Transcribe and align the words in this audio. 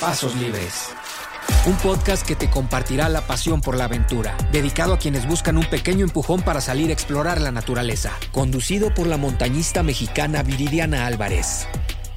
Pasos 0.00 0.36
Libres. 0.36 0.90
Un 1.66 1.74
podcast 1.78 2.24
que 2.24 2.36
te 2.36 2.48
compartirá 2.48 3.08
la 3.08 3.22
pasión 3.22 3.60
por 3.60 3.76
la 3.76 3.84
aventura, 3.84 4.36
dedicado 4.52 4.94
a 4.94 4.98
quienes 4.98 5.26
buscan 5.26 5.58
un 5.58 5.64
pequeño 5.64 6.04
empujón 6.04 6.42
para 6.42 6.60
salir 6.60 6.90
a 6.90 6.92
explorar 6.92 7.40
la 7.40 7.50
naturaleza, 7.50 8.12
conducido 8.30 8.94
por 8.94 9.08
la 9.08 9.16
montañista 9.16 9.82
mexicana 9.82 10.44
Viridiana 10.44 11.06
Álvarez. 11.06 11.66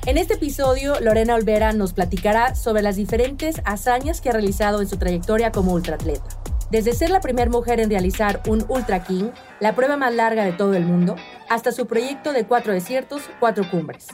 En 0.05 0.19
este 0.19 0.35
episodio, 0.35 0.99
Lorena 0.99 1.33
Olvera 1.33 1.73
nos 1.73 1.93
platicará 1.93 2.53
sobre 2.53 2.83
las 2.83 2.97
diferentes 2.97 3.61
hazañas 3.65 4.21
que 4.21 4.29
ha 4.29 4.33
realizado 4.33 4.81
en 4.81 4.87
su 4.87 4.97
trayectoria 4.97 5.51
como 5.51 5.73
ultraatleta. 5.73 6.37
Desde 6.69 6.93
ser 6.93 7.09
la 7.09 7.19
primera 7.19 7.49
mujer 7.49 7.79
en 7.79 7.89
realizar 7.89 8.41
un 8.47 8.63
Ultra 8.69 9.03
King, 9.03 9.31
la 9.59 9.75
prueba 9.75 9.97
más 9.97 10.13
larga 10.13 10.45
de 10.45 10.53
todo 10.53 10.75
el 10.75 10.85
mundo, 10.85 11.15
hasta 11.49 11.71
su 11.71 11.87
proyecto 11.87 12.31
de 12.31 12.45
cuatro 12.45 12.73
desiertos, 12.73 13.23
cuatro 13.39 13.69
cumbres. 13.71 14.07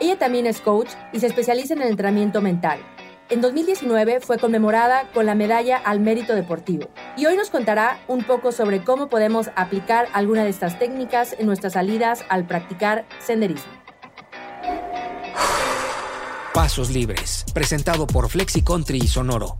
Ella 0.00 0.18
también 0.18 0.46
es 0.46 0.60
coach 0.60 0.90
y 1.12 1.20
se 1.20 1.26
especializa 1.26 1.74
en 1.74 1.82
el 1.82 1.88
entrenamiento 1.88 2.40
mental. 2.40 2.80
En 3.30 3.40
2019 3.40 4.20
fue 4.20 4.38
conmemorada 4.38 5.10
con 5.14 5.24
la 5.24 5.34
medalla 5.34 5.78
al 5.78 5.98
mérito 5.98 6.34
deportivo 6.34 6.90
y 7.16 7.24
hoy 7.24 7.36
nos 7.38 7.48
contará 7.48 7.98
un 8.06 8.22
poco 8.22 8.52
sobre 8.52 8.84
cómo 8.84 9.08
podemos 9.08 9.48
aplicar 9.56 10.08
alguna 10.12 10.44
de 10.44 10.50
estas 10.50 10.78
técnicas 10.78 11.34
en 11.38 11.46
nuestras 11.46 11.72
salidas 11.72 12.22
al 12.28 12.46
practicar 12.46 13.06
senderismo. 13.20 13.72
Pasos 16.52 16.90
Libres, 16.90 17.46
presentado 17.54 18.06
por 18.06 18.28
Flexi 18.28 18.60
Country 18.62 18.98
y 18.98 19.06
Sonoro. 19.06 19.56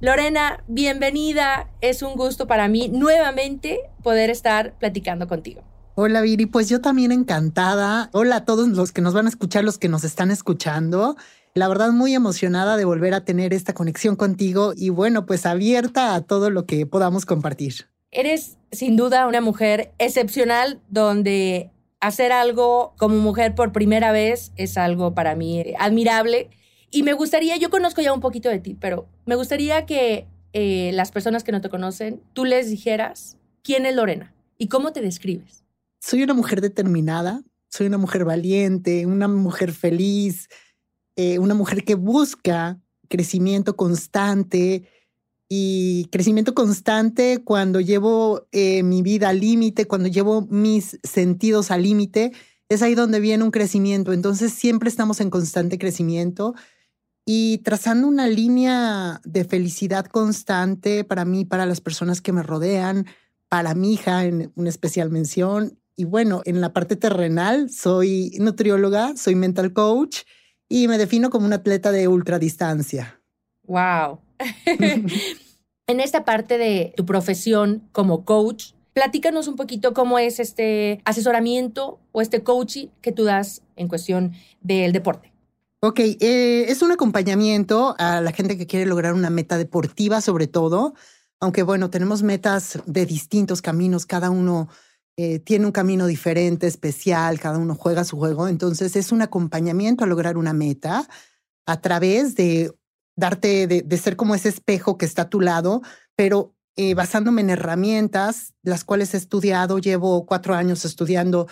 Lorena, 0.00 0.64
bienvenida. 0.68 1.68
Es 1.82 2.00
un 2.00 2.14
gusto 2.14 2.46
para 2.46 2.66
mí 2.66 2.88
nuevamente 2.88 3.80
poder 4.02 4.30
estar 4.30 4.72
platicando 4.78 5.28
contigo. 5.28 5.62
Hola 6.00 6.20
Viri, 6.20 6.46
pues 6.46 6.68
yo 6.68 6.80
también 6.80 7.10
encantada. 7.10 8.08
Hola 8.12 8.36
a 8.36 8.44
todos 8.44 8.68
los 8.68 8.92
que 8.92 9.00
nos 9.00 9.14
van 9.14 9.26
a 9.26 9.30
escuchar, 9.30 9.64
los 9.64 9.78
que 9.78 9.88
nos 9.88 10.04
están 10.04 10.30
escuchando. 10.30 11.16
La 11.54 11.66
verdad 11.66 11.90
muy 11.90 12.14
emocionada 12.14 12.76
de 12.76 12.84
volver 12.84 13.14
a 13.14 13.24
tener 13.24 13.52
esta 13.52 13.74
conexión 13.74 14.14
contigo 14.14 14.74
y 14.76 14.90
bueno, 14.90 15.26
pues 15.26 15.44
abierta 15.44 16.14
a 16.14 16.20
todo 16.20 16.50
lo 16.50 16.66
que 16.66 16.86
podamos 16.86 17.26
compartir. 17.26 17.88
Eres 18.12 18.58
sin 18.70 18.94
duda 18.94 19.26
una 19.26 19.40
mujer 19.40 19.92
excepcional 19.98 20.80
donde 20.88 21.72
hacer 21.98 22.30
algo 22.30 22.94
como 22.96 23.16
mujer 23.16 23.56
por 23.56 23.72
primera 23.72 24.12
vez 24.12 24.52
es 24.54 24.78
algo 24.78 25.16
para 25.16 25.34
mí 25.34 25.64
admirable. 25.80 26.48
Y 26.92 27.02
me 27.02 27.12
gustaría, 27.12 27.56
yo 27.56 27.70
conozco 27.70 28.02
ya 28.02 28.12
un 28.12 28.20
poquito 28.20 28.48
de 28.48 28.60
ti, 28.60 28.76
pero 28.80 29.08
me 29.26 29.34
gustaría 29.34 29.84
que 29.84 30.28
eh, 30.52 30.92
las 30.94 31.10
personas 31.10 31.42
que 31.42 31.50
no 31.50 31.60
te 31.60 31.70
conocen, 31.70 32.22
tú 32.34 32.44
les 32.44 32.70
dijeras 32.70 33.36
quién 33.64 33.84
es 33.84 33.96
Lorena 33.96 34.32
y 34.58 34.68
cómo 34.68 34.92
te 34.92 35.00
describes 35.00 35.64
soy 36.00 36.22
una 36.22 36.34
mujer 36.34 36.60
determinada, 36.60 37.42
soy 37.68 37.86
una 37.86 37.98
mujer 37.98 38.24
valiente, 38.24 39.06
una 39.06 39.28
mujer 39.28 39.72
feliz, 39.72 40.48
eh, 41.16 41.38
una 41.38 41.54
mujer 41.54 41.84
que 41.84 41.94
busca 41.94 42.80
crecimiento 43.08 43.76
constante 43.76 44.88
y 45.48 46.06
crecimiento 46.12 46.54
constante 46.54 47.42
cuando 47.42 47.80
llevo 47.80 48.46
eh, 48.52 48.82
mi 48.82 49.02
vida 49.02 49.30
al 49.30 49.40
límite, 49.40 49.86
cuando 49.86 50.08
llevo 50.08 50.42
mis 50.50 50.98
sentidos 51.02 51.70
al 51.70 51.82
límite, 51.82 52.32
es 52.68 52.82
ahí 52.82 52.94
donde 52.94 53.18
viene 53.18 53.44
un 53.44 53.50
crecimiento. 53.50 54.12
Entonces 54.12 54.52
siempre 54.52 54.88
estamos 54.88 55.20
en 55.20 55.30
constante 55.30 55.78
crecimiento 55.78 56.54
y 57.24 57.58
trazando 57.58 58.08
una 58.08 58.28
línea 58.28 59.20
de 59.24 59.44
felicidad 59.44 60.06
constante 60.06 61.04
para 61.04 61.24
mí, 61.24 61.44
para 61.44 61.66
las 61.66 61.80
personas 61.80 62.20
que 62.20 62.32
me 62.32 62.42
rodean, 62.42 63.06
para 63.48 63.74
mi 63.74 63.94
hija 63.94 64.24
en 64.24 64.52
una 64.54 64.68
especial 64.68 65.10
mención 65.10 65.78
y 65.98 66.04
bueno, 66.04 66.42
en 66.44 66.60
la 66.60 66.72
parte 66.72 66.94
terrenal 66.94 67.70
soy 67.70 68.30
nutrióloga, 68.38 69.16
soy 69.16 69.34
mental 69.34 69.72
coach 69.72 70.20
y 70.68 70.86
me 70.86 70.96
defino 70.96 71.28
como 71.28 71.44
un 71.44 71.52
atleta 71.52 71.90
de 71.90 72.06
ultradistancia. 72.06 73.20
Wow. 73.64 74.20
en 75.88 76.00
esta 76.00 76.24
parte 76.24 76.56
de 76.56 76.94
tu 76.96 77.04
profesión 77.04 77.82
como 77.90 78.24
coach, 78.24 78.74
platícanos 78.92 79.48
un 79.48 79.56
poquito 79.56 79.92
cómo 79.92 80.20
es 80.20 80.38
este 80.38 81.00
asesoramiento 81.04 81.98
o 82.12 82.22
este 82.22 82.44
coaching 82.44 82.86
que 83.00 83.10
tú 83.10 83.24
das 83.24 83.62
en 83.74 83.88
cuestión 83.88 84.34
del 84.60 84.92
deporte. 84.92 85.32
Ok, 85.80 85.98
eh, 85.98 86.66
es 86.68 86.80
un 86.80 86.92
acompañamiento 86.92 87.96
a 87.98 88.20
la 88.20 88.30
gente 88.30 88.56
que 88.56 88.68
quiere 88.68 88.86
lograr 88.86 89.14
una 89.14 89.30
meta 89.30 89.58
deportiva 89.58 90.20
sobre 90.20 90.46
todo, 90.46 90.94
aunque 91.40 91.64
bueno, 91.64 91.90
tenemos 91.90 92.22
metas 92.22 92.78
de 92.86 93.04
distintos 93.04 93.62
caminos, 93.62 94.06
cada 94.06 94.30
uno 94.30 94.68
eh, 95.20 95.40
tiene 95.40 95.66
un 95.66 95.72
camino 95.72 96.06
diferente, 96.06 96.68
especial, 96.68 97.40
cada 97.40 97.58
uno 97.58 97.74
juega 97.74 98.04
su 98.04 98.16
juego, 98.16 98.46
entonces 98.46 98.94
es 98.94 99.10
un 99.10 99.20
acompañamiento 99.20 100.04
a 100.04 100.06
lograr 100.06 100.36
una 100.36 100.52
meta 100.52 101.08
a 101.66 101.80
través 101.80 102.36
de 102.36 102.72
darte, 103.16 103.66
de, 103.66 103.96
ser 103.96 104.14
como 104.14 104.36
ese 104.36 104.48
espejo 104.48 104.96
que 104.96 105.06
está 105.06 105.22
a 105.22 105.28
tu 105.28 105.40
lado, 105.40 105.82
pero 106.14 106.54
eh, 106.76 106.94
basándome 106.94 107.40
en 107.40 107.50
herramientas, 107.50 108.54
las 108.62 108.84
cuales 108.84 109.12
he 109.12 109.16
estudiado, 109.16 109.80
llevo 109.80 110.24
cuatro 110.24 110.54
años 110.54 110.84
estudiando 110.84 111.48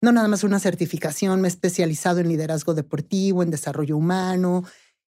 no 0.00 0.12
nada 0.12 0.26
más 0.26 0.42
una 0.42 0.58
certificación, 0.58 1.42
me 1.42 1.48
he 1.48 1.50
especializado 1.50 2.20
en 2.20 2.28
liderazgo 2.28 2.72
deportivo, 2.72 3.42
en 3.42 3.50
desarrollo 3.50 3.98
humano, 3.98 4.64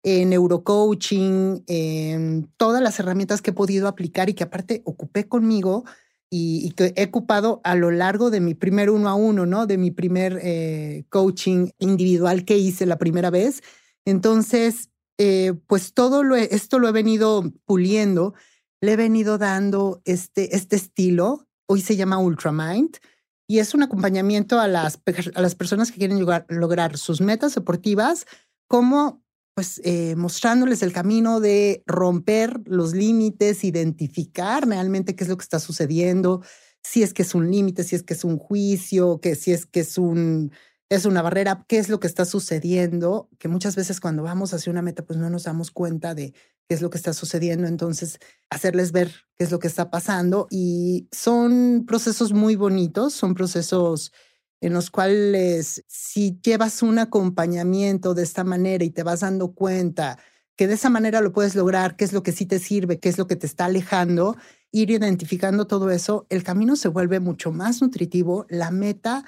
en 0.02 0.30
neurocoaching, 0.30 1.62
en 1.66 2.50
todas 2.56 2.80
las 2.80 2.98
herramientas 3.00 3.42
que 3.42 3.50
he 3.50 3.52
podido 3.52 3.86
aplicar 3.86 4.30
y 4.30 4.32
que 4.32 4.44
aparte 4.44 4.80
ocupé 4.86 5.28
conmigo 5.28 5.84
y, 6.31 6.71
que 6.72 6.93
he 6.97 7.06
ocupado 7.06 7.61
a 7.65 7.75
lo 7.75 7.91
largo 7.91 8.31
de 8.31 8.41
mi 8.41 8.55
primer 8.55 8.91
uno 8.91 9.09
a 9.09 9.15
uno, 9.15 9.47
¿no? 9.47 9.66
De 9.66 9.78
mi 9.78 9.91
primer 9.91 10.39
eh, 10.43 11.05
coaching 11.09 11.71
individual 11.78 12.44
que 12.44 12.59
hice 12.59 12.87
la 12.87 12.99
primera 12.99 13.31
vez. 13.31 13.62
Entonces, 14.05 14.91
eh, 15.19 15.55
pues 15.66 15.94
todo 15.94 16.22
esto 16.37 16.78
lo 16.78 16.89
he 16.89 16.93
venido 16.93 17.44
puliendo, 17.65 18.34
le 18.81 18.93
he 18.93 18.97
venido 18.97 19.39
dando 19.39 20.03
este, 20.05 20.55
este 20.55 20.77
estilo. 20.77 21.47
Hoy 21.66 21.81
se 21.81 21.97
llama 21.97 22.19
Ultramind 22.19 22.99
y 23.47 23.59
es 23.59 23.75
un 23.75 23.83
acompañamiento 23.83 24.60
a 24.60 24.69
las, 24.69 25.00
a 25.34 25.41
las 25.41 25.55
personas 25.55 25.91
que 25.91 25.99
quieren 25.99 26.25
lograr 26.49 26.99
sus 26.99 27.21
metas 27.21 27.55
deportivas 27.55 28.27
como 28.69 29.22
pues 29.58 29.80
eh, 29.82 30.14
mostrándoles 30.14 30.84
el 30.84 30.92
camino 30.92 31.41
de 31.41 31.82
romper 31.84 32.60
los 32.66 32.92
límites, 32.92 33.64
identificar 33.64 34.64
realmente 34.69 35.16
qué 35.16 35.24
es 35.24 35.28
lo 35.28 35.36
que 35.36 35.42
está 35.42 35.58
sucediendo, 35.58 36.44
si 36.80 37.02
es 37.02 37.12
que 37.12 37.22
es 37.22 37.34
un 37.34 37.50
límite, 37.50 37.82
si 37.82 37.97
es 37.97 38.04
que 38.04 38.14
es 38.14 38.22
un 38.22 38.38
juicio, 38.38 39.18
que 39.20 39.34
si 39.34 39.50
es 39.50 39.66
que 39.66 39.80
es 39.80 39.98
un 39.98 40.52
es 40.88 41.06
una 41.06 41.22
barrera, 41.22 41.64
qué 41.66 41.78
es 41.78 41.88
lo 41.88 41.98
que 41.98 42.06
está 42.06 42.24
sucediendo, 42.24 43.30
que 43.41 43.48
muchas 43.48 43.74
veces 43.74 43.98
cuando 43.98 44.22
vamos 44.22 44.54
hacia 44.54 44.70
una 44.70 44.80
meta 44.80 45.04
pues 45.04 45.18
no 45.18 45.28
nos 45.28 45.42
damos 45.42 45.72
cuenta 45.72 46.14
de 46.14 46.34
qué 46.68 46.74
es 46.76 46.80
lo 46.80 46.91
que 46.91 46.98
está 46.98 47.12
sucediendo, 47.12 47.66
entonces 47.66 48.20
hacerles 48.50 48.92
ver 48.92 49.12
qué 49.34 49.42
es 49.42 49.50
lo 49.50 49.58
que 49.58 49.66
está 49.66 49.91
pasando. 49.91 50.47
Y 50.52 51.08
son 51.10 51.84
procesos 51.84 52.32
muy 52.32 52.54
bonitos, 52.54 53.12
son 53.12 53.34
procesos 53.34 54.12
en 54.60 54.72
los 54.72 54.91
cuales 54.91 55.84
si 55.86 56.38
llevas 56.42 56.82
un 56.82 56.98
acompañamiento 56.98 58.14
de 58.14 58.22
esta 58.22 58.44
manera 58.44 58.84
y 58.84 58.91
te 58.91 59.02
vas 59.02 59.20
dando 59.20 59.52
cuenta 59.52 60.19
que 60.56 60.66
de 60.66 60.74
esa 60.74 60.91
manera 60.91 61.20
lo 61.20 61.32
puedes 61.32 61.54
lograr, 61.54 61.94
qué 61.96 62.04
es 62.04 62.12
lo 62.12 62.24
que 62.24 62.32
sí 62.32 62.44
te 62.44 62.58
sirve, 62.58 62.98
qué 62.98 63.08
es 63.08 63.18
lo 63.18 63.28
que 63.28 63.36
te 63.36 63.47
está 63.47 63.66
alejando, 63.66 64.36
ir 64.72 64.91
identificando 64.91 65.68
todo 65.68 65.91
eso, 65.91 66.26
el 66.30 66.42
camino 66.42 66.74
se 66.74 66.88
vuelve 66.88 67.20
mucho 67.20 67.52
más 67.52 67.80
nutritivo, 67.80 68.44
la 68.48 68.72
meta, 68.72 69.24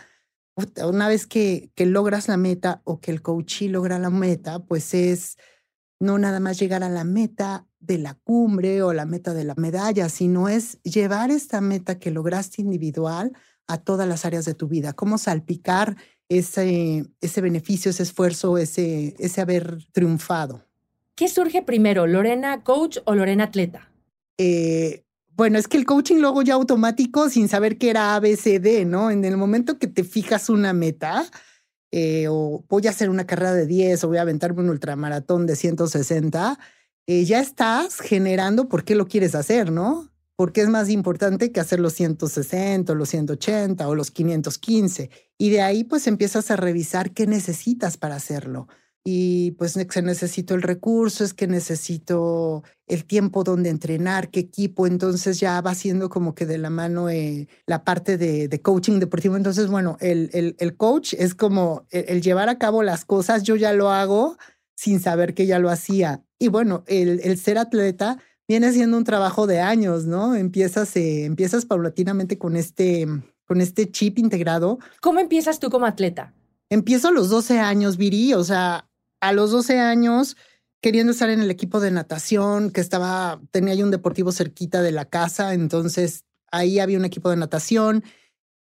una 0.85 1.07
vez 1.07 1.27
que, 1.27 1.71
que 1.77 1.87
logras 1.87 2.27
la 2.27 2.37
meta 2.37 2.83
o 2.85 3.01
que 3.01 3.13
el 3.13 3.23
coachí 3.23 3.69
logra 3.69 4.01
la 4.01 4.11
meta, 4.11 4.59
pues 4.59 4.93
es 4.93 5.37
no 6.01 6.19
nada 6.19 6.41
más 6.41 6.59
llegar 6.59 6.83
a 6.83 6.89
la 6.89 7.05
meta 7.05 7.67
de 7.79 7.99
la 7.99 8.15
cumbre 8.15 8.83
o 8.83 8.93
la 8.93 9.07
meta 9.07 9.33
de 9.33 9.45
la 9.45 9.55
medalla, 9.57 10.09
sino 10.09 10.49
es 10.49 10.83
llevar 10.83 11.31
esta 11.31 11.61
meta 11.61 11.99
que 11.99 12.11
lograste 12.11 12.63
individual 12.63 13.33
a 13.71 13.79
todas 13.79 14.09
las 14.09 14.25
áreas 14.25 14.45
de 14.45 14.55
tu 14.55 14.67
vida, 14.67 14.93
cómo 14.93 15.17
salpicar 15.17 15.97
ese, 16.29 17.05
ese 17.21 17.41
beneficio, 17.41 17.91
ese 17.91 18.03
esfuerzo, 18.03 18.59
ese, 18.59 19.15
ese 19.19 19.41
haber 19.41 19.87
triunfado. 19.93 20.67
¿Qué 21.15 21.29
surge 21.29 21.63
primero, 21.63 22.07
Lorena 22.07 22.65
coach 22.65 22.99
o 23.05 23.15
Lorena 23.15 23.45
atleta? 23.45 23.93
Eh, 24.39 25.05
bueno, 25.37 25.59
es 25.59 25.69
que 25.69 25.77
el 25.77 25.85
coaching 25.85 26.17
luego 26.17 26.43
ya 26.43 26.55
automático 26.55 27.29
sin 27.29 27.49
saber 27.49 27.79
qué 27.79 27.91
era 27.91 28.17
ABCD, 28.17 28.87
¿no? 28.87 29.11
En 29.11 29.25
el 29.25 29.37
momento 29.37 29.79
que 29.79 29.87
te 29.87 30.03
fijas 30.03 30.49
una 30.49 30.73
meta, 30.73 31.27
eh, 31.93 32.27
o 32.29 32.65
voy 32.69 32.87
a 32.87 32.91
hacer 32.91 33.09
una 33.09 33.27
carrera 33.27 33.53
de 33.53 33.67
10 33.67 34.03
o 34.05 34.09
voy 34.09 34.19
a 34.19 34.23
aventarme 34.23 34.63
un 34.63 34.71
ultramaratón 34.71 35.47
de 35.47 35.57
160, 35.57 36.59
eh, 37.07 37.25
ya 37.25 37.41
estás 37.41 38.01
generando 38.01 38.69
por 38.69 38.85
qué 38.85 38.95
lo 38.95 39.07
quieres 39.07 39.35
hacer, 39.35 39.71
¿no? 39.71 40.11
Porque 40.41 40.63
es 40.63 40.71
más 40.71 40.89
importante 40.89 41.53
que 41.53 41.61
hacer 41.61 41.81
los 41.81 41.93
160, 41.93 42.95
los 42.95 43.11
180 43.11 43.87
o 43.87 43.95
los 43.95 44.11
515. 44.11 45.11
Y 45.37 45.51
de 45.51 45.61
ahí 45.61 45.85
pues 45.85 46.07
empiezas 46.07 46.51
a 46.51 46.57
revisar 46.57 47.11
qué 47.11 47.27
necesitas 47.27 47.99
para 47.99 48.17
hacerlo. 48.17 48.67
y 49.05 49.51
pues 49.59 49.73
se 49.73 50.01
necesito 50.03 50.55
el 50.55 50.63
recurso, 50.63 51.25
es 51.25 51.35
que 51.35 51.47
necesito 51.47 52.65
el 52.87 53.05
tiempo 53.05 53.45
donde 53.45 53.69
entrenar, 53.69 54.31
qué 54.31 54.41
equipo, 54.41 54.87
entonces 54.87 55.39
ya 55.41 55.61
va 55.61 55.75
siendo 55.75 56.09
como 56.09 56.35
que 56.35 56.47
de 56.47 56.57
la 56.57 56.71
mano 56.71 57.11
eh, 57.11 57.47
la 57.67 57.85
parte 57.85 58.17
de, 58.17 58.63
coaching 58.63 58.99
deportivo. 58.99 59.37
Entonces, 59.37 59.67
bueno, 59.67 59.99
el, 60.01 60.31
el, 60.33 60.57
el 60.59 60.75
coach 60.75 61.13
es 61.19 61.35
como 61.35 61.87
el, 61.91 62.07
el, 62.09 62.23
llevar 62.23 62.49
a 62.49 62.57
cabo 62.57 62.83
las 62.83 63.05
cosas, 63.05 63.43
yo 63.43 63.57
ya 63.57 63.75
lo 63.75 63.91
hago 63.91 64.39
sin 64.75 65.01
saber 65.01 65.35
que 65.35 65.45
ya 65.45 65.59
lo 65.59 65.69
hacía. 65.69 66.25
Y 66.39 66.49
bueno, 66.49 66.83
el, 66.87 67.21
el 67.25 67.37
ser 67.37 67.59
atleta 67.59 68.17
viene 68.51 68.73
siendo 68.73 68.97
un 68.97 69.05
trabajo 69.05 69.47
de 69.47 69.61
años, 69.61 70.07
¿no? 70.07 70.35
Empiezas, 70.35 70.97
eh, 70.97 71.25
empiezas 71.25 71.67
paulatinamente 71.67 72.37
con 72.37 72.57
este, 72.57 73.07
con 73.47 73.61
este 73.61 73.93
chip 73.93 74.19
integrado. 74.19 74.81
¿Cómo 75.01 75.21
empiezas 75.21 75.61
tú 75.61 75.71
como 75.71 75.87
atleta? 75.87 76.35
Empiezo 76.69 77.07
a 77.07 77.13
los 77.13 77.29
12 77.29 77.61
años, 77.61 77.97
Viri, 77.97 78.35
o 78.35 78.43
sea, 78.43 78.91
a 79.21 79.33
los 79.33 79.53
12 79.53 79.79
años 79.79 80.37
queriendo 80.81 81.13
estar 81.13 81.31
en 81.31 81.43
el 81.43 81.51
equipo 81.53 81.79
de 81.79 81.93
natación, 81.93 82.73
que 82.73 82.81
estaba, 82.81 83.41
tenía 83.53 83.85
un 83.85 83.93
deportivo 83.93 84.33
cerquita 84.33 84.83
de 84.83 84.91
la 84.91 85.05
casa, 85.05 85.55
entonces 85.55 86.25
ahí 86.51 86.81
había 86.81 86.99
un 86.99 87.05
equipo 87.05 87.31
de 87.31 87.37
natación. 87.37 88.03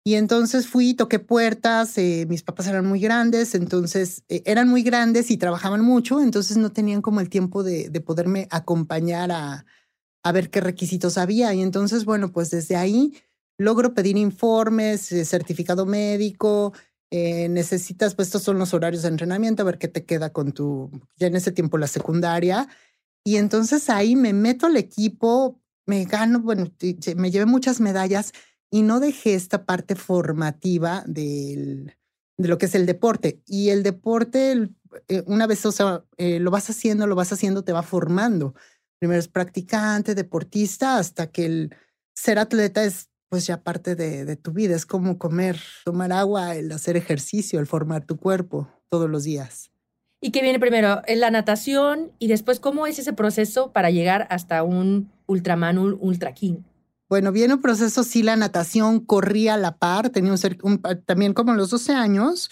Y 0.08 0.14
entonces 0.14 0.68
fui, 0.68 0.94
toqué 0.94 1.18
puertas, 1.18 1.98
eh, 1.98 2.28
mis 2.30 2.44
papás 2.44 2.68
eran 2.68 2.86
muy 2.86 3.00
grandes, 3.00 3.56
entonces 3.56 4.24
eh, 4.30 4.44
eran 4.46 4.70
muy 4.70 4.84
grandes 4.84 5.32
y 5.32 5.38
trabajaban 5.38 5.82
mucho, 5.82 6.22
entonces 6.22 6.58
no 6.58 6.72
tenían 6.72 7.02
como 7.02 7.22
el 7.22 7.30
tiempo 7.30 7.64
de, 7.64 7.90
de 7.90 8.02
poderme 8.02 8.48
acompañar 8.52 9.32
a, 9.32 9.66
a, 10.24 10.32
ver 10.32 10.52
qué 10.52 10.62
requisitos 10.62 11.18
había. 11.18 11.56
Y 11.56 11.64
entonces, 11.64 12.06
bueno, 12.06 12.32
pues 12.32 12.52
desde 12.52 12.76
ahí 12.76 13.16
logro 13.58 13.96
pedir 13.96 14.16
informes, 14.16 15.12
eh, 15.12 15.26
certificado 15.26 15.88
médico, 15.88 16.74
eh, 17.12 17.50
necesitas, 17.50 18.16
pues 18.16 18.28
estos 18.28 18.44
son 18.44 18.60
los 18.60 18.74
horarios 18.74 19.04
de 19.04 19.10
entrenamiento, 19.10 19.64
a 19.64 19.66
ver 19.66 19.78
qué 19.78 19.88
te 19.88 20.06
queda 20.06 20.32
con 20.32 20.52
tu, 20.52 20.92
ya 21.16 21.28
en 21.28 21.36
ese 21.36 21.52
tiempo 21.52 21.78
la 21.78 21.88
secundaria. 21.88 22.68
Y 23.24 23.38
entonces 23.38 23.90
ahí 23.90 24.16
me 24.16 24.34
meto 24.34 24.68
al 24.68 24.78
equipo, 24.78 25.60
me 25.88 26.06
gano, 26.06 26.42
bueno, 26.42 26.72
me 27.16 27.32
llevé 27.32 27.46
muchas 27.46 27.80
medallas 27.80 28.34
y 28.72 28.82
no 28.82 29.00
dejé 29.00 29.36
esta 29.36 29.66
parte 29.66 29.96
formativa 29.96 31.04
de 31.06 31.94
lo 32.38 32.58
que 32.58 32.66
es 32.66 32.76
el 32.76 32.86
deporte. 32.86 33.42
Y 33.46 33.70
el 33.70 33.84
deporte, 33.84 34.70
eh, 35.08 35.24
una 35.26 35.48
vez, 35.48 35.66
o 35.66 35.72
sea, 35.72 36.04
eh, 36.18 36.40
lo 36.40 36.52
vas 36.52 36.70
haciendo, 36.70 37.08
lo 37.08 37.16
vas 37.16 37.32
haciendo, 37.32 37.64
te 37.64 37.74
va 37.74 37.84
formando. 37.84 38.56
Primero 39.00 39.20
es 39.20 39.28
practicante, 39.28 40.16
deportista, 40.16 40.98
hasta 40.98 41.32
que 41.32 41.46
el 41.46 41.76
ser 42.14 42.40
atleta 42.40 42.84
es 42.84 43.10
pues 43.30 43.48
ya 43.48 43.64
parte 43.64 43.96
de, 43.96 44.36
tu 44.38 44.52
vida. 44.52 44.76
Es 44.76 44.86
como 44.86 45.18
comer, 45.18 45.60
tomar 45.84 46.12
agua, 46.12 46.56
el 46.56 46.72
hacer 46.72 46.96
ejercicio, 46.96 47.60
el 47.60 47.68
formar 47.68 48.06
tu 48.06 48.18
cuerpo 48.18 48.70
todos 48.90 49.10
los 49.10 49.24
días. 49.24 49.72
¿Y 50.22 50.32
qué 50.32 50.42
viene 50.42 50.60
primero? 50.60 51.02
La 51.08 51.32
natación 51.32 52.12
y 52.18 52.28
después, 52.28 52.60
¿cómo 52.60 52.88
es 52.88 52.98
ese 52.98 53.14
proceso 53.14 53.72
para 53.74 53.90
llegar 53.90 54.28
hasta 54.30 54.64
un 54.64 55.12
Ultraman, 55.28 55.78
Ultra 55.78 56.34
King? 56.34 56.62
Bueno, 57.10 57.32
viene 57.32 57.54
un 57.54 57.62
proceso, 57.62 58.04
sí, 58.04 58.24
la 58.24 58.36
natación 58.36 59.00
corría 59.00 59.54
a 59.54 59.58
la 59.58 59.78
par, 59.78 60.10
tenía 60.10 60.34
un, 60.34 60.40
un, 60.64 60.82
también 61.06 61.34
como 61.34 61.54
los 61.54 61.70
12 61.70 61.94
años, 61.94 62.50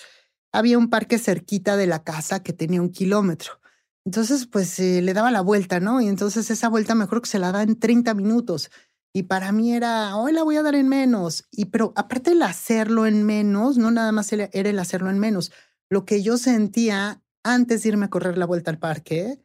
había 0.51 0.77
un 0.77 0.89
parque 0.89 1.17
cerquita 1.17 1.75
de 1.75 1.88
la 1.88 2.03
casa 2.03 2.44
que 2.44 2.53
tenía 2.53 2.81
un 2.81 2.91
kilómetro. 2.91 3.59
Entonces, 4.05 4.47
pues 4.47 4.79
eh, 4.79 5.01
le 5.01 5.13
daba 5.13 5.31
la 5.31 5.41
vuelta, 5.41 5.79
¿no? 5.79 6.01
Y 6.01 6.07
entonces 6.07 6.51
esa 6.51 6.69
vuelta 6.69 6.94
mejor 6.94 7.21
que 7.21 7.29
se 7.29 7.39
la 7.39 7.51
da 7.51 7.63
en 7.63 7.79
30 7.79 8.13
minutos. 8.13 8.69
Y 9.13 9.23
para 9.23 9.51
mí 9.51 9.73
era, 9.73 10.15
hoy 10.17 10.33
la 10.33 10.44
voy 10.44 10.57
a 10.57 10.63
dar 10.63 10.75
en 10.75 10.89
menos. 10.89 11.45
Y 11.51 11.65
pero 11.65 11.94
aparte 11.95 12.31
el 12.31 12.41
hacerlo 12.44 13.05
en 13.05 13.23
menos, 13.23 13.77
no 13.77 13.91
nada 13.91 14.11
más 14.11 14.31
era 14.33 14.50
el 14.51 14.79
hacerlo 14.79 15.09
en 15.09 15.19
menos. 15.19 15.51
Lo 15.89 16.05
que 16.05 16.21
yo 16.21 16.38
sentía 16.38 17.23
antes 17.44 17.83
de 17.83 17.89
irme 17.89 18.05
a 18.05 18.09
correr 18.09 18.38
la 18.38 18.45
vuelta 18.45 18.71
al 18.71 18.79
parque, 18.79 19.41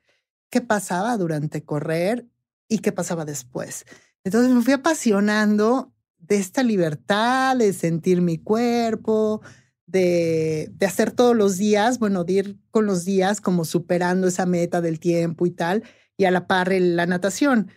qué 0.51 0.61
pasaba 0.61 1.17
durante 1.17 1.65
correr 1.65 2.27
y 2.69 2.79
qué 2.79 2.93
pasaba 2.93 3.25
después. 3.25 3.85
Entonces 4.25 4.53
me 4.53 4.63
fui 4.63 4.73
apasionando 4.75 5.93
de 6.19 6.37
esta 6.37 6.63
libertad, 6.63 7.57
de 7.57 7.73
sentir 7.73 8.21
mi 8.21 8.39
cuerpo, 8.39 9.41
de, 9.87 10.71
de 10.75 10.87
hacer 10.87 11.13
todos 11.13 11.35
los 11.35 11.57
días, 11.57 11.99
bueno, 11.99 12.25
de 12.25 12.33
ir 12.33 12.59
con 12.71 12.87
los 12.87 13.05
días 13.05 13.41
como 13.41 13.65
superando 13.65 14.29
esa 14.29 14.45
meta 14.45 14.81
del 14.81 15.01
tiempo 15.01 15.47
y 15.47 15.51
tal, 15.51 15.83
y 16.17 16.25
a 16.25 16.31
la 16.31 16.47
par 16.47 16.73
la 16.73 17.07
natación. 17.07 17.71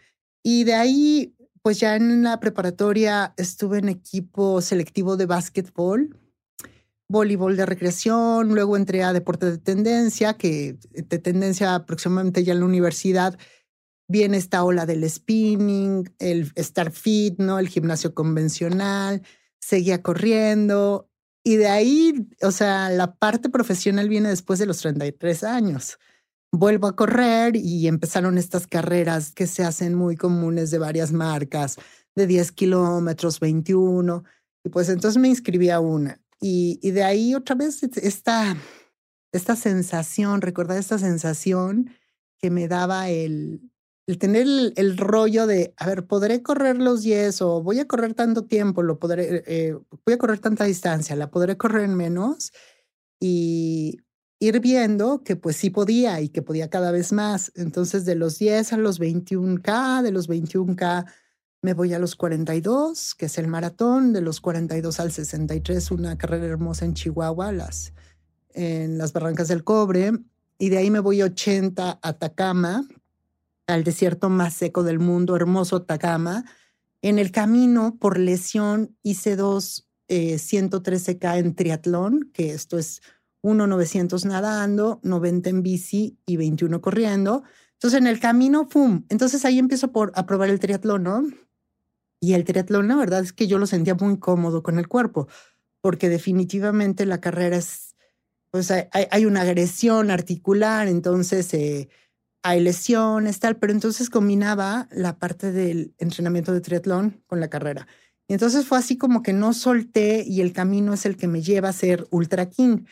Y 0.43 0.63
de 0.65 0.73
ahí 0.73 1.35
pues 1.61 1.79
ya 1.79 1.95
en 1.95 2.23
la 2.23 2.39
preparatoria 2.39 3.33
estuve 3.37 3.79
en 3.79 3.89
equipo 3.89 4.61
selectivo 4.61 5.15
de 5.15 5.27
básquetbol, 5.27 6.17
voleibol 7.07 7.55
de 7.55 7.65
recreación, 7.65 8.49
luego 8.49 8.77
entré 8.77 9.03
a 9.03 9.13
deporte 9.13 9.51
de 9.51 9.57
tendencia, 9.57 10.33
que 10.33 10.77
de 10.91 11.19
tendencia 11.19 11.75
aproximadamente 11.75 12.43
ya 12.43 12.53
en 12.53 12.61
la 12.61 12.65
universidad 12.65 13.37
viene 14.11 14.37
esta 14.37 14.63
ola 14.63 14.85
del 14.85 15.09
spinning, 15.09 16.13
el 16.19 16.51
estar 16.55 16.91
fit, 16.91 17.39
¿no? 17.39 17.59
El 17.59 17.69
gimnasio 17.69 18.13
convencional, 18.13 19.23
seguía 19.59 20.01
corriendo 20.01 21.09
y 21.43 21.55
de 21.55 21.67
ahí, 21.67 22.27
o 22.41 22.51
sea, 22.51 22.89
la 22.89 23.15
parte 23.15 23.49
profesional 23.49 24.09
viene 24.09 24.29
después 24.29 24.59
de 24.59 24.65
los 24.65 24.79
33 24.79 25.43
años 25.43 25.97
vuelvo 26.51 26.87
a 26.87 26.95
correr 26.95 27.55
y 27.55 27.87
empezaron 27.87 28.37
estas 28.37 28.67
carreras 28.67 29.31
que 29.31 29.47
se 29.47 29.63
hacen 29.63 29.95
muy 29.95 30.17
comunes 30.17 30.71
de 30.71 30.77
varias 30.77 31.11
marcas, 31.11 31.77
de 32.15 32.27
10 32.27 32.51
kilómetros, 32.51 33.39
21. 33.39 34.23
Y 34.63 34.69
pues 34.69 34.89
entonces 34.89 35.19
me 35.19 35.29
inscribí 35.29 35.69
a 35.69 35.79
una. 35.79 36.21
Y, 36.39 36.79
de 36.91 37.03
ahí 37.03 37.35
otra 37.35 37.55
vez 37.55 37.83
esta, 37.83 38.57
esta 39.31 39.55
sensación, 39.55 40.41
recordar 40.41 40.77
esta 40.77 40.97
sensación 40.97 41.91
que 42.39 42.49
me 42.49 42.67
daba 42.67 43.09
el, 43.09 43.70
el 44.07 44.17
tener 44.17 44.47
el, 44.75 44.97
rollo 44.97 45.47
de, 45.47 45.73
a 45.77 45.87
ver, 45.87 46.05
podré 46.05 46.41
correr 46.41 46.77
los 46.77 47.03
10 47.03 47.41
o 47.41 47.61
voy 47.61 47.79
a 47.79 47.87
correr 47.87 48.13
tanto 48.13 48.45
tiempo, 48.45 48.83
lo 48.83 48.99
podré, 48.99 49.43
eh, 49.47 49.77
voy 50.05 50.13
a 50.13 50.17
correr 50.17 50.39
tanta 50.39 50.65
distancia, 50.65 51.15
la 51.15 51.29
podré 51.31 51.57
correr 51.57 51.83
en 51.83 51.95
menos. 51.95 52.51
Y 53.19 53.99
ir 54.39 54.59
viendo 54.59 55.23
que 55.23 55.35
pues 55.35 55.55
sí 55.55 55.69
podía 55.69 56.19
y 56.19 56.29
que 56.29 56.41
podía 56.41 56.69
cada 56.69 56.91
vez 56.91 57.13
más. 57.13 57.51
Entonces 57.55 58.05
de 58.05 58.15
los 58.15 58.39
10 58.39 58.73
a 58.73 58.77
los 58.77 58.99
21K, 58.99 60.01
de 60.01 60.11
los 60.11 60.27
21K 60.27 61.05
me 61.61 61.75
voy 61.75 61.93
a 61.93 61.99
los 61.99 62.15
42, 62.15 63.13
que 63.13 63.27
es 63.27 63.37
el 63.37 63.47
maratón, 63.47 64.13
de 64.13 64.21
los 64.21 64.41
42 64.41 64.99
al 64.99 65.11
63, 65.11 65.91
una 65.91 66.17
carrera 66.17 66.47
hermosa 66.47 66.85
en 66.85 66.95
Chihuahua, 66.95 67.51
las, 67.51 67.93
en 68.53 68.97
las 68.97 69.13
Barrancas 69.13 69.47
del 69.47 69.63
Cobre, 69.63 70.11
y 70.57 70.69
de 70.69 70.79
ahí 70.79 70.89
me 70.89 70.99
voy 70.99 71.21
80 71.21 71.91
a 71.91 71.99
Atacama, 72.01 72.87
al 73.71 73.83
desierto 73.83 74.29
más 74.29 74.53
seco 74.53 74.83
del 74.83 74.99
mundo, 74.99 75.35
hermoso 75.35 75.77
Atacama. 75.77 76.45
En 77.01 77.17
el 77.17 77.31
camino, 77.31 77.97
por 77.99 78.19
lesión, 78.19 78.95
hice 79.01 79.35
dos 79.35 79.89
eh, 80.07 80.35
113K 80.35 81.37
en 81.39 81.55
triatlón, 81.55 82.29
que 82.33 82.51
esto 82.51 82.77
es 82.77 83.01
1,900 83.43 84.25
nadando, 84.25 84.99
90 85.03 85.49
en 85.49 85.63
bici 85.63 86.19
y 86.25 86.37
21 86.37 86.81
corriendo. 86.81 87.43
Entonces 87.73 87.99
en 87.99 88.07
el 88.07 88.19
camino, 88.19 88.67
¡pum! 88.67 89.05
Entonces 89.09 89.45
ahí 89.45 89.57
empiezo 89.57 89.91
por, 89.91 90.11
a 90.15 90.25
probar 90.25 90.49
el 90.49 90.59
triatlón, 90.59 91.03
¿no? 91.03 91.23
Y 92.19 92.33
el 92.33 92.43
triatlón, 92.43 92.87
la 92.87 92.95
verdad 92.95 93.21
es 93.21 93.33
que 93.33 93.47
yo 93.47 93.57
lo 93.57 93.65
sentía 93.65 93.95
muy 93.95 94.19
cómodo 94.19 94.61
con 94.61 94.77
el 94.77 94.87
cuerpo, 94.87 95.27
porque 95.81 96.07
definitivamente 96.07 97.07
la 97.07 97.19
carrera 97.19 97.57
es, 97.57 97.95
pues 98.51 98.69
hay, 98.69 98.85
hay 99.09 99.25
una 99.25 99.41
agresión 99.41 100.11
articular, 100.11 100.87
entonces 100.87 101.51
eh, 101.55 101.89
hay 102.43 102.59
lesiones, 102.59 103.39
tal, 103.39 103.57
pero 103.57 103.73
entonces 103.73 104.09
combinaba 104.09 104.87
la 104.91 105.17
parte 105.17 105.51
del 105.51 105.93
entrenamiento 105.97 106.53
de 106.53 106.61
triatlón 106.61 107.21
con 107.27 107.39
la 107.39 107.49
carrera. 107.49 107.87
Y 108.27 108.33
entonces 108.33 108.65
fue 108.65 108.77
así 108.77 108.97
como 108.97 109.21
que 109.21 109.33
no 109.33 109.53
solté 109.53 110.23
y 110.25 110.41
el 110.41 110.53
camino 110.53 110.93
es 110.93 111.05
el 111.05 111.17
que 111.17 111.27
me 111.27 111.41
lleva 111.41 111.69
a 111.69 111.73
ser 111.73 112.07
Ultra 112.11 112.49
King 112.49 112.85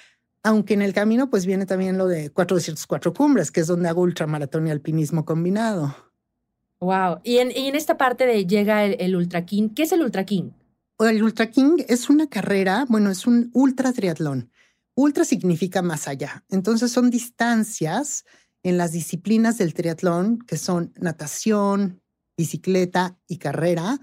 aunque 0.44 0.74
en 0.74 0.82
el 0.82 0.94
camino 0.94 1.30
pues 1.30 1.46
viene 1.46 1.66
también 1.66 1.98
lo 1.98 2.08
de 2.08 2.30
cuatro 2.30 2.58
desiertos, 2.58 2.88
cuatro 2.88 3.14
cumbres, 3.14 3.52
que 3.52 3.62
es 3.62 3.68
donde 3.68 3.90
hago 3.90 4.02
ultramaratón 4.02 4.68
y 4.68 4.72
alpinismo 4.72 5.26
combinado. 5.26 5.96
Wow. 6.80 7.20
Y 7.24 7.40
en, 7.40 7.52
y 7.52 7.68
en 7.68 7.76
esta 7.76 7.98
parte 7.98 8.26
de 8.26 8.46
llega 8.46 8.86
el, 8.86 8.96
el, 9.00 9.16
Ultra 9.16 9.46
King, 9.46 9.70
¿qué 9.70 9.84
es 9.84 9.92
el 9.92 10.02
Ultra 10.02 10.26
King? 10.26 10.52
El 11.00 11.24
Ultra 11.24 11.50
King 11.50 11.84
es 11.88 12.10
una 12.10 12.28
carrera, 12.28 12.86
bueno, 12.88 13.12
es 13.12 13.28
un 13.28 13.50
ultra 13.54 13.92
triatlón. 13.92 14.50
Ultra 14.96 15.26
significa 15.26 15.82
más 15.82 16.08
allá. 16.08 16.44
Entonces 16.50 16.92
son 16.92 17.10
distancias 17.10 18.26
en 18.64 18.78
las 18.78 18.92
disciplinas 18.92 19.58
del 19.58 19.74
triatlón, 19.74 20.40
que 20.40 20.58
son 20.58 20.94
natación, 21.00 22.02
bicicleta 22.38 23.18
y 23.28 23.38
carrera, 23.38 24.00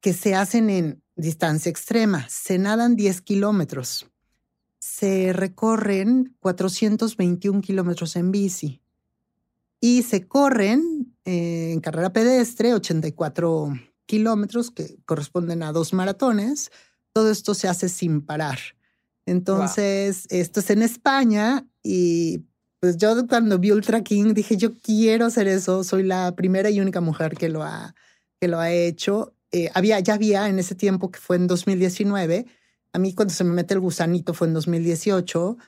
que 0.00 0.12
se 0.12 0.34
hacen 0.34 0.70
en 0.70 1.02
distancia 1.16 1.70
extrema. 1.70 2.26
Se 2.28 2.58
nadan 2.58 2.96
10 2.96 3.20
kilómetros 3.22 4.12
se 4.82 5.32
recorren 5.32 6.36
421 6.40 7.60
kilómetros 7.60 8.16
en 8.16 8.32
bici 8.32 8.82
y 9.80 10.02
se 10.02 10.26
corren 10.26 11.14
eh, 11.24 11.70
en 11.72 11.80
carrera 11.80 12.12
pedestre 12.12 12.74
84 12.74 13.74
kilómetros 14.06 14.72
que 14.72 14.98
corresponden 15.04 15.62
a 15.62 15.70
dos 15.70 15.92
maratones. 15.92 16.72
Todo 17.12 17.30
esto 17.30 17.54
se 17.54 17.68
hace 17.68 17.88
sin 17.88 18.22
parar. 18.22 18.58
Entonces, 19.24 20.26
wow. 20.28 20.40
esto 20.40 20.58
es 20.58 20.70
en 20.70 20.82
España 20.82 21.64
y 21.84 22.42
pues 22.82 22.96
yo 22.96 23.28
cuando 23.28 23.60
vi 23.60 23.70
Ultra 23.70 24.02
King 24.02 24.34
dije, 24.34 24.56
yo 24.56 24.72
quiero 24.80 25.26
hacer 25.26 25.46
eso, 25.46 25.84
soy 25.84 26.02
la 26.02 26.34
primera 26.34 26.68
y 26.68 26.80
única 26.80 27.00
mujer 27.00 27.36
que 27.36 27.48
lo 27.48 27.62
ha, 27.62 27.94
que 28.40 28.48
lo 28.48 28.58
ha 28.58 28.72
hecho. 28.72 29.36
Eh, 29.52 29.70
había, 29.72 30.00
ya 30.00 30.14
había 30.14 30.48
en 30.48 30.58
ese 30.58 30.74
tiempo 30.74 31.12
que 31.12 31.20
fue 31.20 31.36
en 31.36 31.46
2019, 31.46 32.44
a 32.92 32.98
mí 32.98 33.14
cuando 33.14 33.32
se 33.32 33.44
me 33.44 33.52
mete 33.52 33.74
el 33.74 33.80
gusanito 33.80 34.34
fue 34.34 34.48
en 34.48 34.54
2018, 34.54 35.58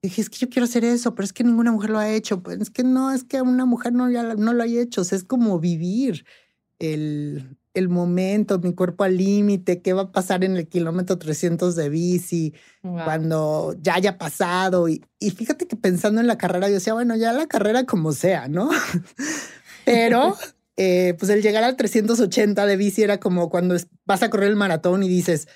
dije, 0.00 0.22
es 0.22 0.30
que 0.30 0.38
yo 0.38 0.48
quiero 0.48 0.64
hacer 0.64 0.84
eso, 0.84 1.12
pero 1.16 1.24
es 1.24 1.32
que 1.32 1.42
ninguna 1.42 1.72
mujer 1.72 1.90
lo 1.90 1.98
ha 1.98 2.08
hecho. 2.08 2.40
Pues 2.40 2.60
es 2.60 2.70
que 2.70 2.84
no, 2.84 3.10
es 3.10 3.24
que 3.24 3.42
una 3.42 3.64
mujer 3.66 3.92
no, 3.92 4.08
ya, 4.08 4.22
no 4.36 4.52
lo 4.52 4.62
haya 4.62 4.80
hecho. 4.80 5.02
Es 5.02 5.24
como 5.24 5.58
vivir 5.58 6.24
el, 6.78 7.58
el 7.74 7.88
momento, 7.88 8.58
mi 8.58 8.74
cuerpo 8.74 9.04
al 9.04 9.16
límite, 9.16 9.80
qué 9.80 9.92
va 9.92 10.02
a 10.02 10.12
pasar 10.12 10.44
en 10.44 10.56
el 10.56 10.68
kilómetro 10.68 11.18
300 11.18 11.76
de 11.76 11.88
bici, 11.88 12.54
cuando 12.82 13.76
ya 13.80 13.94
haya 13.94 14.18
pasado. 14.18 14.88
Y, 14.88 15.04
y 15.18 15.30
fíjate 15.30 15.66
que 15.66 15.76
pensando 15.76 16.20
en 16.20 16.26
la 16.26 16.38
carrera, 16.38 16.68
yo 16.68 16.74
decía, 16.74 16.94
bueno, 16.94 17.16
ya 17.16 17.32
la 17.32 17.46
carrera 17.46 17.84
como 17.84 18.12
sea, 18.12 18.48
¿no? 18.48 18.70
Pero 19.84 20.36
eh, 20.76 21.14
pues 21.18 21.30
el 21.30 21.42
llegar 21.42 21.62
al 21.62 21.76
380 21.76 22.66
de 22.66 22.76
bici 22.76 23.02
era 23.02 23.20
como 23.20 23.50
cuando 23.50 23.76
vas 24.04 24.22
a 24.22 24.30
correr 24.30 24.48
el 24.48 24.56
maratón 24.56 25.02
y 25.02 25.08
dices, 25.08 25.46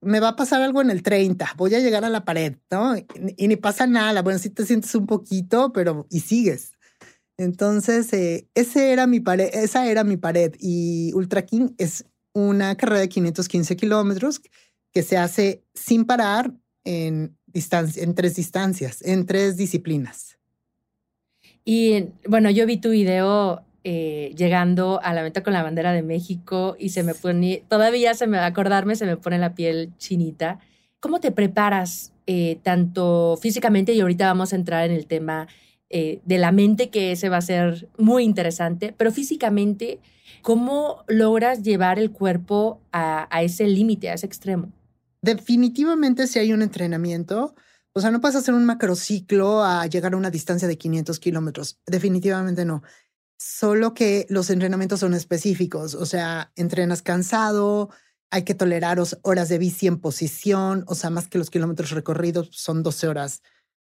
me 0.00 0.20
va 0.20 0.28
a 0.28 0.36
pasar 0.36 0.62
algo 0.62 0.80
en 0.80 0.90
el 0.90 1.02
30, 1.02 1.54
voy 1.56 1.74
a 1.74 1.80
llegar 1.80 2.04
a 2.04 2.10
la 2.10 2.24
pared, 2.24 2.56
¿no? 2.70 2.96
Y, 2.96 3.06
y 3.36 3.48
ni 3.48 3.56
pasa 3.56 3.86
nada, 3.86 4.22
bueno, 4.22 4.38
sí 4.38 4.50
te 4.50 4.66
sientes 4.66 4.94
un 4.94 5.06
poquito, 5.06 5.72
pero 5.72 6.06
y 6.10 6.20
sigues. 6.20 6.71
Entonces, 7.38 8.12
eh, 8.12 8.48
ese 8.54 8.92
era 8.92 9.06
mi 9.06 9.22
esa 9.52 9.86
era 9.86 10.04
mi 10.04 10.16
pared. 10.16 10.54
Y 10.58 11.12
Ultra 11.14 11.42
King 11.42 11.70
es 11.78 12.04
una 12.32 12.76
carrera 12.76 13.00
de 13.00 13.08
515 13.08 13.76
kilómetros 13.76 14.40
que 14.92 15.02
se 15.02 15.16
hace 15.16 15.64
sin 15.74 16.04
parar 16.04 16.52
en, 16.84 17.36
en 17.54 18.14
tres 18.14 18.36
distancias, 18.36 19.02
en 19.02 19.26
tres 19.26 19.56
disciplinas. 19.56 20.38
Y 21.64 22.06
bueno, 22.26 22.50
yo 22.50 22.66
vi 22.66 22.76
tu 22.76 22.90
video 22.90 23.64
eh, 23.84 24.32
llegando 24.36 25.00
a 25.02 25.12
la 25.12 25.22
meta 25.22 25.42
con 25.42 25.52
la 25.52 25.62
bandera 25.62 25.92
de 25.92 26.02
México 26.02 26.76
y 26.78 26.90
se 26.90 27.02
me 27.02 27.14
pone, 27.14 27.64
todavía 27.68 28.14
se 28.14 28.26
me 28.26 28.38
va 28.38 28.46
a 28.46 28.94
se 28.94 29.06
me 29.06 29.16
pone 29.16 29.38
la 29.38 29.54
piel 29.54 29.92
chinita. 29.98 30.58
¿Cómo 31.00 31.20
te 31.20 31.32
preparas 31.32 32.12
eh, 32.26 32.58
tanto 32.62 33.36
físicamente 33.40 33.92
y 33.92 34.00
ahorita 34.00 34.26
vamos 34.26 34.52
a 34.52 34.56
entrar 34.56 34.88
en 34.88 34.92
el 34.92 35.06
tema 35.06 35.48
eh, 35.94 36.22
de 36.24 36.38
la 36.38 36.52
mente, 36.52 36.88
que 36.88 37.12
ese 37.12 37.28
va 37.28 37.36
a 37.36 37.42
ser 37.42 37.86
muy 37.98 38.24
interesante, 38.24 38.94
pero 38.96 39.12
físicamente, 39.12 40.00
¿cómo 40.40 41.04
logras 41.06 41.62
llevar 41.62 41.98
el 41.98 42.12
cuerpo 42.12 42.80
a, 42.92 43.28
ese 43.42 43.66
límite, 43.66 44.08
a 44.08 44.14
ese 44.14 44.24
extremo? 44.24 44.72
Definitivamente 45.20 46.26
si 46.26 46.38
hay 46.38 46.54
un 46.54 46.62
entrenamiento, 46.62 47.54
o 47.92 48.00
sea, 48.00 48.10
no 48.10 48.22
puedes 48.22 48.36
hacer 48.36 48.54
un 48.54 48.64
macrociclo 48.64 49.62
a 49.62 49.86
llegar 49.86 50.14
a 50.14 50.16
una 50.16 50.30
distancia 50.30 50.66
de 50.66 50.78
500 50.78 51.20
kilómetros. 51.20 51.78
Definitivamente 51.86 52.64
no. 52.64 52.82
Solo 53.36 53.92
que 53.92 54.24
los 54.30 54.48
entrenamientos 54.48 55.00
son 55.00 55.12
específicos. 55.12 55.94
O 55.94 56.06
sea, 56.06 56.52
entrenas 56.56 57.02
cansado, 57.02 57.90
hay 58.30 58.44
que 58.44 58.54
tolerar 58.54 58.98
horas 59.20 59.48
de 59.50 59.58
bici 59.58 59.88
en 59.88 60.00
posición. 60.00 60.84
O 60.86 60.94
sea, 60.94 61.10
más 61.10 61.28
que 61.28 61.36
los 61.36 61.50
kilómetros 61.50 61.90
recorridos, 61.90 62.48
son 62.50 62.82
12 62.82 63.08
horas 63.08 63.42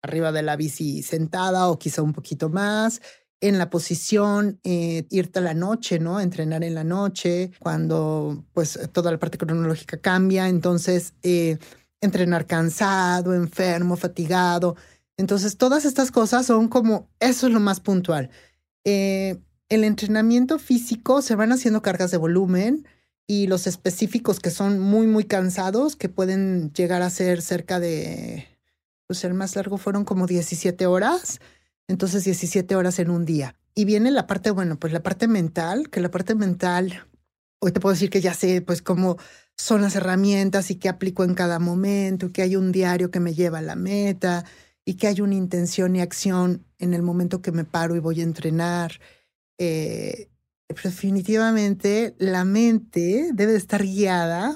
arriba 0.05 0.31
de 0.31 0.43
la 0.43 0.55
bici 0.55 1.03
sentada 1.03 1.69
o 1.69 1.77
quizá 1.77 2.01
un 2.01 2.13
poquito 2.13 2.49
más. 2.49 3.01
En 3.41 3.57
la 3.57 3.69
posición, 3.69 4.59
eh, 4.63 5.05
irte 5.09 5.39
a 5.39 5.41
la 5.41 5.53
noche, 5.53 5.99
¿no? 5.99 6.19
Entrenar 6.19 6.63
en 6.63 6.73
la 6.73 6.83
noche, 6.83 7.51
cuando 7.59 8.45
pues 8.53 8.79
toda 8.93 9.11
la 9.11 9.19
parte 9.19 9.37
cronológica 9.37 9.97
cambia. 9.97 10.47
Entonces, 10.47 11.13
eh, 11.21 11.57
entrenar 12.01 12.47
cansado, 12.47 13.33
enfermo, 13.33 13.97
fatigado. 13.97 14.75
Entonces, 15.17 15.57
todas 15.57 15.85
estas 15.85 16.11
cosas 16.11 16.45
son 16.45 16.67
como, 16.67 17.09
eso 17.19 17.47
es 17.47 17.53
lo 17.53 17.59
más 17.59 17.79
puntual. 17.79 18.29
Eh, 18.85 19.37
el 19.69 19.83
entrenamiento 19.83 20.59
físico 20.59 21.21
se 21.21 21.35
van 21.35 21.51
haciendo 21.51 21.81
cargas 21.81 22.11
de 22.11 22.17
volumen 22.17 22.87
y 23.27 23.47
los 23.47 23.67
específicos 23.67 24.39
que 24.39 24.51
son 24.51 24.79
muy, 24.79 25.07
muy 25.07 25.23
cansados, 25.23 25.95
que 25.95 26.09
pueden 26.09 26.71
llegar 26.73 27.01
a 27.01 27.09
ser 27.09 27.41
cerca 27.41 27.79
de 27.79 28.47
pues 29.07 29.23
el 29.23 29.33
más 29.33 29.55
largo 29.55 29.77
fueron 29.77 30.05
como 30.05 30.27
17 30.27 30.85
horas, 30.85 31.39
entonces 31.87 32.23
17 32.23 32.75
horas 32.75 32.99
en 32.99 33.09
un 33.09 33.25
día. 33.25 33.55
Y 33.75 33.85
viene 33.85 34.11
la 34.11 34.27
parte, 34.27 34.51
bueno, 34.51 34.79
pues 34.79 34.93
la 34.93 35.03
parte 35.03 35.27
mental, 35.27 35.89
que 35.89 35.99
la 35.99 36.09
parte 36.09 36.33
mental, 36.35 37.05
hoy 37.59 37.71
te 37.71 37.79
puedo 37.79 37.93
decir 37.93 38.09
que 38.09 38.21
ya 38.21 38.33
sé 38.33 38.61
pues 38.61 38.81
cómo 38.81 39.17
son 39.57 39.81
las 39.81 39.95
herramientas 39.95 40.71
y 40.71 40.75
qué 40.75 40.89
aplico 40.89 41.23
en 41.23 41.35
cada 41.35 41.59
momento, 41.59 42.31
que 42.31 42.41
hay 42.41 42.55
un 42.55 42.71
diario 42.71 43.11
que 43.11 43.19
me 43.19 43.33
lleva 43.33 43.59
a 43.59 43.61
la 43.61 43.75
meta 43.75 44.45
y 44.85 44.95
que 44.95 45.07
hay 45.07 45.21
una 45.21 45.35
intención 45.35 45.95
y 45.95 46.01
acción 46.01 46.65
en 46.79 46.93
el 46.93 47.01
momento 47.01 47.41
que 47.41 47.51
me 47.51 47.65
paro 47.65 47.95
y 47.95 47.99
voy 47.99 48.21
a 48.21 48.23
entrenar. 48.23 48.99
Eh, 49.57 50.29
definitivamente 50.83 52.15
la 52.17 52.45
mente 52.45 53.31
debe 53.33 53.55
estar 53.55 53.83
guiada 53.83 54.55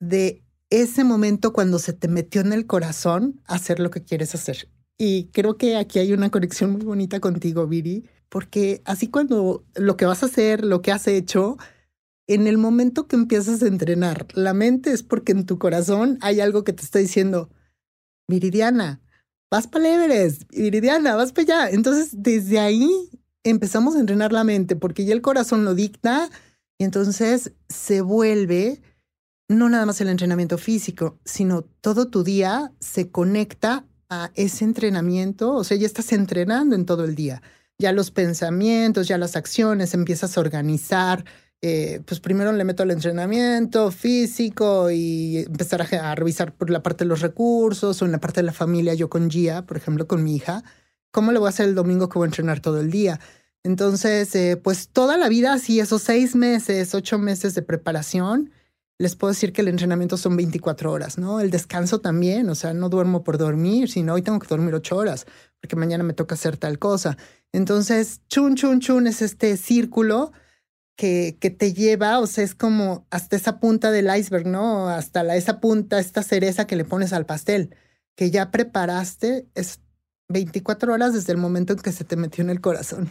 de 0.00 0.42
ese 0.70 1.04
momento 1.04 1.52
cuando 1.52 1.78
se 1.78 1.92
te 1.92 2.08
metió 2.08 2.40
en 2.40 2.52
el 2.52 2.66
corazón 2.66 3.40
hacer 3.46 3.80
lo 3.80 3.90
que 3.90 4.02
quieres 4.02 4.34
hacer. 4.34 4.68
Y 4.96 5.24
creo 5.32 5.56
que 5.56 5.76
aquí 5.76 5.98
hay 5.98 6.12
una 6.12 6.30
conexión 6.30 6.72
muy 6.72 6.82
bonita 6.82 7.20
contigo, 7.20 7.66
Viri, 7.66 8.08
porque 8.28 8.82
así 8.84 9.08
cuando 9.08 9.64
lo 9.74 9.96
que 9.96 10.04
vas 10.04 10.22
a 10.22 10.26
hacer, 10.26 10.64
lo 10.64 10.82
que 10.82 10.92
has 10.92 11.08
hecho, 11.08 11.56
en 12.28 12.46
el 12.46 12.58
momento 12.58 13.08
que 13.08 13.16
empiezas 13.16 13.62
a 13.62 13.66
entrenar, 13.66 14.26
la 14.34 14.54
mente 14.54 14.92
es 14.92 15.02
porque 15.02 15.32
en 15.32 15.46
tu 15.46 15.58
corazón 15.58 16.18
hay 16.20 16.40
algo 16.40 16.62
que 16.64 16.72
te 16.72 16.84
está 16.84 16.98
diciendo, 16.98 17.50
Viridiana, 18.28 19.00
vas 19.50 19.66
para 19.66 19.92
Everest, 19.92 20.42
Viridiana, 20.50 21.16
vas 21.16 21.32
para 21.32 21.64
allá. 21.64 21.70
Entonces, 21.70 22.10
desde 22.12 22.60
ahí 22.60 23.10
empezamos 23.42 23.96
a 23.96 24.00
entrenar 24.00 24.32
la 24.32 24.44
mente 24.44 24.76
porque 24.76 25.04
ya 25.04 25.14
el 25.14 25.22
corazón 25.22 25.64
lo 25.64 25.74
dicta 25.74 26.30
y 26.78 26.84
entonces 26.84 27.52
se 27.68 28.00
vuelve 28.00 28.80
no 29.50 29.68
nada 29.68 29.84
más 29.84 30.00
el 30.00 30.08
entrenamiento 30.08 30.58
físico, 30.58 31.18
sino 31.24 31.62
todo 31.62 32.06
tu 32.06 32.22
día 32.22 32.70
se 32.78 33.10
conecta 33.10 33.84
a 34.08 34.30
ese 34.36 34.64
entrenamiento, 34.64 35.54
o 35.54 35.64
sea, 35.64 35.76
ya 35.76 35.86
estás 35.86 36.12
entrenando 36.12 36.76
en 36.76 36.86
todo 36.86 37.04
el 37.04 37.16
día. 37.16 37.42
Ya 37.76 37.90
los 37.90 38.12
pensamientos, 38.12 39.08
ya 39.08 39.18
las 39.18 39.34
acciones, 39.34 39.92
empiezas 39.92 40.36
a 40.36 40.40
organizar. 40.40 41.24
Eh, 41.62 42.00
pues 42.06 42.20
primero 42.20 42.52
le 42.52 42.62
meto 42.62 42.84
el 42.84 42.92
entrenamiento 42.92 43.90
físico 43.90 44.88
y 44.92 45.38
empezar 45.38 45.82
a, 45.82 46.14
revisar 46.14 46.54
por 46.54 46.70
la 46.70 46.84
parte 46.84 47.02
de 47.02 47.08
los 47.08 47.20
recursos 47.20 48.00
o 48.00 48.04
en 48.04 48.12
la 48.12 48.20
parte 48.20 48.40
de 48.40 48.46
la 48.46 48.52
familia, 48.52 48.94
yo 48.94 49.10
con 49.10 49.30
Gia, 49.30 49.66
por 49.66 49.76
ejemplo, 49.76 50.06
con 50.06 50.22
mi 50.22 50.36
hija, 50.36 50.62
¿cómo 51.10 51.32
le 51.32 51.40
voy 51.40 51.46
a 51.46 51.50
hacer 51.50 51.68
el 51.68 51.74
domingo 51.74 52.08
que 52.08 52.20
voy 52.20 52.26
a 52.26 52.28
entrenar 52.28 52.60
todo 52.60 52.80
el 52.80 52.92
día? 52.92 53.18
Entonces, 53.64 54.32
eh, 54.36 54.56
pues 54.56 54.88
toda 54.88 55.16
la 55.16 55.28
vida, 55.28 55.54
así 55.54 55.80
esos 55.80 56.02
seis 56.02 56.36
meses, 56.36 56.94
ocho 56.94 57.18
meses 57.18 57.56
de 57.56 57.62
preparación, 57.62 58.50
les 59.00 59.16
puedo 59.16 59.32
decir 59.32 59.54
que 59.54 59.62
el 59.62 59.68
entrenamiento 59.68 60.18
son 60.18 60.36
24 60.36 60.92
horas, 60.92 61.16
¿no? 61.16 61.40
El 61.40 61.50
descanso 61.50 62.02
también, 62.02 62.50
o 62.50 62.54
sea, 62.54 62.74
no 62.74 62.90
duermo 62.90 63.24
por 63.24 63.38
dormir, 63.38 63.90
sino 63.90 64.12
hoy 64.12 64.20
tengo 64.20 64.38
que 64.38 64.46
dormir 64.46 64.74
8 64.74 64.94
horas, 64.94 65.24
porque 65.58 65.74
mañana 65.74 66.04
me 66.04 66.12
toca 66.12 66.34
hacer 66.34 66.58
tal 66.58 66.78
cosa. 66.78 67.16
Entonces, 67.50 68.20
chun, 68.28 68.56
chun, 68.56 68.80
chun 68.80 69.06
es 69.06 69.22
este 69.22 69.56
círculo 69.56 70.32
que, 70.96 71.38
que 71.40 71.48
te 71.48 71.72
lleva, 71.72 72.18
o 72.18 72.26
sea, 72.26 72.44
es 72.44 72.54
como 72.54 73.06
hasta 73.08 73.36
esa 73.36 73.58
punta 73.58 73.90
del 73.90 74.14
iceberg, 74.14 74.46
¿no? 74.46 74.90
Hasta 74.90 75.22
la, 75.22 75.34
esa 75.36 75.60
punta, 75.60 75.98
esta 75.98 76.22
cereza 76.22 76.66
que 76.66 76.76
le 76.76 76.84
pones 76.84 77.14
al 77.14 77.24
pastel, 77.24 77.74
que 78.16 78.30
ya 78.30 78.50
preparaste, 78.50 79.48
es 79.54 79.80
24 80.28 80.92
horas 80.92 81.14
desde 81.14 81.32
el 81.32 81.38
momento 81.38 81.72
en 81.72 81.78
que 81.78 81.92
se 81.92 82.04
te 82.04 82.16
metió 82.16 82.44
en 82.44 82.50
el 82.50 82.60
corazón. 82.60 83.08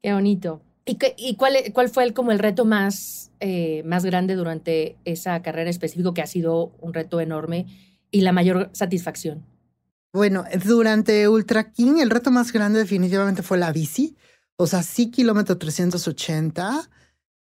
Qué 0.00 0.12
bonito. 0.12 0.62
¿Y, 0.86 1.36
cuál, 1.36 1.54
cuál 1.72 1.88
fue 1.88 2.04
el, 2.04 2.12
como 2.12 2.30
el 2.30 2.38
reto 2.38 2.66
más, 2.66 3.30
eh, 3.40 3.82
más 3.84 4.04
grande 4.04 4.34
durante 4.34 4.96
esa 5.04 5.40
carrera 5.40 5.70
específico 5.70 6.12
que 6.12 6.20
ha 6.20 6.26
sido 6.26 6.72
un 6.80 6.92
reto 6.92 7.20
enorme 7.20 7.66
y 8.10 8.20
la 8.20 8.32
mayor 8.32 8.68
satisfacción? 8.72 9.46
Bueno, 10.12 10.44
durante 10.64 11.26
Ultra 11.28 11.72
King 11.72 11.96
el 12.00 12.10
reto 12.10 12.30
más 12.30 12.52
grande 12.52 12.78
definitivamente 12.78 13.42
fue 13.42 13.58
la 13.58 13.72
bici, 13.72 14.14
o 14.56 14.66
sea, 14.66 14.82
sí 14.82 15.10
kilómetro 15.10 15.58
380. 15.58 16.88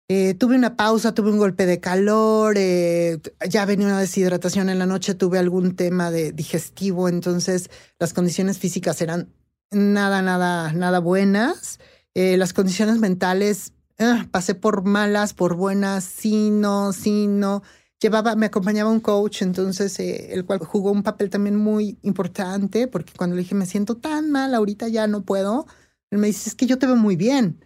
Eh, 0.08 0.34
tuve 0.34 0.56
una 0.56 0.76
pausa, 0.76 1.14
tuve 1.14 1.30
un 1.30 1.38
golpe 1.38 1.64
de 1.64 1.80
calor, 1.80 2.56
eh, 2.58 3.18
ya 3.48 3.64
venía 3.64 3.86
una 3.86 3.98
deshidratación 3.98 4.68
en 4.68 4.78
la 4.78 4.84
noche, 4.84 5.14
tuve 5.14 5.38
algún 5.38 5.74
tema 5.74 6.10
de 6.10 6.32
digestivo, 6.32 7.08
entonces 7.08 7.70
las 7.98 8.12
condiciones 8.12 8.58
físicas 8.58 9.00
eran 9.00 9.32
nada, 9.70 10.20
nada, 10.20 10.72
nada 10.74 10.98
buenas. 10.98 11.80
Eh, 12.14 12.36
las 12.36 12.52
condiciones 12.52 12.98
mentales, 12.98 13.72
ah, 13.98 14.26
pasé 14.30 14.54
por 14.54 14.84
malas, 14.84 15.34
por 15.34 15.56
buenas, 15.56 16.04
sí, 16.04 16.50
no, 16.50 16.92
sí, 16.92 17.26
no. 17.26 17.62
Llevaba, 18.00 18.34
me 18.36 18.46
acompañaba 18.46 18.90
un 18.90 19.00
coach, 19.00 19.42
entonces, 19.42 19.98
eh, 20.00 20.32
el 20.34 20.44
cual 20.44 20.58
jugó 20.60 20.90
un 20.90 21.02
papel 21.02 21.30
también 21.30 21.56
muy 21.56 21.98
importante, 22.02 22.88
porque 22.88 23.12
cuando 23.16 23.36
le 23.36 23.42
dije, 23.42 23.54
me 23.54 23.66
siento 23.66 23.96
tan 23.96 24.30
mal, 24.30 24.54
ahorita 24.54 24.88
ya 24.88 25.06
no 25.06 25.22
puedo, 25.24 25.66
él 26.10 26.18
me 26.18 26.26
dice, 26.28 26.50
es 26.50 26.54
que 26.54 26.66
yo 26.66 26.78
te 26.78 26.86
veo 26.86 26.96
muy 26.96 27.16
bien. 27.16 27.64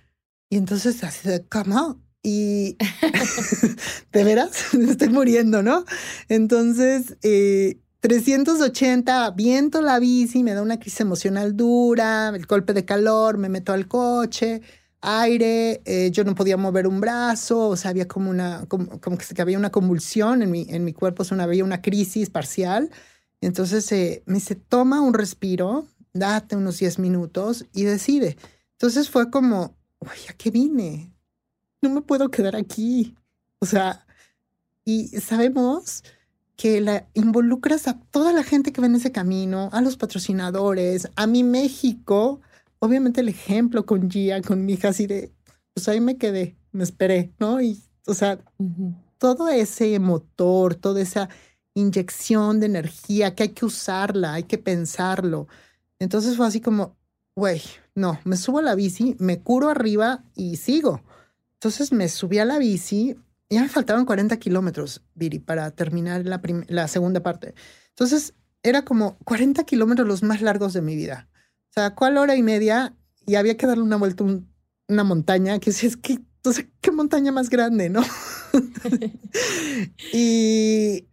Y 0.51 0.57
entonces, 0.59 1.03
así 1.05 1.29
de, 1.29 1.47
¿cómo? 1.49 2.01
Y 2.23 2.77
de 4.13 4.25
veras, 4.25 4.75
me 4.75 4.85
estoy 4.91 5.09
muriendo, 5.09 5.63
¿no? 5.63 5.85
Entonces, 6.29 7.17
eh, 7.23 7.81
380, 8.09 9.33
viento 9.33 9.81
la 9.81 9.99
bici, 9.99 10.45
me 10.45 10.55
da 10.55 10.63
una 10.63 10.79
crisis 10.79 11.01
emocional 11.01 11.57
dura, 11.57 12.29
el 12.29 12.47
golpe 12.47 12.73
de 12.73 12.85
calor, 12.85 13.37
me 13.37 13.49
meto 13.49 13.73
al 13.73 13.89
coche, 13.89 14.63
aire, 15.01 15.83
eh, 15.85 16.13
yo 16.13 16.23
no 16.23 16.37
podía 16.37 16.57
mover 16.57 16.87
un 16.87 17.01
brazo, 17.01 17.69
o 17.69 17.75
sea, 17.75 17.91
había 17.91 18.07
como 18.07 18.31
una, 18.31 18.65
como, 18.69 19.01
que 19.19 19.43
había 19.43 19.59
una 19.59 19.73
convulsión 19.73 20.43
en 20.43 20.53
mi, 20.53 20.67
en 20.69 20.85
mi 20.85 20.93
cuerpo, 20.93 21.23
o 21.23 21.27
sea, 21.27 21.43
había 21.43 21.65
una 21.65 21.83
crisis 21.83 22.31
parcial. 22.31 22.91
Entonces 23.41 23.91
eh, 23.91 24.23
me 24.27 24.35
dice, 24.35 24.55
toma 24.55 25.01
un 25.01 25.13
respiro, 25.13 25.89
date 26.13 26.55
unos 26.55 26.79
10 26.79 27.01
minutos 27.01 27.67
y 27.73 27.83
decide. 27.83 28.37
Entonces 28.75 29.11
fue 29.11 29.33
como, 29.33 29.75
uy, 29.99 30.29
¿a 30.31 30.33
qué 30.35 30.53
vine? 30.53 31.13
No 31.83 31.91
me 31.91 32.03
puedo 32.03 32.31
quedar 32.31 32.55
aquí. 32.55 33.17
O 33.59 33.67
sea, 33.67 34.07
y 34.85 35.09
sabemos 35.09 36.05
que 36.57 36.81
la 36.81 37.07
involucras 37.15 37.87
a 37.87 38.01
toda 38.11 38.33
la 38.33 38.43
gente 38.43 38.73
que 38.73 38.81
va 38.81 38.87
en 38.87 38.97
ese 38.97 39.13
camino, 39.13 39.69
a 39.73 39.81
los 39.83 39.97
patrocinadores, 39.97 41.11
a 41.15 41.27
mi 41.27 41.45
México, 41.45 42.41
obviamente 42.79 43.21
el 43.21 43.29
ejemplo 43.29 43.85
con 43.85 44.11
Gia, 44.11 44.41
con 44.41 44.65
mi 44.65 44.75
hija, 44.75 44.89
así 44.89 45.07
de, 45.07 45.33
pues 45.75 45.89
ahí 45.89 46.01
me 46.01 46.17
quedé, 46.17 46.57
me 46.73 46.83
esperé, 46.83 47.33
¿no? 47.39 47.61
Y, 47.61 47.83
o 48.07 48.15
sea, 48.15 48.39
todo 49.19 49.49
ese 49.49 49.99
motor, 49.99 50.75
toda 50.75 51.03
esa 51.03 51.29
inyección 51.75 52.59
de 52.59 52.67
energía 52.67 53.35
que 53.35 53.45
hay 53.45 53.49
que 53.51 53.67
usarla, 53.67 54.33
hay 54.35 54.45
que 54.45 54.57
pensarlo. 54.57 55.47
Entonces 55.99 56.37
fue 56.37 56.47
así 56.47 56.61
como, 56.63 56.97
güey, 57.37 57.63
no, 57.95 58.19
me 58.25 58.37
subo 58.37 58.61
a 58.61 58.63
la 58.63 58.75
bici, 58.75 59.15
me 59.19 59.41
curo 59.41 59.69
arriba 59.69 60.25
y 60.35 60.57
sigo. 60.57 61.03
Entonces 61.55 61.93
me 61.93 62.09
subí 62.09 62.39
a 62.39 62.47
la 62.47 62.59
bici, 62.59 63.17
ya 63.51 63.63
me 63.63 63.69
faltaban 63.69 64.05
40 64.05 64.37
kilómetros, 64.39 65.03
Viri, 65.15 65.39
para 65.39 65.71
terminar 65.71 66.27
la, 66.27 66.41
la 66.69 66.89
segunda 66.89 67.23
parte. 67.23 67.55
Entonces 67.91 68.35
era 68.63 68.85
como 68.85 69.19
40 69.25 69.65
kilómetros 69.65 70.07
los 70.09 70.23
más 70.23 70.43
largos 70.43 70.73
de 70.73 70.83
mi 70.83 70.97
vida. 70.97 71.29
O 71.71 71.73
sea, 71.75 71.95
¿cuál 71.95 72.19
hora 72.19 72.37
y 72.37 72.43
media? 72.43 72.95
Y 73.27 73.37
había 73.37 73.57
que 73.57 73.67
darle 73.67 73.85
una 73.85 73.97
vuelta 73.97 74.25
a 74.25 74.41
una 74.89 75.05
montaña, 75.05 75.59
que 75.59 75.73
si 75.73 75.87
es 75.87 75.97
que, 75.97 76.15
entonces, 76.15 76.67
¿qué 76.81 76.91
montaña 76.91 77.33
más 77.33 77.51
grande, 77.51 77.91
no? 77.91 78.03
y, 80.13 81.07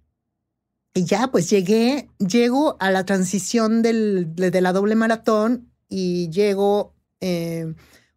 y 0.94 1.04
ya, 1.06 1.28
pues 1.28 1.50
llegué, 1.50 2.10
llego 2.20 2.78
a 2.80 2.92
la 2.92 3.06
transición 3.06 3.82
del, 3.82 4.36
de, 4.36 4.62
la 4.62 4.74
doble 4.74 4.96
maratón 4.96 5.72
y 5.90 6.30
llego, 6.30 6.96
eh, 7.20 7.74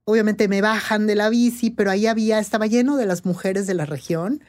obviamente 0.06 0.46
me 0.48 0.62
bajan 0.62 1.06
de 1.06 1.16
la 1.16 1.28
bici, 1.28 1.70
pero 1.70 1.90
ahí 1.90 2.06
había, 2.06 2.38
estaba 2.38 2.66
lleno 2.66 2.96
de 2.96 3.06
las 3.06 3.24
mujeres 3.24 3.66
de 3.66 3.74
la 3.74 3.86
región 3.86 4.42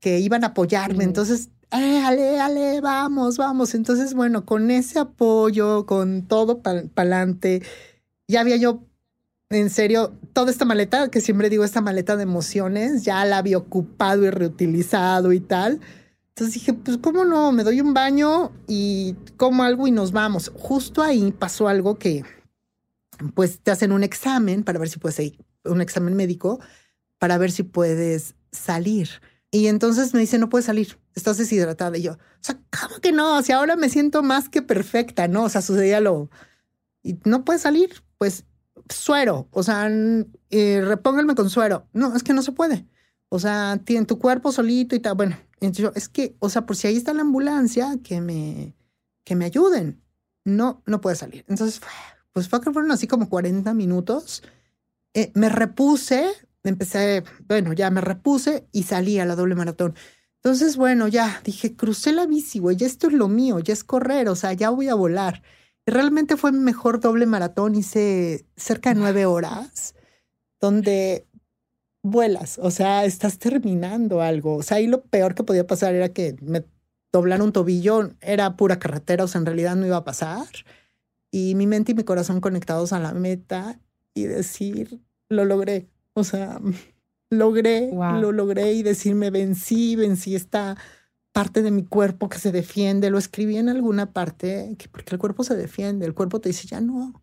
que 0.00 0.18
iban 0.18 0.42
a 0.42 0.48
apoyarme. 0.48 1.04
Entonces, 1.04 1.48
eh, 1.70 2.02
ale, 2.04 2.40
ale, 2.40 2.80
vamos, 2.80 3.38
vamos. 3.38 3.74
Entonces, 3.74 4.14
bueno, 4.14 4.44
con 4.44 4.70
ese 4.70 4.98
apoyo, 4.98 5.86
con 5.86 6.22
todo 6.22 6.60
para 6.60 6.84
adelante, 6.96 7.62
ya 8.26 8.40
había 8.40 8.56
yo, 8.56 8.82
en 9.48 9.70
serio, 9.70 10.12
toda 10.32 10.50
esta 10.50 10.64
maleta, 10.64 11.08
que 11.08 11.20
siempre 11.20 11.50
digo, 11.50 11.64
esta 11.64 11.80
maleta 11.80 12.16
de 12.16 12.24
emociones, 12.24 13.04
ya 13.04 13.24
la 13.24 13.38
había 13.38 13.58
ocupado 13.58 14.24
y 14.24 14.30
reutilizado 14.30 15.32
y 15.32 15.38
tal. 15.38 15.80
Entonces 16.30 16.54
dije, 16.54 16.74
pues 16.74 16.98
cómo 16.98 17.24
no, 17.24 17.52
me 17.52 17.62
doy 17.62 17.80
un 17.80 17.94
baño 17.94 18.50
y 18.66 19.14
como 19.36 19.62
algo 19.62 19.86
y 19.86 19.92
nos 19.92 20.10
vamos. 20.10 20.50
Justo 20.56 21.00
ahí 21.00 21.30
pasó 21.30 21.68
algo 21.68 21.96
que, 21.96 22.24
pues 23.34 23.60
te 23.60 23.70
hacen 23.70 23.92
un 23.92 24.02
examen 24.02 24.64
para 24.64 24.78
ver 24.78 24.88
si 24.88 24.98
puedes 24.98 25.18
ir, 25.20 25.38
un 25.64 25.80
examen 25.80 26.14
médico, 26.14 26.60
para 27.18 27.38
ver 27.38 27.50
si 27.50 27.62
puedes 27.62 28.34
salir. 28.52 29.08
Y 29.50 29.68
entonces 29.68 30.14
me 30.14 30.20
dice, 30.20 30.38
no 30.38 30.48
puedes 30.48 30.66
salir, 30.66 30.98
estás 31.14 31.38
deshidratada. 31.38 31.96
Y 31.96 32.02
yo, 32.02 32.12
o 32.12 32.18
sea, 32.40 32.60
¿cómo 32.80 33.00
que 33.00 33.12
no? 33.12 33.38
O 33.38 33.42
sea, 33.42 33.58
ahora 33.58 33.76
me 33.76 33.88
siento 33.88 34.22
más 34.22 34.48
que 34.48 34.62
perfecta, 34.62 35.28
¿no? 35.28 35.44
O 35.44 35.48
sea, 35.48 35.62
sucedía 35.62 36.00
lo... 36.00 36.30
Y 37.02 37.18
no 37.24 37.44
puedes 37.44 37.62
salir, 37.62 38.02
pues 38.18 38.44
suero, 38.88 39.48
o 39.50 39.62
sea, 39.62 39.88
eh, 40.50 40.82
repónganme 40.84 41.34
con 41.34 41.50
suero. 41.50 41.88
No, 41.92 42.14
es 42.14 42.22
que 42.22 42.32
no 42.32 42.42
se 42.42 42.52
puede. 42.52 42.86
O 43.28 43.38
sea, 43.38 43.80
tiene 43.84 44.06
tu 44.06 44.18
cuerpo 44.18 44.52
solito 44.52 44.94
y 44.94 45.00
tal. 45.00 45.14
Bueno, 45.14 45.36
yo, 45.60 45.92
es 45.94 46.08
que, 46.08 46.36
o 46.38 46.48
sea, 46.48 46.66
por 46.66 46.76
si 46.76 46.86
ahí 46.86 46.96
está 46.96 47.12
la 47.12 47.22
ambulancia, 47.22 47.96
que 48.02 48.20
me, 48.20 48.76
que 49.24 49.36
me 49.36 49.46
ayuden. 49.46 50.02
No, 50.44 50.82
no 50.86 51.00
puede 51.00 51.16
salir. 51.16 51.44
Entonces, 51.48 51.80
pues 52.36 52.50
que 52.50 52.70
fueron 52.70 52.92
así 52.92 53.06
como 53.06 53.30
40 53.30 53.72
minutos. 53.72 54.42
Eh, 55.14 55.32
me 55.34 55.48
repuse, 55.48 56.28
empecé, 56.64 57.24
bueno, 57.48 57.72
ya 57.72 57.88
me 57.88 58.02
repuse 58.02 58.66
y 58.72 58.82
salí 58.82 59.18
a 59.18 59.24
la 59.24 59.36
doble 59.36 59.54
maratón. 59.54 59.94
Entonces, 60.42 60.76
bueno, 60.76 61.08
ya 61.08 61.40
dije, 61.44 61.74
crucé 61.74 62.12
la 62.12 62.26
bici, 62.26 62.58
güey, 62.58 62.76
ya 62.76 62.86
esto 62.86 63.06
es 63.06 63.14
lo 63.14 63.28
mío, 63.28 63.58
ya 63.60 63.72
es 63.72 63.84
correr, 63.84 64.28
o 64.28 64.36
sea, 64.36 64.52
ya 64.52 64.68
voy 64.68 64.88
a 64.88 64.94
volar. 64.94 65.42
Y 65.86 65.92
realmente 65.92 66.36
fue 66.36 66.52
mi 66.52 66.58
mejor 66.58 67.00
doble 67.00 67.24
maratón, 67.24 67.74
hice 67.74 68.44
cerca 68.54 68.90
de 68.92 69.00
nueve 69.00 69.24
horas, 69.24 69.94
donde 70.60 71.26
vuelas, 72.02 72.58
o 72.62 72.70
sea, 72.70 73.06
estás 73.06 73.38
terminando 73.38 74.20
algo. 74.20 74.56
O 74.56 74.62
sea, 74.62 74.76
ahí 74.76 74.88
lo 74.88 75.04
peor 75.04 75.34
que 75.34 75.42
podía 75.42 75.66
pasar 75.66 75.94
era 75.94 76.10
que 76.10 76.36
me 76.42 76.66
doblaron 77.14 77.46
un 77.46 77.52
tobillo, 77.54 78.10
era 78.20 78.56
pura 78.58 78.78
carretera, 78.78 79.24
o 79.24 79.28
sea, 79.28 79.38
en 79.38 79.46
realidad 79.46 79.74
no 79.74 79.86
iba 79.86 79.96
a 79.96 80.04
pasar. 80.04 80.48
Y 81.30 81.54
mi 81.54 81.66
mente 81.66 81.92
y 81.92 81.94
mi 81.94 82.04
corazón 82.04 82.40
conectados 82.40 82.92
a 82.92 83.00
la 83.00 83.12
meta 83.12 83.80
y 84.14 84.24
decir, 84.24 85.00
lo 85.28 85.44
logré. 85.44 85.88
O 86.14 86.24
sea, 86.24 86.60
logré, 87.30 87.90
lo 87.92 88.32
logré 88.32 88.72
y 88.72 88.82
decirme, 88.82 89.30
vencí, 89.30 89.96
vencí 89.96 90.34
esta 90.34 90.76
parte 91.32 91.62
de 91.62 91.70
mi 91.70 91.84
cuerpo 91.84 92.28
que 92.28 92.38
se 92.38 92.52
defiende. 92.52 93.10
Lo 93.10 93.18
escribí 93.18 93.56
en 93.56 93.68
alguna 93.68 94.12
parte, 94.12 94.74
que 94.78 94.88
porque 94.88 95.14
el 95.14 95.18
cuerpo 95.18 95.44
se 95.44 95.54
defiende, 95.54 96.06
el 96.06 96.14
cuerpo 96.14 96.40
te 96.40 96.48
dice, 96.48 96.66
ya 96.66 96.80
no, 96.80 97.22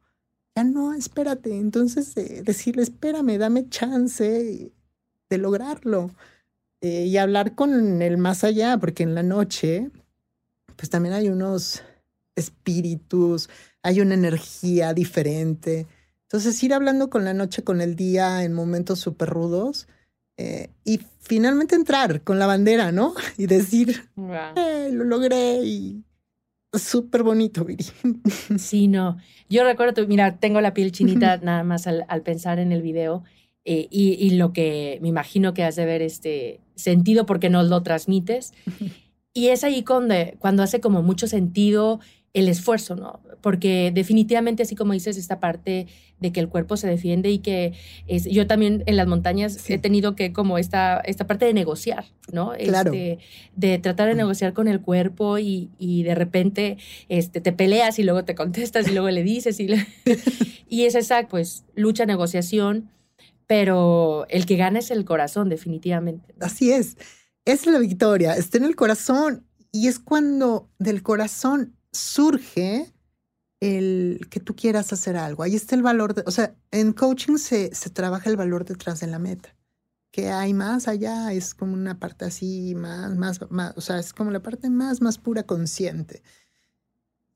ya 0.55 0.63
no, 0.63 0.93
espérate. 0.93 1.57
Entonces, 1.57 2.15
eh, 2.17 2.43
decirle, 2.43 2.83
espérame, 2.83 3.37
dame 3.37 3.69
chance 3.69 4.71
de 5.29 5.37
lograrlo. 5.37 6.11
Eh, 6.81 7.05
y 7.05 7.17
hablar 7.17 7.55
con 7.55 8.01
el 8.01 8.17
más 8.17 8.43
allá, 8.43 8.77
porque 8.77 9.03
en 9.03 9.15
la 9.15 9.23
noche, 9.23 9.89
pues 10.75 10.89
también 10.89 11.15
hay 11.15 11.29
unos 11.29 11.81
espíritus, 12.35 13.49
hay 13.84 14.02
una 14.02 14.15
energía 14.15 14.93
diferente. 14.93 15.86
Entonces, 16.24 16.62
ir 16.63 16.74
hablando 16.74 17.10
con 17.10 17.26
la 17.26 17.34
noche, 17.34 17.63
con 17.63 17.82
el 17.82 17.96
día, 17.96 18.43
en 18.43 18.54
momentos 18.54 19.00
súper 19.00 19.30
rudos, 19.30 19.88
eh, 20.38 20.69
y 20.84 21.00
finalmente 21.19 21.76
entrar 21.76 22.22
con 22.22 22.39
la 22.39 22.48
bandera, 22.48 22.91
¿no? 22.91 23.13
Y 23.38 23.46
decir, 23.46 24.10
lo 24.15 25.04
logré 25.04 25.63
y 25.63 26.04
súper 26.74 27.24
bonito, 27.24 27.65
Viri. 27.65 27.86
Sí, 28.58 28.88
no. 28.88 29.17
Yo 29.50 29.63
recuerdo, 29.63 30.08
mira, 30.08 30.38
tengo 30.38 30.62
la 30.62 30.74
piel 30.74 30.91
chinita 30.91 31.38
nada 31.38 31.63
más 31.63 31.86
al, 31.86 32.22
pensar 32.24 32.58
en 32.58 32.72
el 32.72 32.82
video 32.82 33.24
eh, 33.65 33.88
y, 33.91 34.32
lo 34.32 34.54
que 34.54 34.98
me 35.02 35.10
imagino 35.10 35.54
que 35.54 35.63
has 35.63 35.76
de 35.76 35.86
ver 35.86 36.02
este 36.02 36.60
sentido 36.76 37.26
porque 37.26 37.50
nos 37.50 37.69
lo 37.69 37.84
transmites. 37.84 38.54
Y 39.36 39.48
es 39.48 39.63
ahí 39.63 39.84
cuando, 39.84 40.13
cuando 40.38 40.62
hace 40.62 40.80
como 40.80 41.02
mucho 41.02 41.26
sentido 41.26 42.00
el 42.34 42.48
esfuerzo, 42.48 42.96
¿no? 42.96 43.19
Porque 43.43 43.91
definitivamente, 43.93 44.63
así 44.63 44.73
como 44.73 44.93
dices, 44.93 45.17
esta 45.17 45.41
parte 45.41 45.88
de 46.21 46.32
que 46.32 46.39
el 46.39 46.47
cuerpo 46.47 46.77
se 46.77 46.88
defiende 46.88 47.29
y 47.29 47.39
que 47.39 47.73
es, 48.08 48.23
yo 48.23 48.47
también 48.47 48.84
en 48.86 48.95
las 48.95 49.06
montañas 49.06 49.69
he 49.69 49.77
tenido 49.77 50.15
que 50.15 50.32
como 50.32 50.58
esta, 50.58 51.01
esta 51.01 51.27
parte 51.27 51.43
de 51.43 51.53
negociar, 51.53 52.06
¿no? 52.32 52.53
Claro. 52.58 52.93
Este, 52.93 53.19
de 53.58 53.79
tratar 53.79 54.08
de 54.08 54.15
negociar 54.15 54.53
con 54.53 54.69
el 54.69 54.79
cuerpo 54.79 55.38
y, 55.39 55.69
y, 55.77 56.03
de 56.03 56.15
repente 56.15 56.77
este, 57.10 57.41
te 57.41 57.51
peleas 57.51 57.99
y 57.99 58.03
luego 58.03 58.23
te 58.23 58.34
contestas 58.34 58.88
y 58.88 58.91
luego 58.91 59.10
le 59.10 59.23
dices 59.23 59.60
y, 59.60 59.67
y 60.69 60.86
es 60.86 60.95
esa 60.95 61.27
pues 61.27 61.65
lucha, 61.75 62.06
negociación, 62.06 62.89
pero 63.45 64.25
el 64.29 64.45
que 64.45 64.56
gana 64.56 64.79
es 64.79 64.89
el 64.89 65.03
corazón, 65.03 65.49
definitivamente. 65.49 66.34
Así 66.39 66.71
es, 66.71 66.95
es 67.43 67.65
la 67.65 67.79
victoria, 67.79 68.38
está 68.38 68.58
en 68.58 68.63
el 68.63 68.77
corazón 68.77 69.45
y 69.73 69.89
es 69.89 69.99
cuando 69.99 70.69
del 70.79 71.03
corazón 71.03 71.75
surge 71.91 72.92
el 73.63 74.28
que 74.30 74.39
tú 74.39 74.56
quieras 74.56 74.91
hacer 74.93 75.17
algo. 75.17 75.43
Ahí 75.43 75.56
está 75.56 75.76
el 75.76 75.82
valor, 75.82 76.13
de, 76.13 76.23
o 76.26 76.32
sea, 76.32 76.56
en 76.71 76.93
coaching 76.93 77.38
se, 77.38 77.73
se 77.73 77.89
trabaja 77.89 78.30
el 78.30 78.38
valor 78.38 78.65
detrás 78.65 78.99
de 78.99 79.08
la 79.08 79.19
meta. 79.19 79.56
Que 80.12 80.30
hay 80.30 80.54
más 80.54 80.88
allá, 80.88 81.34
es 81.34 81.56
como 81.56 81.73
una 81.73 81.99
parte 81.99 82.26
así, 82.26 82.76
más, 82.76 83.15
más, 83.15 83.39
más, 83.49 83.73
o 83.78 83.82
sea, 83.82 83.99
es 83.99 84.13
como 84.13 84.32
la 84.32 84.41
parte 84.41 84.69
más, 84.69 85.02
más 85.02 85.17
pura 85.17 85.43
consciente. 85.43 86.21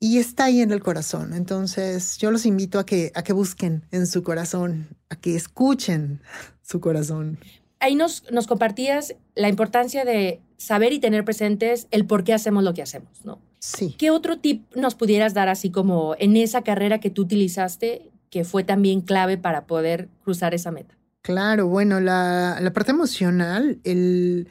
Y 0.00 0.18
está 0.18 0.44
ahí 0.44 0.60
en 0.60 0.70
el 0.70 0.82
corazón. 0.82 1.34
Entonces, 1.34 2.18
yo 2.18 2.30
los 2.30 2.46
invito 2.46 2.78
a 2.78 2.86
que, 2.86 3.10
a 3.14 3.22
que 3.22 3.32
busquen 3.32 3.86
en 3.90 4.06
su 4.06 4.22
corazón, 4.22 4.96
a 5.08 5.16
que 5.16 5.34
escuchen 5.34 6.22
su 6.62 6.80
corazón 6.80 7.38
ahí 7.80 7.94
nos, 7.94 8.30
nos 8.30 8.46
compartías 8.46 9.14
la 9.34 9.48
importancia 9.48 10.04
de 10.04 10.40
saber 10.56 10.92
y 10.92 10.98
tener 10.98 11.24
presentes 11.24 11.86
el 11.90 12.06
por 12.06 12.24
qué 12.24 12.34
hacemos 12.34 12.64
lo 12.64 12.74
que 12.74 12.82
hacemos, 12.82 13.24
¿no? 13.24 13.40
Sí. 13.58 13.94
¿Qué 13.98 14.10
otro 14.10 14.38
tip 14.38 14.64
nos 14.74 14.94
pudieras 14.94 15.34
dar 15.34 15.48
así 15.48 15.70
como 15.70 16.14
en 16.18 16.36
esa 16.36 16.62
carrera 16.62 17.00
que 17.00 17.10
tú 17.10 17.22
utilizaste 17.22 18.10
que 18.30 18.44
fue 18.44 18.64
también 18.64 19.00
clave 19.00 19.38
para 19.38 19.66
poder 19.66 20.08
cruzar 20.24 20.54
esa 20.54 20.70
meta? 20.70 20.94
Claro, 21.22 21.66
bueno, 21.66 22.00
la, 22.00 22.58
la 22.60 22.72
parte 22.72 22.92
emocional, 22.92 23.80
el, 23.84 24.48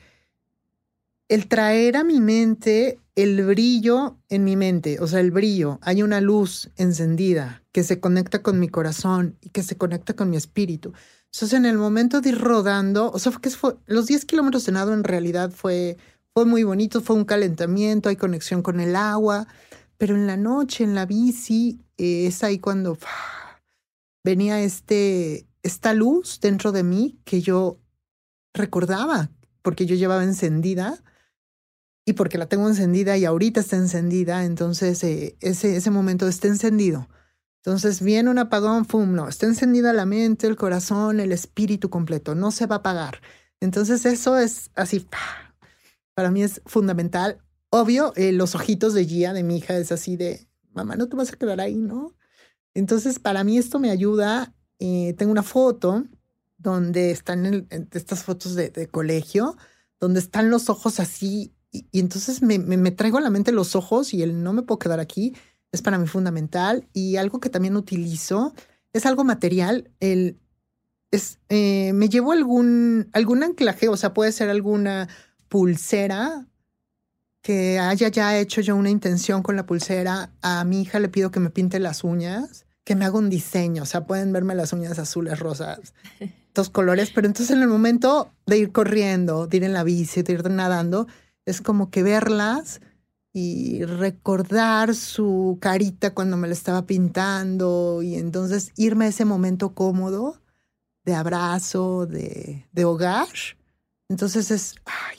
el 1.29 1.47
traer 1.47 1.97
a 1.97 2.03
mi 2.03 2.19
mente 2.19 2.99
el 3.17 3.43
brillo 3.43 4.19
en 4.29 4.43
mi 4.43 4.55
mente, 4.55 4.99
o 4.99 5.07
sea, 5.07 5.21
el 5.21 5.31
brillo, 5.31 5.79
hay 5.81 6.03
una 6.03 6.21
luz 6.21 6.69
encendida 6.75 7.63
que 7.71 7.81
se 7.81 7.99
conecta 7.99 8.43
con 8.43 8.59
mi 8.59 8.69
corazón 8.69 9.35
y 9.41 9.49
que 9.49 9.63
se 9.63 9.75
conecta 9.75 10.15
con 10.15 10.29
mi 10.29 10.37
espíritu. 10.37 10.93
Entonces, 11.25 11.53
en 11.53 11.65
el 11.65 11.79
momento 11.79 12.21
de 12.21 12.29
ir 12.29 12.37
rodando, 12.37 13.11
o 13.11 13.17
sea, 13.17 13.31
que 13.41 13.49
fue, 13.49 13.75
los 13.87 14.05
10 14.05 14.25
kilómetros 14.25 14.67
de 14.67 14.71
nado 14.71 14.93
en 14.93 15.03
realidad 15.03 15.49
fue, 15.49 15.97
fue 16.37 16.45
muy 16.45 16.61
bonito, 16.61 17.01
fue 17.01 17.15
un 17.15 17.25
calentamiento, 17.25 18.09
hay 18.09 18.15
conexión 18.15 18.61
con 18.61 18.79
el 18.79 18.95
agua, 18.95 19.47
pero 19.97 20.13
en 20.13 20.27
la 20.27 20.37
noche, 20.37 20.83
en 20.83 20.93
la 20.93 21.07
bici, 21.07 21.81
eh, 21.97 22.27
es 22.27 22.43
ahí 22.43 22.59
cuando 22.59 22.95
venía 24.23 24.61
este, 24.61 25.47
esta 25.63 25.95
luz 25.95 26.39
dentro 26.39 26.71
de 26.71 26.83
mí 26.83 27.19
que 27.25 27.41
yo 27.41 27.79
recordaba, 28.53 29.31
porque 29.63 29.87
yo 29.87 29.95
llevaba 29.95 30.23
encendida 30.23 31.03
y 32.05 32.13
porque 32.13 32.37
la 32.37 32.45
tengo 32.45 32.67
encendida 32.67 33.17
y 33.17 33.25
ahorita 33.25 33.61
está 33.61 33.77
encendida, 33.77 34.45
entonces 34.45 35.03
eh, 35.03 35.37
ese, 35.39 35.75
ese 35.75 35.89
momento 35.89 36.27
está 36.27 36.47
encendido. 36.49 37.09
Entonces 37.63 37.99
viene 37.99 38.29
un 38.29 38.37
apagón, 38.37 38.85
¡fum! 38.85 39.15
No, 39.15 39.27
está 39.27 39.47
encendida 39.47 39.91
la 39.91 40.05
mente, 40.05 40.45
el 40.45 40.55
corazón, 40.55 41.19
el 41.19 41.31
espíritu 41.31 41.89
completo, 41.89 42.35
no 42.35 42.51
se 42.51 42.67
va 42.67 42.75
a 42.75 42.79
apagar. 42.81 43.21
Entonces 43.59 44.05
eso 44.05 44.37
es 44.37 44.69
así, 44.75 45.03
para 46.17 46.31
mí 46.31 46.41
es 46.41 46.63
fundamental. 46.65 47.37
Obvio, 47.69 48.11
eh, 48.15 48.31
los 48.31 48.55
ojitos 48.55 48.95
de 48.95 49.05
Gia, 49.05 49.33
de 49.33 49.43
mi 49.43 49.57
hija, 49.57 49.77
es 49.77 49.91
así 49.91 50.17
de, 50.17 50.47
mamá, 50.73 50.95
no 50.95 51.07
te 51.07 51.15
vas 51.15 51.31
a 51.31 51.35
quedar 51.35 51.61
ahí, 51.61 51.75
¿no? 51.75 52.15
Entonces 52.73 53.19
para 53.19 53.43
mí 53.43 53.59
esto 53.59 53.77
me 53.77 53.91
ayuda. 53.91 54.55
Eh, 54.79 55.13
tengo 55.15 55.31
una 55.31 55.43
foto 55.43 56.05
donde 56.57 57.11
están 57.11 57.45
en, 57.45 57.67
estas 57.91 58.23
fotos 58.23 58.55
de, 58.55 58.87
colegio, 58.87 59.57
donde 59.99 60.19
están 60.19 60.49
los 60.49 60.71
ojos 60.71 60.99
así 60.99 61.53
y, 61.71 61.87
entonces 61.99 62.41
me, 62.41 62.57
me, 62.57 62.89
traigo 62.89 63.19
a 63.19 63.21
la 63.21 63.29
mente 63.29 63.51
los 63.51 63.75
ojos 63.75 64.11
y 64.11 64.23
el 64.23 64.41
no 64.41 64.53
me 64.53 64.63
puedo 64.63 64.79
quedar 64.79 64.99
aquí 64.99 65.35
es 65.71 65.83
para 65.83 65.99
mí 65.99 66.07
fundamental. 66.07 66.87
Y 66.93 67.17
algo 67.17 67.39
que 67.39 67.51
también 67.51 67.77
utilizo 67.77 68.55
es 68.91 69.05
algo 69.05 69.23
material. 69.23 69.91
El, 69.99 70.39
es, 71.11 71.37
eh, 71.49 71.93
me 71.93 72.09
llevo 72.09 72.31
algún, 72.31 73.07
algún 73.13 73.43
anclaje, 73.43 73.87
o 73.87 73.97
sea, 73.97 74.15
puede 74.15 74.31
ser 74.31 74.49
alguna 74.49 75.09
pulsera 75.49 76.47
que 77.41 77.79
haya 77.79 78.09
ya 78.09 78.37
hecho 78.37 78.61
yo 78.61 78.75
una 78.75 78.89
intención 78.89 79.41
con 79.41 79.55
la 79.55 79.65
pulsera. 79.65 80.31
A 80.41 80.63
mi 80.65 80.81
hija 80.81 80.99
le 80.99 81.09
pido 81.09 81.31
que 81.31 81.39
me 81.39 81.49
pinte 81.49 81.79
las 81.79 82.03
uñas, 82.03 82.65
que 82.83 82.95
me 82.95 83.05
haga 83.05 83.17
un 83.17 83.29
diseño. 83.29 83.83
O 83.83 83.85
sea, 83.85 84.05
pueden 84.05 84.33
verme 84.33 84.55
las 84.55 84.73
uñas 84.73 84.99
azules, 84.99 85.39
rosas, 85.39 85.93
dos 86.53 86.69
colores. 86.69 87.11
Pero 87.13 87.27
entonces 87.27 87.55
en 87.55 87.61
el 87.61 87.69
momento 87.69 88.31
de 88.45 88.57
ir 88.57 88.71
corriendo, 88.71 89.47
de 89.47 89.57
ir 89.57 89.63
en 89.63 89.73
la 89.73 89.83
bici, 89.83 90.23
de 90.23 90.33
ir 90.33 90.49
nadando, 90.49 91.07
es 91.45 91.61
como 91.61 91.89
que 91.89 92.03
verlas 92.03 92.81
y 93.31 93.85
recordar 93.85 94.95
su 94.95 95.57
carita 95.61 96.13
cuando 96.13 96.37
me 96.37 96.47
la 96.47 96.53
estaba 96.53 96.85
pintando 96.85 98.01
y 98.01 98.15
entonces 98.15 98.71
irme 98.75 99.05
a 99.05 99.09
ese 99.09 99.23
momento 99.23 99.73
cómodo 99.73 100.41
de 101.05 101.15
abrazo, 101.15 102.05
de, 102.07 102.67
de 102.73 102.83
hogar. 102.83 103.29
Entonces 104.09 104.51
es 104.51 104.75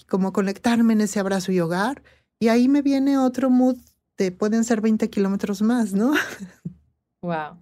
como 0.08 0.32
conectarme 0.32 0.94
en 0.94 1.02
ese 1.02 1.20
abrazo 1.20 1.52
y 1.52 1.60
hogar. 1.60 2.02
Y 2.40 2.48
ahí 2.48 2.68
me 2.68 2.82
viene 2.82 3.18
otro 3.18 3.50
mood 3.50 3.76
de 4.16 4.32
pueden 4.32 4.64
ser 4.64 4.80
20 4.80 5.08
kilómetros 5.10 5.62
más, 5.62 5.92
¿no? 5.92 6.12
Wow. 7.22 7.56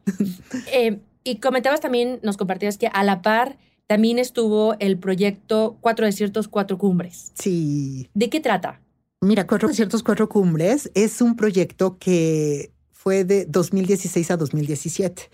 Eh, 0.72 1.00
y 1.24 1.40
comentabas 1.40 1.80
también, 1.80 2.20
nos 2.22 2.36
compartías 2.36 2.78
que 2.78 2.88
a 2.88 3.02
la 3.02 3.22
par 3.22 3.56
también 3.86 4.18
estuvo 4.18 4.76
el 4.78 4.98
proyecto 4.98 5.76
Cuatro 5.80 6.06
Desiertos, 6.06 6.48
Cuatro 6.48 6.78
Cumbres. 6.78 7.32
Sí. 7.34 8.10
¿De 8.14 8.28
qué 8.28 8.40
trata? 8.40 8.80
Mira, 9.20 9.46
Cuatro 9.46 9.68
Desiertos, 9.68 10.02
Cuatro 10.02 10.28
Cumbres 10.28 10.90
es 10.94 11.20
un 11.20 11.36
proyecto 11.36 11.98
que 11.98 12.70
fue 12.92 13.24
de 13.24 13.46
2016 13.46 14.30
a 14.30 14.36
2017. 14.36 15.30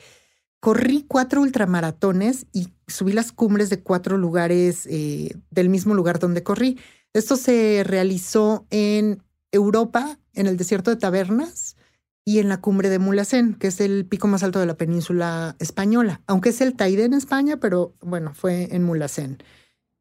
Corrí 0.62 1.04
cuatro 1.08 1.40
ultramaratones 1.42 2.46
y 2.52 2.68
subí 2.86 3.12
las 3.12 3.32
cumbres 3.32 3.68
de 3.68 3.82
cuatro 3.82 4.16
lugares 4.16 4.86
eh, 4.88 5.34
del 5.50 5.68
mismo 5.68 5.92
lugar 5.92 6.20
donde 6.20 6.44
corrí. 6.44 6.78
Esto 7.12 7.34
se 7.34 7.82
realizó 7.84 8.64
en 8.70 9.24
Europa, 9.50 10.20
en 10.34 10.46
el 10.46 10.56
desierto 10.56 10.92
de 10.92 10.98
Tabernas, 10.98 11.74
y 12.24 12.38
en 12.38 12.48
la 12.48 12.60
cumbre 12.60 12.90
de 12.90 13.00
Mulacén, 13.00 13.54
que 13.54 13.66
es 13.66 13.80
el 13.80 14.06
pico 14.06 14.28
más 14.28 14.44
alto 14.44 14.60
de 14.60 14.66
la 14.66 14.76
península 14.76 15.56
española, 15.58 16.20
aunque 16.28 16.50
es 16.50 16.60
el 16.60 16.76
Taide 16.76 17.06
en 17.06 17.14
España, 17.14 17.56
pero 17.56 17.96
bueno, 18.00 18.32
fue 18.32 18.68
en 18.70 18.84
Mulacén. 18.84 19.42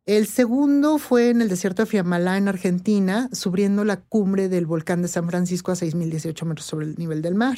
El 0.06 0.28
segundo 0.28 1.00
fue 1.00 1.32
en 1.32 1.42
el 1.42 1.50
desierto 1.50 1.82
de 1.82 1.88
Fiamalá, 1.88 2.38
en 2.38 2.48
Argentina, 2.48 3.30
subiendo 3.32 3.84
la 3.84 3.98
cumbre 3.98 4.48
del 4.48 4.68
volcán 4.68 5.02
de 5.02 5.08
San 5.08 5.28
Francisco 5.28 5.72
a 5.72 5.76
6.018 5.76 6.46
metros 6.46 6.68
sobre 6.68 6.86
el 6.86 6.96
nivel 7.00 7.24
del 7.24 7.34
mar. 7.34 7.58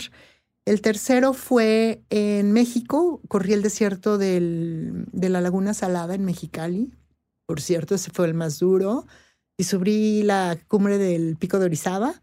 El 0.65 0.81
tercero 0.81 1.33
fue 1.33 2.03
en 2.09 2.51
México, 2.51 3.21
corrí 3.27 3.53
el 3.53 3.61
desierto 3.61 4.17
del, 4.17 5.05
de 5.11 5.29
la 5.29 5.41
Laguna 5.41 5.73
Salada 5.73 6.15
en 6.15 6.23
Mexicali. 6.23 6.93
Por 7.45 7.59
cierto, 7.59 7.95
ese 7.95 8.11
fue 8.11 8.27
el 8.27 8.33
más 8.33 8.59
duro. 8.59 9.05
Y 9.57 9.65
subí 9.65 10.23
la 10.23 10.57
cumbre 10.67 10.97
del 10.97 11.35
Pico 11.37 11.59
de 11.59 11.65
Orizaba 11.65 12.21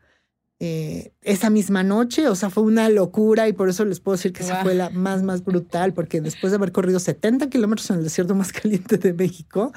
eh, 0.62 1.14
esa 1.22 1.48
misma 1.48 1.82
noche, 1.82 2.28
o 2.28 2.34
sea, 2.34 2.50
fue 2.50 2.62
una 2.64 2.90
locura 2.90 3.48
y 3.48 3.54
por 3.54 3.70
eso 3.70 3.86
les 3.86 3.98
puedo 3.98 4.18
decir 4.18 4.34
que 4.34 4.42
esa 4.42 4.62
fue 4.62 4.74
la 4.74 4.90
más, 4.90 5.22
más 5.22 5.42
brutal, 5.42 5.94
porque 5.94 6.20
después 6.20 6.50
de 6.50 6.56
haber 6.56 6.70
corrido 6.70 7.00
70 7.00 7.48
kilómetros 7.48 7.88
en 7.88 7.96
el 7.96 8.04
desierto 8.04 8.34
más 8.34 8.52
caliente 8.52 8.98
de 8.98 9.14
México, 9.14 9.72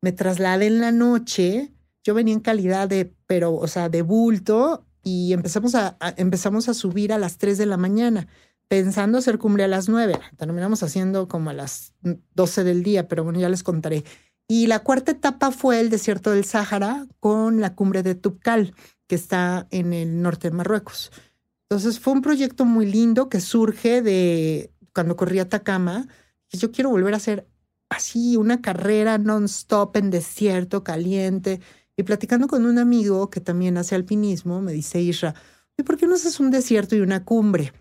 me 0.00 0.12
trasladé 0.12 0.66
en 0.66 0.80
la 0.80 0.92
noche, 0.92 1.74
yo 2.02 2.14
venía 2.14 2.32
en 2.32 2.40
calidad 2.40 2.88
de, 2.88 3.12
pero, 3.26 3.54
o 3.54 3.68
sea, 3.68 3.90
de 3.90 4.00
bulto 4.00 4.86
y 5.04 5.32
empezamos 5.32 5.74
a, 5.74 5.96
empezamos 6.16 6.68
a 6.68 6.74
subir 6.74 7.12
a 7.12 7.18
las 7.18 7.38
3 7.38 7.58
de 7.58 7.66
la 7.66 7.76
mañana, 7.76 8.26
pensando 8.68 9.18
hacer 9.18 9.38
cumbre 9.38 9.64
a 9.64 9.68
las 9.68 9.88
9. 9.88 10.18
Terminamos 10.36 10.82
haciendo 10.82 11.28
como 11.28 11.50
a 11.50 11.52
las 11.52 11.94
12 12.34 12.64
del 12.64 12.82
día, 12.82 13.06
pero 13.06 13.22
bueno, 13.22 13.38
ya 13.38 13.48
les 13.48 13.62
contaré. 13.62 14.04
Y 14.48 14.66
la 14.66 14.80
cuarta 14.80 15.12
etapa 15.12 15.50
fue 15.50 15.80
el 15.80 15.90
desierto 15.90 16.30
del 16.30 16.44
Sáhara 16.44 17.06
con 17.20 17.60
la 17.60 17.74
cumbre 17.74 18.02
de 18.02 18.14
Tubcal 18.14 18.74
que 19.06 19.14
está 19.14 19.66
en 19.70 19.92
el 19.92 20.22
norte 20.22 20.50
de 20.50 20.56
Marruecos. 20.56 21.12
Entonces 21.68 22.00
fue 22.00 22.12
un 22.12 22.22
proyecto 22.22 22.64
muy 22.64 22.86
lindo 22.86 23.28
que 23.28 23.40
surge 23.40 24.02
de 24.02 24.72
cuando 24.94 25.16
corrí 25.16 25.38
a 25.38 25.42
Atacama. 25.42 26.08
Y 26.50 26.58
yo 26.58 26.70
quiero 26.70 26.90
volver 26.90 27.14
a 27.14 27.18
hacer 27.18 27.48
así 27.88 28.36
una 28.36 28.60
carrera 28.60 29.18
non-stop 29.18 29.96
en 29.96 30.10
desierto, 30.10 30.84
caliente. 30.84 31.60
Y 31.96 32.02
platicando 32.02 32.48
con 32.48 32.66
un 32.66 32.78
amigo 32.78 33.30
que 33.30 33.40
también 33.40 33.76
hace 33.76 33.94
alpinismo, 33.94 34.60
me 34.60 34.72
dice 34.72 35.00
Isra, 35.00 35.34
¿y 35.76 35.82
por 35.82 35.96
qué 35.96 36.06
no 36.06 36.14
haces 36.14 36.40
un 36.40 36.50
desierto 36.50 36.96
y 36.96 37.00
una 37.00 37.24
cumbre? 37.24 37.72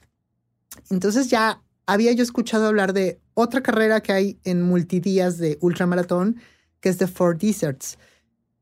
Entonces 0.89 1.29
ya 1.29 1.61
había 1.85 2.11
yo 2.11 2.23
escuchado 2.23 2.67
hablar 2.67 2.93
de 2.93 3.19
otra 3.33 3.61
carrera 3.61 4.01
que 4.01 4.13
hay 4.13 4.39
en 4.43 4.61
multidías 4.61 5.37
de 5.37 5.57
ultramaratón, 5.61 6.37
que 6.79 6.89
es 6.89 6.99
de 6.99 7.07
Four 7.07 7.37
Deserts. 7.37 7.97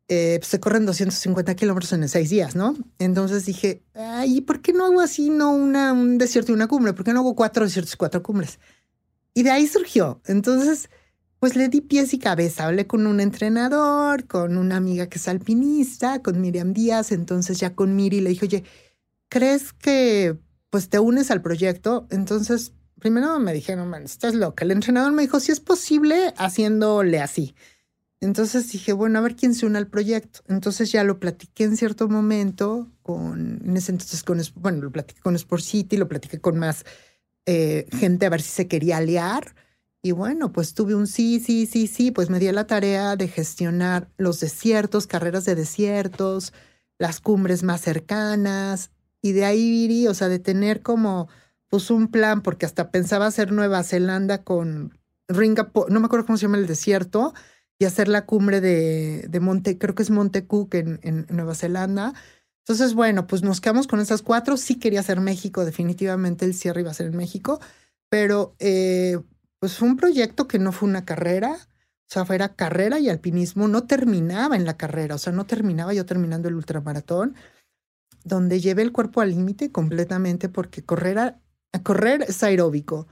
Eh, 0.08 0.38
pues, 0.40 0.50
se 0.50 0.60
corren 0.60 0.86
250 0.86 1.56
kilómetros 1.56 1.94
en 1.94 2.08
seis 2.10 2.30
días, 2.30 2.56
¿no? 2.56 2.76
Entonces 3.00 3.46
dije, 3.46 3.84
ay, 3.94 4.42
¿por 4.42 4.62
qué 4.62 4.74
no 4.74 4.86
hago 4.86 5.02
así, 5.02 5.30
no 5.30 5.54
una, 5.54 5.94
un 5.94 6.18
desierto 6.18 6.52
y 6.52 6.56
una 6.56 6.68
cumbre? 6.68 6.94
¿Por 6.94 7.06
qué 7.06 7.14
no 7.14 7.22
hago 7.22 7.36
cuatro 7.36 7.64
desiertos 7.64 7.94
y 7.94 7.98
cuatro 7.98 8.22
cumbres? 8.22 8.60
Y 9.34 9.44
de 9.44 9.52
ahí 9.52 9.68
surgió. 9.68 10.22
Entonces, 10.26 10.90
pues 11.42 11.56
le 11.56 11.70
di 11.70 11.82
pies 11.82 12.14
y 12.14 12.20
cabeza. 12.20 12.68
Hablé 12.68 12.86
con 12.86 13.08
un 13.08 13.20
entrenador, 13.20 14.28
con 14.28 14.58
una 14.58 14.76
amiga 14.76 15.08
que 15.08 15.18
es 15.18 15.28
alpinista, 15.28 16.22
con 16.22 16.40
Miriam 16.40 16.72
Díaz. 16.72 17.12
Entonces 17.12 17.60
ya 17.60 17.74
con 17.74 17.96
Miri 17.96 18.22
le 18.22 18.30
dije, 18.30 18.46
oye, 18.46 18.64
¿crees 19.28 19.74
que 19.74 20.38
pues 20.70 20.88
te 20.88 21.00
unes 21.00 21.32
al 21.32 21.42
proyecto? 21.42 22.06
Entonces, 22.12 22.74
primero 23.00 23.40
me 23.40 23.54
dijeron, 23.54 23.90
man, 23.90 24.04
estás 24.04 24.36
loca. 24.36 24.64
El 24.64 24.70
entrenador 24.70 25.14
me 25.14 25.24
dijo, 25.24 25.40
si 25.40 25.52
es 25.52 25.60
posible, 25.60 26.32
haciéndole 26.38 27.20
así. 27.20 27.56
Entonces 28.20 28.72
dije, 28.72 28.94
bueno, 28.94 29.18
a 29.18 29.24
ver 29.24 29.36
quién 29.36 29.56
se 29.56 29.66
une 29.66 29.80
al 29.80 29.88
proyecto. 29.88 30.42
Entonces 30.48 30.92
ya 30.92 31.04
lo 31.04 31.20
platiqué 31.20 31.64
en 31.64 31.76
cierto 31.76 32.08
momento 32.08 32.88
con, 33.02 33.64
en 33.66 33.78
ese 33.78 33.92
entonces 33.92 34.22
con, 34.22 34.40
bueno, 34.58 34.84
lo 34.84 34.92
platiqué 34.92 35.20
con 35.22 35.36
Sport 35.36 35.64
City, 35.64 35.98
lo 35.98 36.08
platiqué 36.08 36.40
con 36.40 36.60
más 36.60 36.86
eh, 37.48 37.88
gente 37.94 38.28
a 38.28 38.30
ver 38.30 38.44
si 38.44 38.52
se 38.52 38.68
quería 38.68 38.98
aliar. 38.98 39.56
Y 40.04 40.12
bueno, 40.14 40.52
pues 40.52 40.74
tuve 40.74 40.96
un 40.96 41.06
sí, 41.06 41.40
sí, 41.40 41.68
sí, 41.68 41.86
sí, 41.86 42.10
pues 42.12 42.30
me 42.30 42.40
di 42.40 42.52
la 42.52 42.66
tarea 42.66 43.16
de 43.16 43.28
gestionar 43.28 44.10
los 44.18 44.40
desiertos, 44.40 45.06
carreras 45.06 45.46
de 45.46 45.54
desiertos, 45.54 46.54
las 46.98 47.20
cumbres 47.20 47.62
más 47.62 47.82
cercanas. 47.82 48.92
Y 49.22 49.34
de 49.34 49.46
ahí 49.46 49.70
virí, 49.70 50.08
o 50.08 50.16
sea, 50.16 50.28
de 50.28 50.40
tener 50.40 50.82
como, 50.82 51.28
pues 51.68 51.92
un 51.92 52.08
plan, 52.10 52.42
porque 52.42 52.66
hasta 52.66 52.90
pensaba 52.90 53.28
hacer 53.28 53.52
Nueva 53.52 53.84
Zelanda 53.84 54.44
con 54.44 54.98
Ringa, 55.28 55.72
no 55.90 56.00
me 56.00 56.06
acuerdo 56.08 56.26
cómo 56.26 56.38
se 56.38 56.44
llama 56.44 56.58
el 56.58 56.68
desierto, 56.68 57.34
y 57.78 57.86
hacer 57.86 58.08
la 58.08 58.26
cumbre 58.26 58.60
de, 58.62 59.26
de 59.30 59.40
Monte, 59.40 59.78
creo 59.78 59.96
que 59.96 60.04
es 60.04 60.10
Monte 60.10 60.46
Cook 60.46 60.76
en, 60.76 61.00
en, 61.04 61.28
Nueva 61.30 61.56
Zelanda. 61.56 62.14
Entonces, 62.60 62.94
bueno, 62.96 63.28
pues 63.28 63.44
nos 63.44 63.62
quedamos 63.62 63.88
con 63.88 64.00
esas 64.00 64.22
cuatro. 64.22 64.58
Sí 64.58 64.76
quería 64.76 65.00
hacer 65.00 65.20
México, 65.20 65.66
definitivamente 65.66 66.46
el 66.46 66.54
cierre 66.54 66.82
iba 66.82 66.92
a 66.92 66.94
ser 66.96 67.08
en 67.08 67.18
México, 67.18 67.60
pero 68.10 68.56
eh, 68.60 69.18
pues 69.62 69.78
fue 69.78 69.88
un 69.88 69.96
proyecto 69.96 70.48
que 70.48 70.58
no 70.58 70.72
fue 70.72 70.90
una 70.90 71.06
carrera, 71.06 71.52
o 71.52 72.08
sea, 72.08 72.26
fuera 72.26 72.56
carrera 72.56 73.00
y 73.00 73.10
alpinismo, 73.10 73.68
no 73.68 73.84
terminaba 73.86 74.56
en 74.56 74.66
la 74.66 74.76
carrera, 74.76 75.14
o 75.14 75.18
sea, 75.20 75.32
no 75.34 75.46
terminaba 75.46 75.94
yo 75.94 76.04
terminando 76.06 76.50
el 76.50 76.56
ultramaratón. 76.56 77.36
donde 78.24 78.60
llevé 78.60 78.82
el 78.82 78.92
cuerpo 78.92 79.22
al 79.22 79.30
límite 79.30 79.72
completamente 79.72 80.50
porque 80.50 80.84
correr, 80.84 81.20
a, 81.20 81.40
correr 81.84 82.24
es 82.28 82.44
aeróbico 82.44 83.08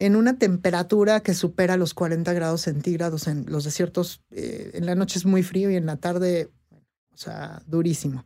en 0.00 0.16
una 0.16 0.38
temperatura 0.38 1.20
que 1.20 1.34
supera 1.34 1.76
los 1.76 1.94
40 1.94 2.32
grados 2.32 2.62
centígrados 2.62 3.28
en 3.28 3.44
los 3.48 3.64
desiertos. 3.64 4.22
Eh, 4.30 4.72
en 4.74 4.86
la 4.86 4.96
noche 4.96 5.18
es 5.20 5.24
muy 5.24 5.44
frío 5.44 5.70
y 5.70 5.76
en 5.76 5.86
la 5.86 5.96
tarde, 5.98 6.50
o 7.12 7.16
sea, 7.16 7.62
durísimo. 7.66 8.24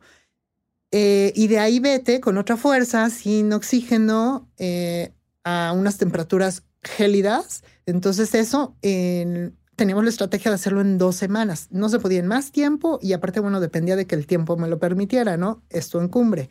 Eh, 0.91 1.31
y 1.35 1.47
de 1.47 1.59
ahí 1.59 1.79
vete 1.79 2.21
con 2.21 2.37
otra 2.37 2.57
fuerza, 2.57 3.09
sin 3.11 3.53
oxígeno, 3.53 4.49
eh, 4.57 5.13
a 5.43 5.73
unas 5.73 5.97
temperaturas 5.97 6.63
gélidas. 6.83 7.63
Entonces 7.85 8.33
eso, 8.35 8.75
teníamos 8.81 10.03
la 10.03 10.09
estrategia 10.09 10.51
de 10.51 10.55
hacerlo 10.55 10.81
en 10.81 10.97
dos 10.97 11.15
semanas. 11.15 11.67
No 11.71 11.87
se 11.89 11.99
podía 11.99 12.19
en 12.19 12.27
más 12.27 12.51
tiempo 12.51 12.99
y 13.01 13.13
aparte, 13.13 13.39
bueno, 13.39 13.59
dependía 13.59 13.95
de 13.95 14.07
que 14.07 14.15
el 14.15 14.27
tiempo 14.27 14.57
me 14.57 14.67
lo 14.67 14.79
permitiera, 14.79 15.37
¿no? 15.37 15.63
Esto 15.69 16.01
en 16.01 16.09
cumbre. 16.09 16.49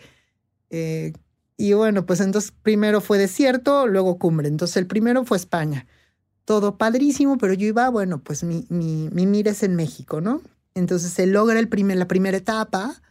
Eh, 0.70 1.12
y 1.56 1.72
bueno, 1.72 2.06
pues 2.06 2.20
entonces 2.20 2.52
primero 2.62 3.00
fue 3.00 3.18
desierto, 3.18 3.86
luego 3.86 4.18
cumbre. 4.18 4.48
Entonces 4.48 4.76
el 4.76 4.86
primero 4.86 5.24
fue 5.24 5.36
España. 5.36 5.86
Todo 6.44 6.78
padrísimo, 6.78 7.38
pero 7.38 7.54
yo 7.54 7.66
iba, 7.66 7.88
bueno, 7.88 8.22
pues 8.22 8.44
mi, 8.44 8.66
mi, 8.68 9.08
mi 9.10 9.26
mira 9.26 9.50
es 9.50 9.62
en 9.62 9.74
México, 9.74 10.20
¿no? 10.20 10.42
Entonces 10.74 11.10
se 11.12 11.26
logra 11.26 11.58
el 11.58 11.68
primer, 11.68 11.96
la 11.96 12.06
primera 12.06 12.36
etapa. 12.36 13.02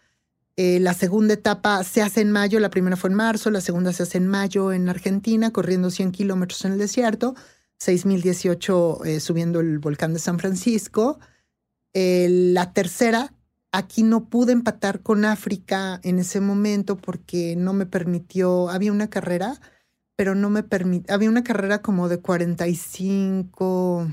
Eh, 0.58 0.80
la 0.80 0.94
segunda 0.94 1.34
etapa 1.34 1.84
se 1.84 2.02
hace 2.02 2.22
en 2.22 2.32
mayo, 2.32 2.60
la 2.60 2.70
primera 2.70 2.96
fue 2.96 3.10
en 3.10 3.16
marzo, 3.16 3.52
la 3.52 3.62
segunda 3.62 3.92
se 3.92 4.04
hace 4.04 4.18
en 4.18 4.28
mayo 4.28 4.72
en 4.72 4.88
Argentina, 4.88 5.52
corriendo 5.52 5.92
100 5.92 6.12
kilómetros 6.12 6.64
en 6.66 6.74
el 6.74 6.78
desierto, 6.78 7.36
6018 7.80 9.04
eh, 9.04 9.20
subiendo 9.20 9.60
el 9.60 9.80
volcán 9.80 10.14
de 10.14 10.20
San 10.20 10.40
Francisco. 10.40 11.20
Eh, 11.94 12.28
la 12.30 12.74
tercera 12.74 13.36
Aquí 13.76 14.04
no 14.04 14.30
pude 14.30 14.54
empatar 14.54 15.02
con 15.02 15.26
África 15.26 16.00
en 16.04 16.18
ese 16.18 16.40
momento 16.40 16.96
porque 16.96 17.58
no 17.58 17.74
me 17.74 17.86
permitió, 17.86 18.70
había 18.70 18.94
una 18.94 19.10
carrera, 19.10 19.60
pero 20.16 20.34
no 20.34 20.50
me 20.50 20.64
permitió, 20.64 21.14
había 21.14 21.30
una 21.30 21.44
carrera 21.44 21.82
como 21.82 22.08
de 22.08 22.22
45, 22.22 24.08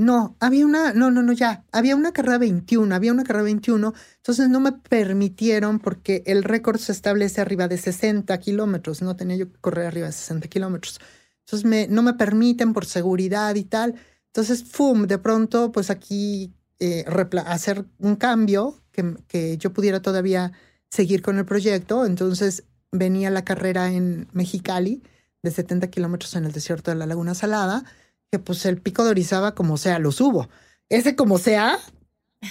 no, 0.00 0.36
había 0.40 0.64
una, 0.64 0.94
no, 0.94 1.10
no, 1.10 1.22
no, 1.22 1.32
ya, 1.32 1.64
había 1.72 1.94
una 1.94 2.12
carrera 2.12 2.38
21, 2.38 2.94
había 2.94 3.12
una 3.12 3.22
carrera 3.22 3.44
21, 3.44 3.92
entonces 4.16 4.48
no 4.48 4.58
me 4.58 4.72
permitieron 4.72 5.78
porque 5.78 6.22
el 6.26 6.42
récord 6.42 6.78
se 6.78 6.92
establece 6.92 7.40
arriba 7.42 7.68
de 7.68 7.76
60 7.76 8.36
kilómetros, 8.38 9.02
no 9.02 9.14
tenía 9.16 9.36
yo 9.36 9.52
que 9.52 9.58
correr 9.60 9.86
arriba 9.86 10.06
de 10.06 10.12
60 10.12 10.48
kilómetros. 10.48 11.00
Entonces 11.40 11.68
me, 11.68 11.86
no 11.88 12.02
me 12.02 12.14
permiten 12.14 12.72
por 12.72 12.86
seguridad 12.86 13.54
y 13.56 13.64
tal. 13.64 13.96
Entonces, 14.28 14.64
¡fum! 14.64 15.06
De 15.06 15.18
pronto, 15.18 15.70
pues 15.72 15.90
aquí 15.90 16.54
eh, 16.78 17.04
hacer 17.44 17.84
un 17.98 18.16
cambio, 18.16 18.80
que, 18.92 19.16
que, 19.28 19.58
yo 19.58 19.72
pudiera 19.72 20.00
todavía 20.00 20.52
seguir 20.88 21.20
con 21.20 21.38
el 21.38 21.44
proyecto. 21.44 22.06
Entonces 22.06 22.64
venía 22.90 23.28
la 23.30 23.44
carrera 23.44 23.92
en 23.92 24.28
Mexicali 24.32 25.02
de 25.42 25.50
70 25.50 25.88
kilómetros 25.90 26.34
en 26.36 26.44
el 26.46 26.52
desierto 26.52 26.90
de 26.90 26.96
la 26.96 27.06
Laguna 27.06 27.34
Salada, 27.34 27.84
que 28.30 28.38
pues 28.38 28.64
el 28.66 28.80
pico 28.80 29.04
de 29.04 29.10
Orizaba 29.10 29.54
como 29.54 29.76
sea 29.76 29.98
lo 29.98 30.12
subo. 30.12 30.48
Ese 30.88 31.16
como 31.16 31.38
sea, 31.38 31.78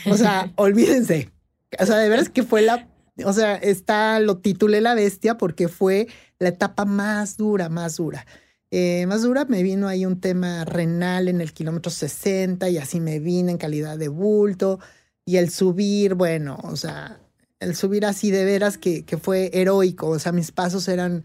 o 0.05 0.17
sea, 0.17 0.51
olvídense. 0.55 1.31
O 1.79 1.85
sea, 1.85 1.97
de 1.97 2.09
veras 2.09 2.29
que 2.29 2.43
fue 2.43 2.61
la, 2.61 2.87
o 3.25 3.33
sea, 3.33 3.55
está, 3.55 4.19
lo 4.19 4.37
titulé 4.37 4.81
La 4.81 4.95
Bestia 4.95 5.37
porque 5.37 5.67
fue 5.67 6.07
la 6.39 6.49
etapa 6.49 6.85
más 6.85 7.37
dura, 7.37 7.69
más 7.69 7.97
dura. 7.97 8.25
Eh, 8.71 9.05
más 9.07 9.23
dura 9.23 9.45
me 9.45 9.63
vino 9.63 9.87
ahí 9.87 10.05
un 10.05 10.19
tema 10.19 10.63
renal 10.63 11.27
en 11.27 11.41
el 11.41 11.53
kilómetro 11.53 11.91
60 11.91 12.69
y 12.69 12.77
así 12.77 12.99
me 12.99 13.19
vine 13.19 13.51
en 13.51 13.57
calidad 13.57 13.97
de 13.97 14.09
bulto. 14.09 14.79
Y 15.25 15.37
el 15.37 15.49
subir, 15.49 16.15
bueno, 16.15 16.57
o 16.63 16.75
sea, 16.75 17.19
el 17.59 17.75
subir 17.75 18.05
así 18.05 18.31
de 18.31 18.45
veras 18.45 18.77
que, 18.77 19.05
que 19.05 19.17
fue 19.17 19.51
heroico, 19.53 20.07
o 20.07 20.19
sea, 20.19 20.31
mis 20.31 20.51
pasos 20.51 20.87
eran 20.87 21.23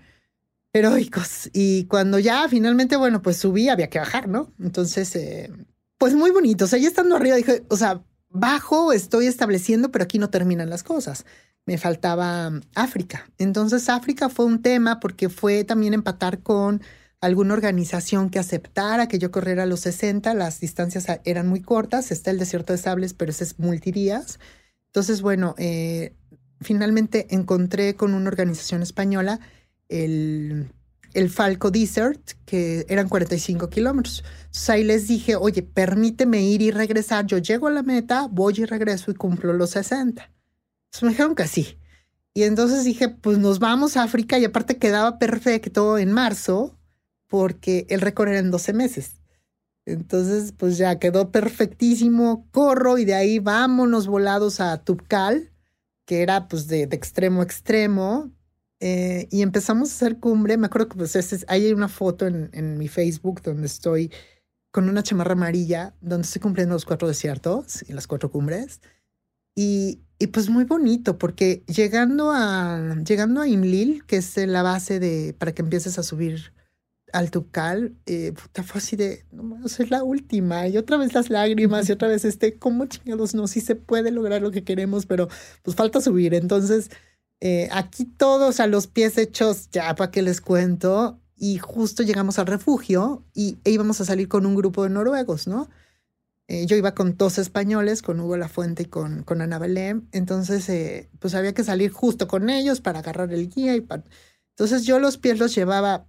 heroicos. 0.75 1.49
Y 1.55 1.85
cuando 1.85 2.19
ya 2.19 2.47
finalmente, 2.49 2.97
bueno, 2.97 3.23
pues 3.23 3.39
subí, 3.39 3.71
había 3.71 3.89
que 3.89 4.01
bajar, 4.01 4.29
¿no? 4.29 4.53
Entonces, 4.61 5.15
eh, 5.17 5.51
pues 5.97 6.15
muy 6.15 6.31
bonito. 6.31 6.67
O 6.67 6.69
sea, 6.69 6.79
ya 6.79 6.89
estando 6.89 7.17
arriba 7.17 7.37
dije, 7.37 7.65
o 7.69 7.77
sea, 7.77 8.05
bajo, 8.29 8.93
estoy 8.93 9.27
estableciendo, 9.27 9.91
pero 9.91 10.05
aquí 10.05 10.19
no 10.19 10.29
terminan 10.29 10.69
las 10.69 10.83
cosas. 10.83 11.25
Me 11.65 11.79
faltaba 11.79 12.53
África. 12.75 13.31
Entonces, 13.39 13.89
África 13.89 14.29
fue 14.29 14.45
un 14.45 14.61
tema 14.61 15.01
porque 15.01 15.31
fue 15.31 15.65
también 15.65 15.95
empatar 15.95 16.43
con 16.43 16.83
alguna 17.21 17.55
organización 17.55 18.29
que 18.29 18.39
aceptara 18.39 19.09
que 19.09 19.19
yo 19.19 19.31
corriera 19.31 19.63
a 19.63 19.67
los 19.67 19.81
60, 19.81 20.35
las 20.35 20.61
distancias 20.61 21.07
eran 21.25 21.49
muy 21.49 21.63
cortas, 21.63 22.11
está 22.11 22.31
el 22.31 22.39
desierto 22.39 22.75
de 22.75 22.79
sables, 22.79 23.15
pero 23.15 23.31
ese 23.31 23.45
es 23.45 23.59
multidías. 23.59 24.41
Entonces, 24.89 25.23
bueno, 25.23 25.55
eh, 25.57 26.15
finalmente 26.61 27.29
encontré 27.31 27.95
con 27.95 28.13
una 28.13 28.29
organización 28.29 28.83
española 28.83 29.41
el, 29.88 30.73
el 31.14 31.31
Falco 31.31 31.70
Desert, 31.70 32.33
que 32.44 32.85
eran 32.88 33.09
45 33.09 33.70
kilómetros. 33.70 34.25
Entonces 34.47 34.70
ahí 34.70 34.85
les 34.85 35.09
dije, 35.09 35.37
oye, 35.37 35.62
permíteme 35.62 36.42
ir 36.42 36.62
y 36.62 36.70
regresar, 36.70 37.27
yo 37.27 37.38
llego 37.38 37.68
a 37.68 37.70
la 37.70 37.83
meta, 37.83 38.29
voy 38.31 38.55
y 38.59 38.64
regreso 38.64 39.11
y 39.11 39.14
cumplo 39.14 39.53
los 39.53 39.70
60. 39.70 40.23
Entonces 40.23 41.03
me 41.03 41.09
dijeron 41.11 41.35
que 41.35 41.47
sí. 41.47 41.79
Y 42.35 42.42
entonces 42.42 42.85
dije, 42.85 43.09
pues 43.09 43.38
nos 43.38 43.61
vamos 43.61 43.97
a 43.97 44.03
África 44.03 44.38
y 44.38 44.44
aparte 44.44 44.79
quedaba 44.79 45.18
perfecto 45.18 45.99
en 45.99 46.12
marzo, 46.12 46.77
porque 47.29 47.87
el 47.88 48.01
récord 48.01 48.29
era 48.29 48.40
en 48.40 48.51
12 48.51 48.73
meses. 48.73 49.20
Entonces, 49.87 50.53
pues 50.57 50.79
ya 50.79 50.99
quedó 50.99 51.31
perfectísimo, 51.31 52.49
corro 52.51 52.99
y 52.99 53.05
de 53.05 53.14
ahí 53.14 53.38
vámonos 53.38 54.07
volados 54.07 54.61
a 54.61 54.83
Tupcal, 54.83 55.53
que 56.07 56.23
era 56.23 56.49
pues 56.49 56.66
de, 56.68 56.83
extremo 56.85 57.40
a 57.42 57.44
extremo, 57.44 58.33
eh, 58.87 59.29
y 59.31 59.40
empezamos 59.40 59.88
a 59.88 59.94
hacer 59.94 60.18
cumbre. 60.20 60.59
Me 60.59 60.66
acuerdo 60.66 60.90
que 60.90 60.99
pues 60.99 61.16
ahí 61.49 61.64
hay 61.64 61.73
una 61.73 61.88
foto 61.88 62.27
en, 62.27 62.51
en, 62.53 62.77
mi 62.77 62.87
Facebook 62.88 63.40
donde 63.40 63.66
estoy 63.66 64.12
con 64.70 64.90
una 64.90 65.03
chamarra 65.03 65.33
amarilla, 65.33 65.94
donde 66.03 66.27
estoy 66.27 66.42
cumpliendo 66.42 66.75
los 66.75 66.85
cuatro 66.85 67.09
desiertos 67.09 67.83
y 67.88 67.94
las 67.94 68.07
cuatro 68.07 68.31
cumbres. 68.31 68.83
Y, 69.57 70.03
y 70.18 70.27
pues 70.27 70.51
muy 70.51 70.64
bonito, 70.64 71.16
porque 71.16 71.62
llegando 71.66 72.31
a, 72.31 72.97
llegando 73.07 73.40
a 73.40 73.49
Imlil, 73.49 74.05
que 74.05 74.18
es 74.18 74.37
la 74.37 74.62
base 74.62 75.01
de, 75.01 75.35
para 75.38 75.53
que 75.53 75.62
empieces 75.62 75.99
a 75.99 76.03
subir 76.03 76.53
al 77.14 77.31
Tucal, 77.31 77.97
eh, 78.05 78.33
puta, 78.33 78.62
fue 78.64 78.81
así 78.81 78.97
de, 78.97 79.25
no, 79.33 79.64
es 79.64 79.90
la 79.90 80.03
última, 80.03 80.68
y 80.68 80.77
otra 80.77 80.99
vez 80.99 81.14
las 81.14 81.31
lágrimas, 81.31 81.88
y 81.88 81.92
otra 81.92 82.09
vez 82.09 82.27
este, 82.27 82.59
¿cómo 82.59 82.85
chingados 82.85 83.35
no? 83.35 83.47
Sí 83.47 83.62
se 83.62 83.77
puede 83.77 84.11
lograr 84.11 84.42
lo 84.42 84.51
que 84.51 84.62
queremos, 84.62 85.07
pero 85.07 85.29
pues 85.62 85.75
falta 85.75 86.03
subir. 86.03 86.35
Entonces, 86.35 86.90
eh, 87.45 87.69
aquí 87.73 88.07
todos 88.07 88.59
a 88.59 88.67
los 88.67 88.87
pies 88.87 89.19
hechos, 89.19 89.69
ya 89.71 89.95
para 89.97 90.11
que 90.11 90.23
les 90.23 90.41
cuento, 90.41 91.21
y 91.37 91.59
justo 91.59 92.03
llegamos 92.03 92.39
al 92.39 92.47
refugio 92.47 93.23
y 93.35 93.59
e 93.65 93.71
íbamos 93.71 94.01
a 94.01 94.07
salir 94.07 94.29
con 94.29 94.47
un 94.47 94.55
grupo 94.55 94.83
de 94.83 94.89
noruegos, 94.89 95.47
¿no? 95.47 95.69
Eh, 96.49 96.65
yo 96.65 96.75
iba 96.75 96.95
con 96.95 97.19
dos 97.19 97.37
españoles, 97.37 98.01
con 98.01 98.19
Hugo 98.19 98.39
La 98.39 98.49
Fuente 98.49 98.85
y 98.85 98.87
con, 98.87 99.25
con 99.25 99.43
Ana 99.43 99.61
entonces 100.13 100.67
eh, 100.71 101.11
pues 101.19 101.35
había 101.35 101.53
que 101.53 101.65
salir 101.65 101.93
justo 101.93 102.29
con 102.29 102.49
ellos 102.49 102.81
para 102.81 103.01
agarrar 103.01 103.31
el 103.31 103.51
guía 103.51 103.77
y 103.77 103.83
para... 103.83 104.05
Entonces 104.53 104.85
yo 104.87 104.99
los 104.99 105.19
pies 105.19 105.39
los 105.39 105.55
llevaba 105.55 106.07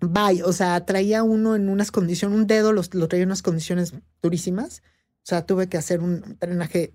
bye, 0.00 0.42
o 0.42 0.54
sea, 0.54 0.86
traía 0.86 1.22
uno 1.22 1.54
en 1.54 1.68
unas 1.68 1.90
condiciones, 1.90 2.34
un 2.34 2.46
dedo 2.46 2.72
lo 2.72 2.82
traía 2.82 3.24
en 3.24 3.28
unas 3.28 3.42
condiciones 3.42 3.92
durísimas, 4.22 4.82
o 5.18 5.26
sea, 5.26 5.44
tuve 5.44 5.68
que 5.68 5.76
hacer 5.76 6.00
un 6.00 6.38
drenaje 6.40 6.94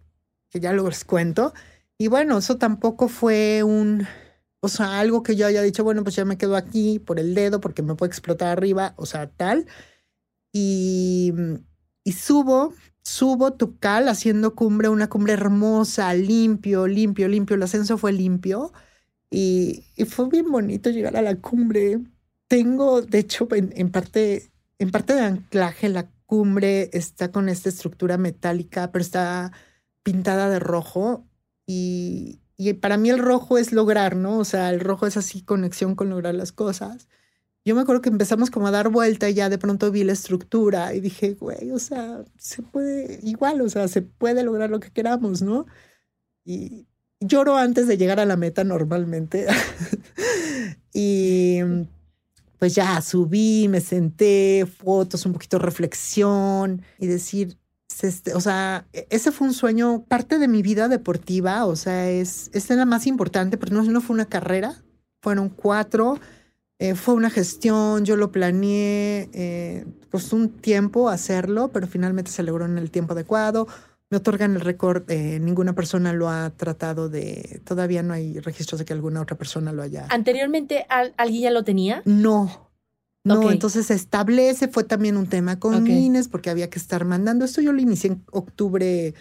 que 0.50 0.60
ya 0.60 0.74
luego 0.74 0.89
cuento, 1.06 1.54
y 2.01 2.07
bueno, 2.07 2.39
eso 2.39 2.57
tampoco 2.57 3.07
fue 3.09 3.63
un, 3.63 4.07
o 4.59 4.67
sea, 4.69 4.99
algo 4.99 5.21
que 5.21 5.35
yo 5.35 5.45
haya 5.45 5.61
dicho, 5.61 5.83
bueno, 5.83 6.03
pues 6.03 6.15
ya 6.15 6.25
me 6.25 6.37
quedo 6.37 6.55
aquí 6.55 6.97
por 6.97 7.19
el 7.19 7.35
dedo 7.35 7.61
porque 7.61 7.83
me 7.83 7.95
puede 7.95 8.09
explotar 8.09 8.49
arriba, 8.49 8.95
o 8.97 9.05
sea, 9.05 9.29
tal, 9.29 9.67
y, 10.51 11.31
y 12.03 12.13
subo, 12.13 12.73
subo 13.03 13.53
Tucal 13.53 14.09
haciendo 14.09 14.55
cumbre, 14.55 14.89
una 14.89 15.09
cumbre 15.09 15.33
hermosa, 15.33 16.11
limpio, 16.15 16.87
limpio, 16.87 17.27
limpio, 17.27 17.55
el 17.55 17.63
ascenso 17.63 17.99
fue 17.99 18.13
limpio, 18.13 18.73
y, 19.29 19.85
y 19.95 20.05
fue 20.05 20.27
bien 20.27 20.51
bonito 20.51 20.89
llegar 20.89 21.15
a 21.17 21.21
la 21.21 21.35
cumbre 21.35 21.99
tengo, 22.47 23.01
de 23.01 23.19
hecho, 23.19 23.47
en, 23.51 23.91
parte, 23.91 24.51
en 24.79 24.91
parte 24.91 25.13
de 25.13 25.21
anclaje, 25.21 25.87
la 25.87 26.09
cumbre 26.25 26.89
está 26.93 27.31
con 27.31 27.47
esta 27.47 27.69
estructura 27.69 28.17
metálica, 28.17 28.91
pero 28.91 29.03
está 29.03 29.53
pintada 30.03 30.49
de 30.49 30.59
rojo. 30.59 31.27
Y, 31.65 32.41
y 32.58 32.74
para 32.74 32.97
mí 32.97 33.10
el 33.10 33.19
rojo 33.19 33.58
es 33.58 33.71
lograr, 33.71 34.15
¿no? 34.15 34.39
O 34.39 34.45
sea, 34.45 34.69
el 34.69 34.80
rojo 34.80 35.08
es 35.08 35.17
así 35.17 35.41
conexión 35.41 35.95
con 35.95 36.10
lograr 36.10 36.36
las 36.36 36.52
cosas. 36.52 37.08
Yo 37.63 37.76
me 37.76 37.82
acuerdo 37.82 38.02
que 38.02 38.10
empezamos 38.10 38.50
como 38.50 38.67
a 38.67 38.71
dar 38.71 38.89
vuelta 38.89 39.30
y 39.30 39.36
ya 39.36 39.50
de 39.50 39.60
pronto 39.60 39.91
vi 39.91 40.04
la 40.04 40.13
estructura 40.13 40.93
y 40.95 41.00
dije, 41.00 41.34
güey, 41.36 41.71
o 41.71 41.80
sea, 41.80 42.24
se 42.38 42.63
puede, 42.63 43.19
igual, 43.24 43.62
o 43.62 43.69
sea, 43.69 43.88
se 43.88 44.02
puede 44.02 44.43
lograr 44.43 44.69
lo 44.71 44.80
que 44.80 44.91
queramos, 44.91 45.43
¿no? 45.43 45.67
Y 46.43 46.88
lloro 47.19 47.58
antes 47.58 47.88
de 47.88 47.97
llegar 47.97 48.19
a 48.19 48.26
la 48.26 48.36
meta 48.38 48.63
normalmente. 48.63 49.47
y 50.93 51.60
pues 52.58 52.76
ya 52.76 53.02
subí, 53.02 53.67
me 53.69 53.82
senté, 53.82 54.65
fotos, 54.65 55.26
un 55.26 55.34
poquito 55.34 55.60
reflexión 55.60 56.84
y 57.00 57.08
decir, 57.08 57.58
o 58.34 58.41
sea, 58.41 58.86
e, 58.93 59.08
ese 59.10 59.32
fue 59.32 59.47
un 59.47 59.54
sueño, 59.54 60.04
parte 60.08 60.39
de 60.39 60.47
mi 60.47 60.62
vida 60.62 60.88
deportiva, 60.88 61.65
o 61.65 61.75
sea, 61.75 62.10
es, 62.10 62.49
es 62.54 62.69
la 62.69 62.86
más 62.86 63.08
importante, 63.08 63.58
pero 63.58 63.75
no, 63.75 63.84
no 63.84 64.01
fue 64.01 64.13
una 64.13 64.25
carrera, 64.25 64.75
fueron 65.21 65.49
cuatro, 65.49 66.19
eh, 66.82 66.95
fue 66.95 67.13
una 67.13 67.30
gestión, 67.30 68.06
yo 68.06 68.15
lo 68.15 68.32
planeé, 68.32 69.30
eh, 69.34 69.86
costó 70.10 70.36
un 70.36 70.49
tiempo 70.49 71.10
hacerlo, 71.10 71.67
pero 71.71 71.86
finalmente 71.86 72.32
se 72.32 72.41
logró 72.41 72.65
en 72.65 72.80
el 72.80 72.89
tiempo 72.89 73.13
adecuado. 73.13 73.67
Me 74.10 74.17
otorgan 74.17 74.56
el 74.56 74.62
récord, 74.62 75.04
eh, 75.12 75.39
ninguna 75.39 75.73
persona 75.73 76.12
lo 76.12 76.27
ha 76.27 76.49
tratado 76.49 77.08
de, 77.08 77.62
todavía 77.65 78.01
no 78.01 78.15
hay 78.15 78.39
registros 78.39 78.80
de 78.80 78.86
que 78.86 78.93
alguna 78.93 79.21
otra 79.21 79.38
persona 79.38 79.71
lo 79.71 79.84
haya. 79.84 80.08
¿Anteriormente 80.10 80.88
alguien 80.89 81.43
ya 81.43 81.51
lo 81.51 81.63
tenía? 81.63 82.01
No, 82.06 82.70
no, 83.23 83.51
entonces 83.51 83.88
se 83.88 83.93
establece, 83.93 84.67
fue 84.67 84.84
también 84.84 85.15
un 85.15 85.27
tema 85.27 85.60
con 85.60 85.86
Inés 85.88 86.27
porque 86.27 86.49
había 86.49 86.69
que 86.69 86.79
estar 86.79 87.05
mandando. 87.05 87.45
Esto 87.45 87.62
yo 87.62 87.71
lo 87.71 87.81
inicié 87.81 88.12
en 88.12 88.23
octubre 88.31 89.13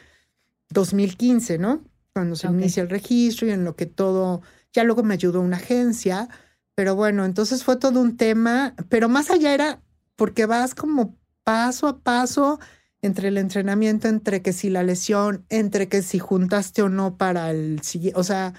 2015, 0.70 1.58
¿no? 1.58 1.84
Cuando 2.12 2.34
se 2.34 2.46
inicia 2.48 2.82
el 2.82 2.88
registro 2.88 3.46
y 3.46 3.50
en 3.50 3.64
lo 3.64 3.76
que 3.76 3.86
todo, 3.86 4.42
ya 4.72 4.84
luego 4.84 5.02
me 5.02 5.14
ayudó 5.14 5.40
una 5.40 5.58
agencia, 5.58 6.28
pero 6.74 6.96
bueno, 6.96 7.24
entonces 7.24 7.62
fue 7.62 7.76
todo 7.76 8.00
un 8.00 8.16
tema, 8.16 8.74
pero 8.88 9.08
más 9.08 9.30
allá 9.30 9.52
era 9.52 9.82
porque 10.16 10.46
vas 10.46 10.74
como 10.74 11.16
paso 11.44 11.86
a 11.86 11.98
paso 11.98 12.58
entre 13.02 13.28
el 13.28 13.38
entrenamiento, 13.38 14.08
entre 14.08 14.42
que 14.42 14.52
si 14.52 14.70
la 14.70 14.82
lesión, 14.82 15.44
entre 15.50 15.88
que 15.88 16.02
si 16.02 16.18
juntaste 16.18 16.82
o 16.82 16.88
no 16.88 17.16
para 17.16 17.50
el 17.50 17.82
siguiente, 17.82 18.18
o 18.18 18.24
sea, 18.24 18.54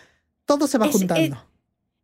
todo 0.45 0.67
se 0.67 0.77
va 0.77 0.87
eh, 0.87 0.91
juntando. 0.91 1.45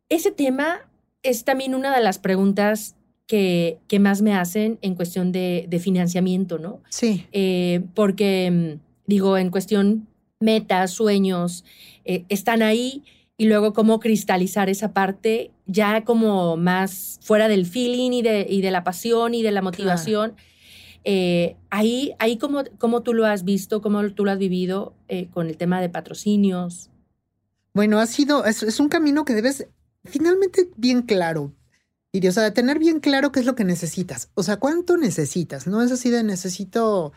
ese 0.08 0.30
tema 0.30 0.80
es 1.22 1.44
también 1.44 1.74
una 1.74 1.94
de 1.94 2.02
las 2.02 2.18
preguntas 2.18 2.94
que, 3.28 3.78
que 3.86 4.00
más 4.00 4.22
me 4.22 4.34
hacen 4.34 4.78
en 4.80 4.94
cuestión 4.96 5.30
de, 5.30 5.66
de 5.68 5.78
financiamiento, 5.78 6.58
¿no? 6.58 6.80
Sí. 6.88 7.26
Eh, 7.30 7.82
porque, 7.94 8.50
mm, 8.50 8.80
digo, 9.06 9.36
en 9.36 9.50
cuestión 9.50 10.08
metas, 10.40 10.92
sueños, 10.92 11.64
eh, 12.04 12.24
están 12.30 12.62
ahí 12.62 13.04
y 13.36 13.46
luego 13.46 13.74
cómo 13.74 14.00
cristalizar 14.00 14.70
esa 14.70 14.94
parte 14.94 15.50
ya 15.66 16.04
como 16.04 16.56
más 16.56 17.20
fuera 17.22 17.48
del 17.48 17.66
feeling 17.66 18.12
y 18.12 18.22
de, 18.22 18.46
y 18.48 18.62
de 18.62 18.70
la 18.70 18.82
pasión 18.82 19.34
y 19.34 19.42
de 19.42 19.52
la 19.52 19.60
motivación. 19.60 20.34
Eh, 21.04 21.54
ahí, 21.68 22.14
ahí 22.18 22.38
cómo, 22.38 22.64
cómo, 22.78 23.02
tú 23.02 23.12
lo 23.12 23.26
has 23.26 23.44
visto, 23.44 23.82
cómo 23.82 24.10
tú 24.10 24.24
lo 24.24 24.30
has 24.30 24.38
vivido 24.38 24.94
con 25.32 25.48
el 25.48 25.56
tema 25.58 25.80
de 25.82 25.90
patrocinios. 25.90 26.90
Bueno, 27.74 27.98
ha 27.98 28.06
sido, 28.06 28.46
es, 28.46 28.62
es, 28.62 28.80
un 28.80 28.88
camino 28.88 29.24
que 29.24 29.34
debes 29.34 29.66
finalmente 30.04 30.70
bien 30.76 31.02
claro. 31.02 31.52
Y, 32.12 32.26
o 32.26 32.32
sea, 32.32 32.52
tener 32.54 32.78
bien 32.78 33.00
claro 33.00 33.32
qué 33.32 33.40
es 33.40 33.46
lo 33.46 33.54
que 33.54 33.64
necesitas. 33.64 34.30
O 34.34 34.42
sea, 34.42 34.56
cuánto 34.58 34.96
necesitas. 34.96 35.66
No 35.66 35.82
es 35.82 35.92
así 35.92 36.10
de 36.10 36.24
necesito, 36.24 37.12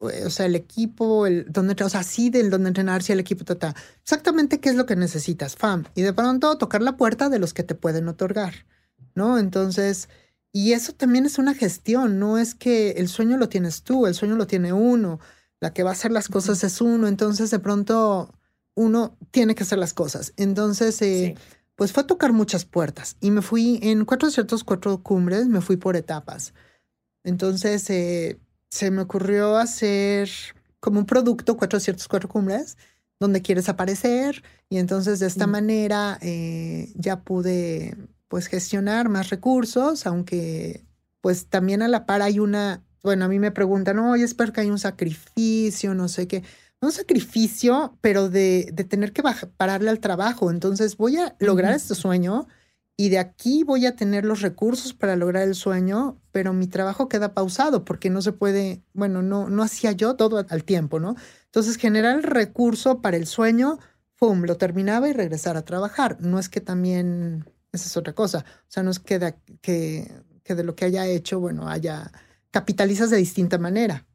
eh, 0.00 0.24
o 0.26 0.30
sea, 0.30 0.46
el 0.46 0.54
equipo, 0.54 1.26
el 1.26 1.46
donde, 1.50 1.82
o 1.82 1.88
sea, 1.88 2.02
sí 2.02 2.30
del 2.30 2.50
donde 2.50 2.68
entrenar, 2.68 3.02
si 3.02 3.12
el 3.12 3.20
equipo, 3.20 3.44
ta, 3.44 3.74
Exactamente 4.02 4.60
qué 4.60 4.68
es 4.68 4.76
lo 4.76 4.86
que 4.86 4.96
necesitas, 4.96 5.56
fam. 5.56 5.84
Y 5.94 6.02
de 6.02 6.12
pronto 6.12 6.58
tocar 6.58 6.82
la 6.82 6.96
puerta 6.96 7.28
de 7.30 7.38
los 7.38 7.54
que 7.54 7.62
te 7.62 7.74
pueden 7.74 8.08
otorgar, 8.08 8.66
¿no? 9.14 9.38
Entonces, 9.38 10.08
y 10.52 10.72
eso 10.72 10.92
también 10.92 11.26
es 11.26 11.38
una 11.38 11.54
gestión. 11.54 12.18
No 12.18 12.38
es 12.38 12.54
que 12.54 12.92
el 12.92 13.08
sueño 13.08 13.36
lo 13.36 13.48
tienes 13.48 13.82
tú, 13.82 14.06
el 14.06 14.14
sueño 14.14 14.36
lo 14.36 14.46
tiene 14.46 14.72
uno. 14.72 15.20
La 15.60 15.72
que 15.72 15.82
va 15.82 15.90
a 15.90 15.92
hacer 15.92 16.10
las 16.10 16.28
cosas 16.28 16.64
es 16.64 16.80
uno. 16.80 17.06
Entonces, 17.06 17.50
de 17.50 17.58
pronto, 17.58 18.34
uno 18.74 19.16
tiene 19.30 19.54
que 19.54 19.62
hacer 19.62 19.78
las 19.78 19.94
cosas. 19.94 20.32
Entonces, 20.36 21.00
eh, 21.02 21.36
pues 21.80 21.94
fue 21.94 22.02
a 22.02 22.06
tocar 22.06 22.34
muchas 22.34 22.66
puertas 22.66 23.16
y 23.22 23.30
me 23.30 23.40
fui 23.40 23.80
en 23.82 24.04
cuatro 24.04 24.30
ciertos 24.30 24.64
cuatro 24.64 25.02
cumbres, 25.02 25.46
me 25.46 25.62
fui 25.62 25.78
por 25.78 25.96
etapas. 25.96 26.52
Entonces 27.24 27.88
eh, 27.88 28.38
se 28.68 28.90
me 28.90 29.00
ocurrió 29.00 29.56
hacer 29.56 30.28
como 30.78 31.00
un 31.00 31.06
producto, 31.06 31.56
cuatro 31.56 31.80
ciertos 31.80 32.06
cuatro 32.06 32.28
cumbres, 32.28 32.76
donde 33.18 33.40
quieres 33.40 33.70
aparecer 33.70 34.42
y 34.68 34.76
entonces 34.76 35.20
de 35.20 35.26
esta 35.26 35.46
mm. 35.46 35.50
manera 35.50 36.18
eh, 36.20 36.92
ya 36.96 37.22
pude 37.22 37.96
pues 38.28 38.48
gestionar 38.48 39.08
más 39.08 39.30
recursos, 39.30 40.06
aunque 40.06 40.84
pues 41.22 41.46
también 41.46 41.80
a 41.80 41.88
la 41.88 42.04
par 42.04 42.20
hay 42.20 42.40
una, 42.40 42.84
bueno, 43.02 43.24
a 43.24 43.28
mí 43.28 43.38
me 43.38 43.52
preguntan, 43.52 43.98
oye, 44.00 44.24
espero 44.24 44.52
que 44.52 44.60
hay 44.60 44.70
un 44.70 44.78
sacrificio, 44.78 45.94
no 45.94 46.08
sé 46.08 46.28
qué 46.28 46.42
un 46.80 46.92
sacrificio, 46.92 47.98
pero 48.00 48.28
de, 48.28 48.70
de 48.72 48.84
tener 48.84 49.12
que 49.12 49.22
pararle 49.56 49.90
al 49.90 50.00
trabajo. 50.00 50.50
Entonces 50.50 50.96
voy 50.96 51.16
a 51.18 51.36
lograr 51.38 51.74
este 51.74 51.94
sueño 51.94 52.46
y 52.96 53.08
de 53.08 53.18
aquí 53.18 53.64
voy 53.64 53.86
a 53.86 53.96
tener 53.96 54.24
los 54.24 54.42
recursos 54.42 54.92
para 54.92 55.16
lograr 55.16 55.44
el 55.44 55.54
sueño, 55.54 56.20
pero 56.32 56.52
mi 56.52 56.66
trabajo 56.66 57.08
queda 57.08 57.34
pausado 57.34 57.84
porque 57.84 58.10
no 58.10 58.22
se 58.22 58.32
puede, 58.32 58.82
bueno, 58.92 59.22
no, 59.22 59.48
no 59.48 59.62
hacía 59.62 59.92
yo 59.92 60.16
todo 60.16 60.44
al 60.48 60.64
tiempo, 60.64 61.00
¿no? 61.00 61.16
Entonces 61.46 61.76
generar 61.76 62.16
el 62.16 62.22
recurso 62.22 63.00
para 63.00 63.16
el 63.16 63.26
sueño, 63.26 63.78
¡pum!, 64.16 64.42
lo 64.42 64.56
terminaba 64.56 65.08
y 65.08 65.12
regresar 65.12 65.56
a 65.56 65.64
trabajar. 65.64 66.18
No 66.20 66.38
es 66.38 66.50
que 66.50 66.60
también, 66.60 67.46
esa 67.72 67.86
es 67.86 67.96
otra 67.96 68.14
cosa, 68.14 68.44
o 68.46 68.70
sea, 68.70 68.82
no 68.82 68.90
es 68.90 68.98
que 68.98 69.18
de, 69.18 69.34
que, 69.62 70.12
que 70.44 70.54
de 70.54 70.64
lo 70.64 70.76
que 70.76 70.84
haya 70.84 71.06
hecho, 71.06 71.40
bueno, 71.40 71.68
haya, 71.68 72.12
capitalizas 72.50 73.10
de 73.10 73.16
distinta 73.16 73.56
manera 73.56 74.06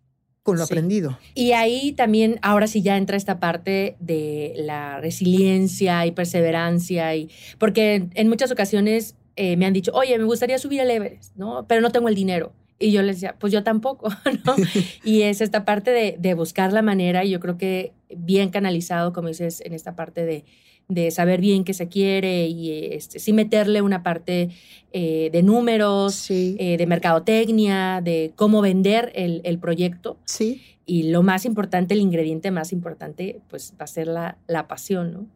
con 0.45 0.59
lo 0.59 0.63
aprendido. 0.63 1.17
Y 1.33 1.53
ahí 1.53 1.93
también, 1.93 2.37
ahora 2.43 2.67
sí 2.67 2.83
ya 2.83 2.97
entra 2.97 3.17
esta 3.17 3.39
parte 3.39 3.95
de 3.99 4.53
la 4.57 5.01
resiliencia 5.01 6.05
y 6.05 6.11
perseverancia, 6.11 7.15
y, 7.15 7.31
porque 7.57 8.09
en 8.13 8.29
muchas 8.29 8.51
ocasiones 8.51 9.15
eh, 9.37 9.57
me 9.57 9.65
han 9.65 9.73
dicho, 9.73 9.91
oye, 9.95 10.15
me 10.19 10.23
gustaría 10.25 10.59
subir 10.59 10.81
el 10.81 10.91
Everest, 10.91 11.35
¿no? 11.35 11.65
Pero 11.67 11.81
no 11.81 11.89
tengo 11.89 12.09
el 12.09 12.15
dinero. 12.15 12.53
Y 12.77 12.91
yo 12.91 13.01
les 13.01 13.15
decía, 13.15 13.35
pues 13.39 13.51
yo 13.51 13.63
tampoco, 13.63 14.09
¿no? 14.45 14.55
y 15.03 15.23
es 15.23 15.41
esta 15.41 15.65
parte 15.65 15.89
de, 15.89 16.15
de 16.19 16.35
buscar 16.35 16.71
la 16.73 16.83
manera, 16.83 17.25
y 17.25 17.31
yo 17.31 17.39
creo 17.39 17.57
que 17.57 17.93
bien 18.15 18.49
canalizado, 18.49 19.13
como 19.13 19.29
dices, 19.29 19.61
en 19.65 19.73
esta 19.73 19.95
parte 19.95 20.25
de, 20.27 20.45
de 20.87 21.11
saber 21.11 21.41
bien 21.41 21.63
qué 21.63 21.73
se 21.73 21.87
quiere 21.87 22.47
y 22.47 22.93
este, 22.93 23.19
sí 23.19 23.33
meterle 23.33 23.81
una 23.81 24.03
parte 24.03 24.49
eh, 24.91 25.29
de 25.31 25.43
números, 25.43 26.29
eh, 26.29 26.75
de 26.77 26.87
mercadotecnia, 26.87 28.01
de 28.01 28.33
cómo 28.35 28.61
vender 28.61 29.11
el, 29.15 29.41
el, 29.43 29.59
proyecto. 29.59 30.17
Sí. 30.25 30.61
Y 30.85 31.09
lo 31.09 31.23
más 31.23 31.45
importante, 31.45 31.95
el 31.95 32.01
ingrediente 32.01 32.51
más 32.51 32.71
importante, 32.71 33.41
pues 33.49 33.73
va 33.79 33.85
a 33.85 33.87
ser 33.87 34.07
la, 34.07 34.37
la 34.47 34.67
pasión, 34.67 35.11
¿no? 35.11 35.27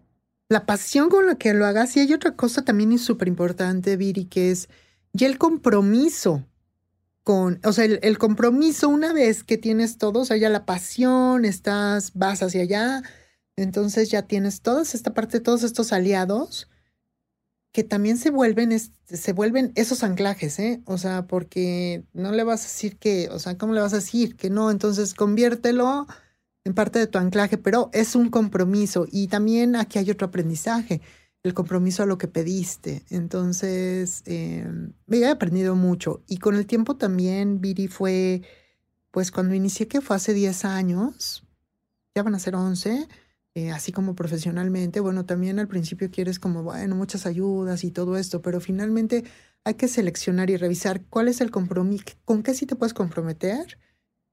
La 0.50 0.66
pasión 0.66 1.10
con 1.10 1.26
la 1.26 1.36
que 1.36 1.54
lo 1.54 1.66
hagas. 1.66 1.96
Y 1.98 2.00
hay 2.00 2.14
otra 2.14 2.36
cosa 2.36 2.64
también 2.64 2.98
súper 3.00 3.28
importante, 3.28 3.98
Viri, 3.98 4.26
que 4.26 4.52
es 4.52 4.70
ya 5.14 5.28
el 5.28 5.38
compromiso 5.38 6.46
con, 7.24 7.60
o 7.64 7.74
sea, 7.74 7.86
el, 7.86 8.00
el, 8.02 8.18
compromiso 8.18 8.90
una 8.90 9.14
vez 9.14 9.44
que 9.44 9.58
tienes 9.58 9.98
todo, 9.98 10.22
o 10.22 10.26
sea, 10.26 10.38
ya 10.38 10.50
la 10.50 10.66
pasión, 10.66 11.46
estás, 11.46 12.14
vas 12.16 12.42
hacia 12.42 12.62
allá, 12.62 13.04
entonces 13.62 14.10
ya 14.10 14.24
tienes 14.24 14.62
toda 14.62 14.82
esta 14.82 15.14
parte, 15.14 15.40
todos 15.40 15.64
estos 15.64 15.94
aliados 15.94 16.70
que 17.72 17.84
también 17.84 18.18
se 18.18 18.32
vuelven, 18.32 18.78
se 18.80 19.34
vuelven 19.34 19.72
esos 19.76 20.04
anclajes, 20.04 20.58
¿eh? 20.60 20.82
O 20.86 20.98
sea, 20.98 21.28
porque 21.28 22.04
no 22.14 22.32
le 22.32 22.44
vas 22.44 22.62
a 22.62 22.64
decir 22.64 22.98
que, 22.98 23.30
o 23.30 23.40
sea, 23.40 23.58
¿cómo 23.58 23.74
le 23.74 23.82
vas 23.82 23.94
a 23.94 23.98
decir 23.98 24.36
que 24.36 24.50
no? 24.50 24.72
Entonces 24.72 25.14
conviértelo 25.14 26.08
en 26.66 26.74
parte 26.74 27.00
de 27.00 27.08
tu 27.08 27.20
anclaje, 27.20 27.58
pero 27.58 27.90
es 27.94 28.16
un 28.16 28.30
compromiso 28.30 29.08
y 29.12 29.28
también 29.28 29.76
aquí 29.76 30.00
hay 30.00 30.10
otro 30.10 30.28
aprendizaje, 30.28 31.02
el 31.44 31.54
compromiso 31.54 32.04
a 32.04 32.06
lo 32.06 32.18
que 32.18 32.28
pediste. 32.28 33.06
Entonces, 33.10 34.24
eh, 34.26 34.68
he 35.10 35.26
aprendido 35.28 35.76
mucho 35.76 36.24
y 36.28 36.38
con 36.38 36.56
el 36.56 36.66
tiempo 36.66 36.98
también, 36.98 37.62
Viri, 37.62 37.88
fue, 37.88 38.42
pues 39.12 39.32
cuando 39.32 39.54
inicié, 39.54 39.88
que 39.88 40.02
fue 40.02 40.16
hace 40.16 40.34
10 40.34 40.66
años, 40.66 41.44
ya 42.16 42.24
van 42.24 42.36
a 42.36 42.40
ser 42.40 42.56
11 42.56 43.08
eh, 43.56 43.72
así 43.72 43.92
como 43.92 44.16
profesionalmente, 44.16 45.00
bueno, 45.00 45.26
también 45.26 45.60
al 45.60 45.68
principio 45.68 46.12
quieres 46.12 46.40
como, 46.40 46.64
bueno, 46.64 46.96
muchas 46.96 47.26
ayudas 47.26 47.84
y 47.84 47.92
todo 47.92 48.18
esto, 48.18 48.42
pero 48.42 48.62
finalmente 48.62 49.24
hay 49.64 49.74
que 49.74 49.88
seleccionar 49.88 50.50
y 50.50 50.58
revisar 50.58 51.04
cuál 51.10 51.28
es 51.28 51.42
el 51.42 51.52
compromiso, 51.52 52.06
con 52.26 52.44
qué 52.44 52.54
sí 52.54 52.66
te 52.66 52.76
puedes 52.76 52.94
comprometer 52.94 53.78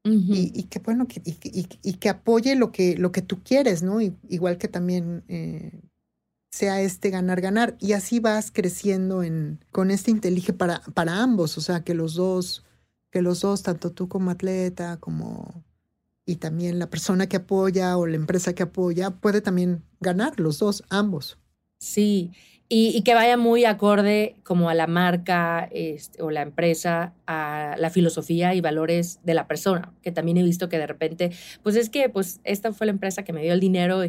y, 0.04 0.64
que, 0.64 0.78
bueno, 0.78 1.08
que, 1.08 1.20
y, 1.24 1.94
que 1.94 2.08
apoye 2.08 2.54
lo 2.54 2.70
que, 2.70 2.96
lo 2.96 3.10
que 3.10 3.22
tú 3.22 3.42
quieres, 3.42 3.82
¿no? 3.82 4.00
igual 4.00 4.56
que 4.56 4.68
también 4.68 5.24
eh, 5.26 5.80
sea 6.50 6.80
este 6.80 7.10
ganar-ganar 7.10 7.76
y 7.80 7.92
así 7.92 8.20
vas 8.20 8.52
creciendo 8.52 9.24
en, 9.24 9.58
con 9.72 9.90
este 9.90 10.12
intelige 10.12 10.52
para, 10.52 10.80
para 10.94 11.22
ambos, 11.22 11.58
o 11.58 11.60
sea, 11.60 11.82
que 11.82 11.94
los 11.94 12.14
dos, 12.14 12.64
que 13.10 13.20
los 13.20 13.40
dos, 13.40 13.64
tanto 13.64 13.90
tú 13.90 14.08
como 14.08 14.30
atleta, 14.30 14.98
como 14.98 15.64
y 16.26 16.36
también 16.36 16.78
la 16.80 16.90
persona 16.90 17.28
que 17.28 17.36
apoya 17.36 17.96
o 17.96 18.06
la 18.06 18.16
empresa 18.16 18.54
que 18.54 18.64
apoya 18.64 19.10
puede 19.10 19.40
también 19.40 19.84
ganar 20.00 20.38
los 20.40 20.58
dos, 20.58 20.82
ambos. 20.90 21.38
Sí, 21.78 22.32
y, 22.68 23.02
que 23.02 23.14
vaya 23.14 23.36
muy 23.36 23.64
acorde 23.64 24.34
como 24.42 24.68
a 24.68 24.74
la 24.74 24.88
marca 24.88 25.68
este, 25.70 26.20
o 26.20 26.32
la 26.32 26.42
empresa, 26.42 27.14
a 27.28 27.76
la 27.78 27.90
filosofía 27.90 28.54
y 28.54 28.60
valores 28.60 29.20
de 29.22 29.34
la 29.34 29.46
persona, 29.46 29.92
que 30.02 30.10
también 30.10 30.36
he 30.36 30.42
visto 30.42 30.68
que 30.68 30.78
de 30.78 30.88
repente, 30.88 31.30
pues 31.62 31.76
es 31.76 31.90
que 31.90 32.08
pues 32.08 32.40
esta 32.42 32.72
fue 32.72 32.86
la 32.86 32.92
empresa 32.92 33.22
que 33.22 33.32
me 33.32 33.42
dio 33.42 33.52
el 33.52 33.60
dinero, 33.60 34.00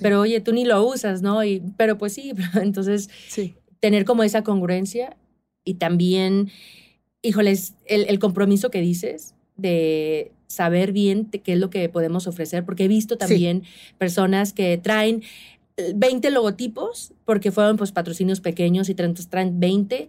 pero 0.00 0.20
oye, 0.20 0.40
tú 0.40 0.52
ni 0.52 0.64
lo 0.64 0.86
usas, 0.86 1.22
¿no? 1.22 1.42
Y, 1.42 1.60
pero 1.76 1.98
pues 1.98 2.12
sí, 2.12 2.32
entonces 2.54 3.10
sí. 3.26 3.56
tener 3.80 4.04
como 4.04 4.22
esa 4.22 4.44
congruencia 4.44 5.16
y 5.64 5.74
también, 5.74 6.52
híjoles, 7.20 7.74
el, 7.84 8.06
el 8.08 8.20
compromiso 8.20 8.70
que 8.70 8.80
dices 8.80 9.34
de 9.56 10.30
saber 10.46 10.92
bien 10.92 11.26
qué 11.26 11.54
es 11.54 11.58
lo 11.58 11.70
que 11.70 11.88
podemos 11.88 12.26
ofrecer, 12.26 12.64
porque 12.64 12.84
he 12.84 12.88
visto 12.88 13.16
también 13.16 13.62
personas 13.98 14.52
que 14.52 14.78
traen 14.78 15.22
20 15.94 16.30
logotipos, 16.30 17.12
porque 17.24 17.50
fueron 17.50 17.76
pues 17.76 17.92
patrocinios 17.92 18.40
pequeños 18.40 18.88
y 18.88 18.94
traen, 18.94 19.14
traen 19.14 19.60
20 19.60 20.08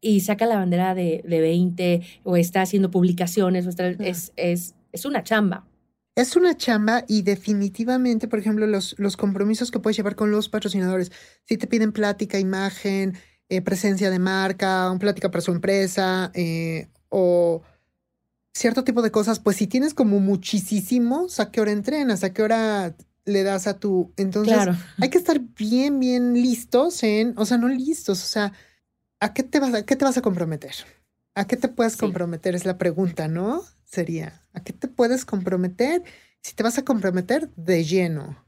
y 0.00 0.20
saca 0.20 0.46
la 0.46 0.56
bandera 0.56 0.94
de, 0.94 1.22
de 1.26 1.40
20 1.40 2.02
o 2.24 2.36
está 2.36 2.62
haciendo 2.62 2.90
publicaciones, 2.90 3.66
es, 3.66 4.32
es, 4.36 4.74
es 4.92 5.04
una 5.04 5.22
chamba. 5.22 5.66
Es 6.14 6.34
una 6.34 6.56
chamba 6.56 7.04
y 7.06 7.22
definitivamente, 7.22 8.26
por 8.26 8.40
ejemplo, 8.40 8.66
los, 8.66 8.96
los 8.98 9.16
compromisos 9.16 9.70
que 9.70 9.78
puedes 9.78 9.96
llevar 9.96 10.16
con 10.16 10.32
los 10.32 10.48
patrocinadores, 10.48 11.12
si 11.44 11.56
te 11.56 11.68
piden 11.68 11.92
plática, 11.92 12.40
imagen, 12.40 13.16
eh, 13.48 13.62
presencia 13.62 14.10
de 14.10 14.18
marca, 14.18 14.90
un 14.90 14.98
plática 14.98 15.30
para 15.30 15.42
su 15.42 15.52
empresa 15.52 16.32
eh, 16.34 16.88
o 17.08 17.62
cierto 18.52 18.84
tipo 18.84 19.02
de 19.02 19.10
cosas, 19.10 19.38
pues 19.40 19.56
si 19.56 19.66
tienes 19.66 19.94
como 19.94 20.20
muchísimos, 20.20 21.40
¿a 21.40 21.50
qué 21.50 21.60
hora 21.60 21.72
entrenas? 21.72 22.24
¿A 22.24 22.32
qué 22.32 22.42
hora 22.42 22.94
le 23.24 23.42
das 23.42 23.66
a 23.66 23.78
tu... 23.78 24.12
Entonces, 24.16 24.68
hay 25.00 25.10
que 25.10 25.18
estar 25.18 25.40
bien, 25.40 26.00
bien 26.00 26.34
listos 26.34 27.02
en, 27.02 27.34
o 27.36 27.46
sea, 27.46 27.58
no 27.58 27.68
listos, 27.68 28.22
o 28.22 28.26
sea, 28.26 28.52
¿a 29.20 29.34
qué 29.34 29.42
te 29.42 29.60
vas 29.60 29.74
a, 29.74 29.82
qué 29.84 29.96
te 29.96 30.04
vas 30.04 30.16
a 30.16 30.22
comprometer? 30.22 30.74
¿A 31.34 31.46
qué 31.46 31.56
te 31.56 31.68
puedes 31.68 31.96
comprometer? 31.96 32.54
Es 32.54 32.64
la 32.64 32.78
pregunta, 32.78 33.28
¿no? 33.28 33.62
sería, 33.90 34.42
¿a 34.52 34.62
qué 34.62 34.72
te 34.72 34.88
puedes 34.88 35.24
comprometer? 35.24 36.02
Si 36.42 36.54
te 36.54 36.62
vas 36.62 36.78
a 36.78 36.84
comprometer 36.84 37.48
de 37.56 37.84
lleno. 37.84 38.44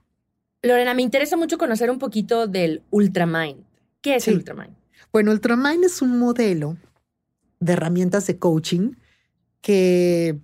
Lorena, 0.62 0.94
me 0.94 1.02
interesa 1.02 1.36
mucho 1.36 1.58
conocer 1.58 1.90
un 1.90 1.98
poquito 1.98 2.46
del 2.46 2.82
Ultramind. 2.90 3.64
¿Qué 4.02 4.16
es 4.16 4.28
el 4.28 4.36
Ultramind? 4.36 4.76
Bueno, 5.12 5.32
Ultramind 5.32 5.84
es 5.84 6.02
un 6.02 6.18
modelo 6.18 6.76
de 7.58 7.72
herramientas 7.72 8.26
de 8.26 8.38
coaching 8.38 8.92
que, 9.60 10.38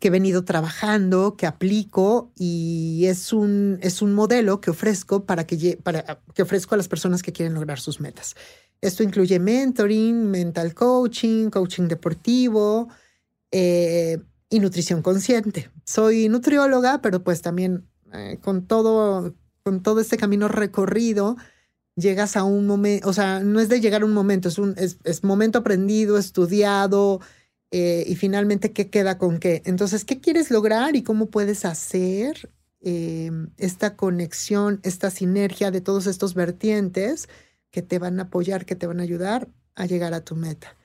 he 0.00 0.10
venido 0.10 0.44
trabajando, 0.44 1.34
que 1.36 1.46
aplico 1.46 2.30
y 2.36 3.06
es 3.06 3.32
un, 3.32 3.78
es 3.80 4.02
un 4.02 4.12
modelo 4.12 4.60
que 4.60 4.70
ofrezco 4.70 5.24
para 5.24 5.46
que, 5.46 5.78
para, 5.82 6.20
que 6.34 6.42
ofrezco 6.42 6.74
a 6.74 6.78
las 6.78 6.88
personas 6.88 7.22
que 7.22 7.32
quieren 7.32 7.54
lograr 7.54 7.80
sus 7.80 8.00
metas. 8.00 8.36
Esto 8.82 9.02
incluye 9.02 9.38
mentoring, 9.38 10.30
mental 10.30 10.74
coaching, 10.74 11.48
coaching 11.48 11.88
deportivo, 11.88 12.88
eh, 13.50 14.18
y 14.50 14.60
nutrición 14.60 15.00
consciente. 15.00 15.70
Soy 15.84 16.28
nutrióloga, 16.28 17.00
pero 17.02 17.22
pues 17.22 17.40
también 17.40 17.88
eh, 18.12 18.38
con, 18.40 18.66
todo, 18.66 19.34
con 19.62 19.82
todo 19.82 20.00
este 20.00 20.16
camino 20.16 20.48
recorrido, 20.48 21.36
llegas 21.96 22.36
a 22.36 22.44
un 22.44 22.66
momento, 22.66 23.08
o 23.08 23.12
sea, 23.12 23.40
no 23.40 23.60
es 23.60 23.68
de 23.68 23.80
llegar 23.80 24.02
a 24.02 24.04
un 24.04 24.12
momento, 24.12 24.48
es 24.48 24.58
un 24.58 24.74
es, 24.76 25.24
momento 25.24 25.60
aprendido, 25.60 26.18
estudiado, 26.18 27.20
eh, 27.76 28.04
y 28.06 28.14
finalmente 28.14 28.70
qué 28.70 28.88
queda 28.88 29.18
con 29.18 29.40
qué. 29.40 29.60
Entonces, 29.64 30.04
¿qué 30.04 30.20
quieres 30.20 30.52
lograr 30.52 30.94
y 30.94 31.02
cómo 31.02 31.26
puedes 31.26 31.64
hacer 31.64 32.48
esta 33.56 33.96
conexión, 33.96 34.78
esta 34.82 35.10
sinergia 35.10 35.70
de 35.70 35.80
todos 35.80 36.06
estos 36.06 36.34
vertientes 36.34 37.30
que 37.70 37.80
te 37.80 37.98
van 37.98 38.20
a 38.20 38.24
apoyar, 38.24 38.66
que 38.66 38.76
te 38.76 38.86
van 38.86 39.00
a 39.00 39.02
ayudar 39.04 39.48
a 39.74 39.86
llegar 39.86 40.12
a 40.14 40.20
tu 40.20 40.36
meta? 40.36 40.76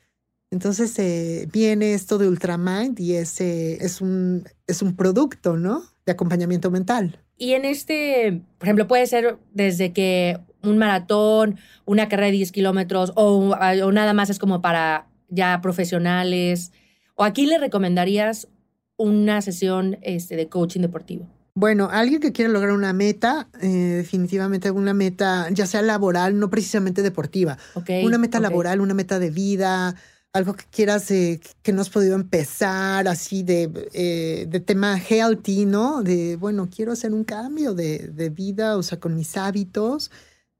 Entonces 0.49 0.97
eh, 0.97 1.47
viene 1.51 1.93
esto 1.93 2.17
de 2.17 2.27
Ultramind 2.27 2.99
y 2.99 3.15
es, 3.15 3.39
es, 3.39 4.01
un, 4.01 4.47
es 4.65 4.81
un 4.81 4.95
producto, 4.95 5.57
¿no? 5.57 5.83
De 6.05 6.13
acompañamiento 6.13 6.71
mental. 6.71 7.19
Y 7.37 7.53
en 7.53 7.65
este, 7.65 8.41
por 8.57 8.67
ejemplo, 8.67 8.87
puede 8.87 9.05
ser 9.05 9.37
desde 9.53 9.93
que 9.93 10.39
un 10.63 10.79
maratón, 10.79 11.59
una 11.85 12.09
carrera 12.09 12.27
de 12.27 12.37
10 12.37 12.51
kilómetros 12.51 13.11
o, 13.15 13.55
nada 13.91 14.13
más 14.13 14.29
es 14.29 14.39
como 14.39 14.61
para 14.61 15.07
ya 15.29 15.61
profesionales. 15.61 16.71
¿O 17.19 17.25
aquí 17.25 17.45
le 17.45 17.57
recomendarías 17.57 18.47
una 18.95 19.41
sesión 19.41 19.97
este, 20.03 20.37
de 20.37 20.47
coaching 20.47 20.79
deportivo? 20.79 21.27
Bueno, 21.53 21.89
alguien 21.91 22.21
que 22.21 22.31
quiera 22.31 22.49
lograr 22.49 22.71
una 22.71 22.93
meta, 22.93 23.49
eh, 23.61 23.67
definitivamente 23.67 24.71
una 24.71 24.93
meta, 24.93 25.49
ya 25.51 25.65
sea 25.65 25.81
laboral, 25.81 26.39
no 26.39 26.49
precisamente 26.49 27.01
deportiva. 27.01 27.57
una 28.03 28.17
meta 28.17 28.39
laboral, 28.39 28.79
una 28.79 28.93
meta 28.93 29.19
de 29.19 29.31
vida, 29.31 29.95
algo 30.31 30.53
que 30.53 30.63
quieras, 30.71 31.11
eh, 31.11 31.41
que 31.61 31.73
no 31.73 31.81
has 31.81 31.89
podido 31.89 32.15
empezar, 32.15 33.09
así 33.09 33.43
de, 33.43 33.69
eh, 33.93 34.45
de 34.47 34.59
tema 34.61 34.97
healthy, 34.97 35.65
¿no? 35.65 36.03
De, 36.03 36.37
bueno, 36.37 36.69
quiero 36.73 36.93
hacer 36.93 37.13
un 37.13 37.25
cambio 37.25 37.73
de, 37.73 37.97
de, 38.13 38.29
vida, 38.29 38.77
o 38.77 38.83
sea, 38.83 39.01
con 39.01 39.13
mis 39.17 39.35
hábitos, 39.35 40.09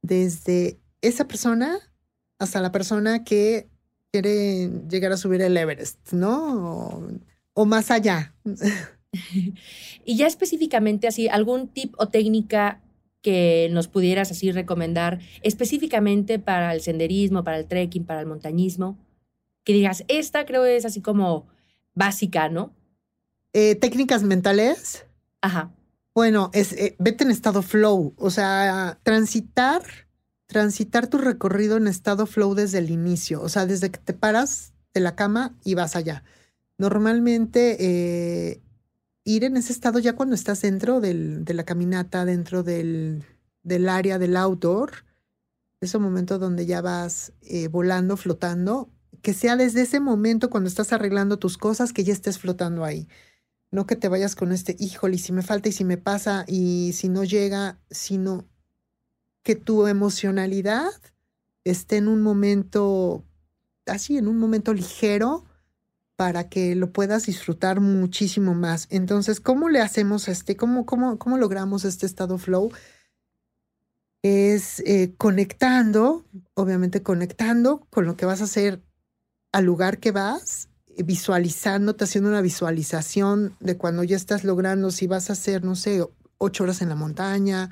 desde 0.02 0.78
esa 1.00 1.26
persona 1.26 1.80
hasta 2.38 2.60
la 2.60 2.74
persona 2.74 3.24
que 3.24 3.70
quiere 4.12 4.70
llegar 4.90 5.12
a 5.12 5.18
subir 5.18 5.42
el 5.42 5.58
Everest, 5.58 6.14
¿no? 6.14 7.02
O, 7.54 7.66
más 7.66 7.92
allá. 7.92 8.34
y 10.06 10.16
ya 10.18 10.28
específicamente 10.28 11.08
así, 11.08 11.28
algún 11.28 11.68
tip 11.68 11.94
o 11.98 12.08
técnica 12.08 12.82
que 13.22 13.68
nos 13.72 13.88
pudieras 13.88 14.32
así 14.32 14.52
recomendar 14.52 15.20
específicamente 15.42 16.40
para 16.40 16.74
el 16.74 16.82
senderismo, 16.82 17.44
para 17.44 17.58
el 17.58 17.68
trekking, 17.68 18.06
para 18.06 18.22
el 18.22 18.28
montañismo 18.28 18.98
que 19.70 19.74
digas, 19.74 20.04
esta 20.08 20.46
creo 20.48 20.66
es 20.66 20.84
así 20.84 21.00
como 21.00 21.48
básica, 21.94 22.50
¿no? 22.50 22.74
Eh, 23.54 23.76
técnicas 23.76 24.24
mentales. 24.24 25.06
Ajá. 25.42 25.72
Bueno, 26.16 26.50
es 26.54 26.74
eh, 26.74 26.96
vete 26.98 27.24
en 27.24 27.30
estado 27.30 27.62
flow, 27.62 28.16
o 28.18 28.30
sea, 28.32 29.00
transitar, 29.04 29.84
transitar 30.50 31.06
tu 31.06 31.20
recorrido 31.20 31.78
en 31.78 31.86
estado 31.86 32.26
flow 32.26 32.56
desde 32.56 32.80
el 32.80 32.90
inicio, 32.90 33.40
o 33.40 33.50
sea, 33.50 33.68
desde 33.68 33.92
que 33.92 34.00
te 34.00 34.14
paras 34.14 34.74
de 34.96 35.00
la 35.00 35.16
cama 35.16 35.56
y 35.64 35.76
vas 35.76 35.96
allá. 35.96 36.24
Normalmente 36.80 37.78
eh, 37.80 38.60
ir 39.24 39.44
en 39.44 39.58
ese 39.58 39.72
estado 39.72 40.00
ya 40.00 40.14
cuando 40.14 40.34
estás 40.34 40.64
dentro 40.64 41.02
del, 41.02 41.46
de 41.46 41.54
la 41.54 41.66
caminata, 41.66 42.26
dentro 42.26 42.64
del, 42.64 43.26
del 43.62 43.88
área 43.88 44.18
del 44.18 44.36
outdoor, 44.36 45.06
ese 45.82 46.00
momento 46.00 46.40
donde 46.40 46.66
ya 46.66 46.82
vas 46.82 47.32
volando, 47.70 48.18
flotando, 48.18 48.90
que 49.22 49.36
sea 49.36 49.56
desde 49.56 49.84
ese 49.84 50.00
momento 50.00 50.50
cuando 50.50 50.68
estás 50.68 50.92
arreglando 50.94 51.38
tus 51.38 51.60
cosas 51.60 51.94
que 51.94 52.04
ya 52.04 52.12
estés 52.12 52.40
flotando 52.40 52.84
ahí. 52.84 53.08
No 53.70 53.86
que 53.86 53.96
te 53.96 54.10
vayas 54.10 54.36
con 54.36 54.52
este, 54.52 54.76
híjole, 54.80 55.18
y 55.18 55.20
si 55.20 55.32
me 55.32 55.44
falta 55.44 55.70
y 55.70 55.74
si 55.74 55.86
me 55.86 55.98
pasa 55.98 56.44
y 56.48 56.94
si 56.94 57.08
no 57.08 57.24
llega, 57.24 57.80
sino 57.92 58.49
que 59.44 59.56
tu 59.56 59.88
emocionalidad 59.88 60.92
esté 61.64 61.98
en 61.98 62.08
un 62.08 62.22
momento, 62.22 63.24
así, 63.86 64.18
en 64.18 64.28
un 64.28 64.38
momento 64.38 64.74
ligero 64.74 65.46
para 66.16 66.50
que 66.50 66.76
lo 66.76 66.92
puedas 66.92 67.26
disfrutar 67.26 67.80
muchísimo 67.80 68.54
más. 68.54 68.88
Entonces, 68.90 69.40
¿cómo 69.40 69.70
le 69.70 69.80
hacemos 69.82 70.28
este? 70.28 70.58
¿Cómo, 70.58 70.86
cómo, 70.86 71.18
cómo 71.18 71.38
logramos 71.38 71.86
este 71.86 72.06
estado 72.06 72.38
flow? 72.38 72.72
Es 74.22 74.82
eh, 74.82 75.14
conectando, 75.18 76.26
obviamente 76.56 77.02
conectando 77.04 77.88
con 77.90 78.06
lo 78.06 78.18
que 78.18 78.26
vas 78.26 78.42
a 78.42 78.46
hacer 78.46 78.82
al 79.54 79.64
lugar 79.64 80.00
que 80.00 80.12
vas, 80.12 80.68
eh, 80.88 81.04
visualizándote, 81.04 82.04
haciendo 82.04 82.30
una 82.30 82.42
visualización 82.42 83.56
de 83.62 83.78
cuando 83.78 84.04
ya 84.04 84.18
estás 84.18 84.44
logrando, 84.44 84.92
si 84.92 85.08
vas 85.08 85.30
a 85.30 85.34
hacer, 85.34 85.64
no 85.64 85.76
sé, 85.76 86.06
ocho 86.38 86.64
horas 86.64 86.82
en 86.82 86.90
la 86.90 86.96
montaña 86.96 87.70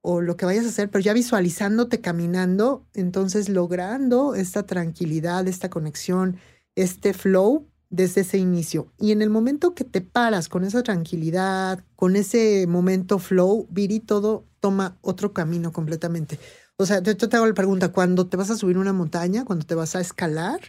o 0.00 0.20
lo 0.20 0.36
que 0.36 0.46
vayas 0.46 0.64
a 0.64 0.68
hacer, 0.68 0.90
pero 0.90 1.02
ya 1.02 1.12
visualizándote 1.12 2.00
caminando, 2.00 2.86
entonces 2.94 3.48
logrando 3.48 4.34
esta 4.34 4.64
tranquilidad, 4.64 5.46
esta 5.48 5.70
conexión, 5.70 6.36
este 6.74 7.12
flow 7.12 7.66
desde 7.90 8.20
ese 8.20 8.38
inicio. 8.38 8.92
Y 8.98 9.12
en 9.12 9.22
el 9.22 9.30
momento 9.30 9.74
que 9.74 9.84
te 9.84 10.00
paras 10.00 10.48
con 10.48 10.64
esa 10.64 10.82
tranquilidad, 10.82 11.84
con 11.96 12.16
ese 12.16 12.66
momento 12.66 13.18
flow, 13.18 13.66
Viri, 13.70 14.00
todo 14.00 14.44
toma 14.60 14.98
otro 15.00 15.32
camino 15.32 15.72
completamente. 15.72 16.38
O 16.76 16.86
sea, 16.86 17.02
yo 17.02 17.16
te 17.16 17.36
hago 17.36 17.46
la 17.46 17.54
pregunta, 17.54 17.90
cuando 17.90 18.28
te 18.28 18.36
vas 18.36 18.50
a 18.50 18.56
subir 18.56 18.78
una 18.78 18.92
montaña, 18.92 19.44
cuando 19.44 19.66
te 19.66 19.74
vas 19.74 19.96
a 19.96 20.00
escalar, 20.00 20.60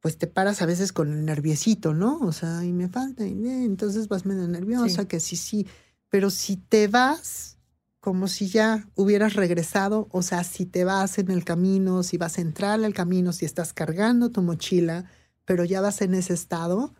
pues 0.00 0.16
te 0.16 0.26
paras 0.26 0.62
a 0.62 0.66
veces 0.66 0.92
con 0.92 1.12
el 1.12 1.24
nerviosito, 1.24 1.92
¿no? 1.92 2.18
O 2.20 2.32
sea, 2.32 2.64
y 2.64 2.72
me 2.72 2.88
falta, 2.88 3.26
y 3.26 3.32
eh, 3.32 3.64
entonces 3.64 4.08
vas 4.08 4.24
medio 4.26 4.46
nerviosa, 4.46 5.06
que 5.08 5.18
sí, 5.18 5.36
sí. 5.36 5.66
Pero 6.08 6.30
si 6.30 6.56
te 6.56 6.88
vas 6.88 7.58
como 8.00 8.28
si 8.28 8.48
ya 8.48 8.88
hubieras 8.94 9.34
regresado, 9.34 10.08
o 10.10 10.22
sea, 10.22 10.42
si 10.42 10.64
te 10.64 10.84
vas 10.84 11.18
en 11.18 11.30
el 11.30 11.44
camino, 11.44 12.02
si 12.02 12.16
vas 12.16 12.38
a 12.38 12.40
entrar 12.40 12.82
al 12.82 12.94
camino, 12.94 13.32
si 13.32 13.44
estás 13.44 13.74
cargando 13.74 14.30
tu 14.30 14.40
mochila, 14.40 15.04
pero 15.44 15.64
ya 15.64 15.82
vas 15.82 16.00
en 16.00 16.14
ese 16.14 16.32
estado, 16.32 16.94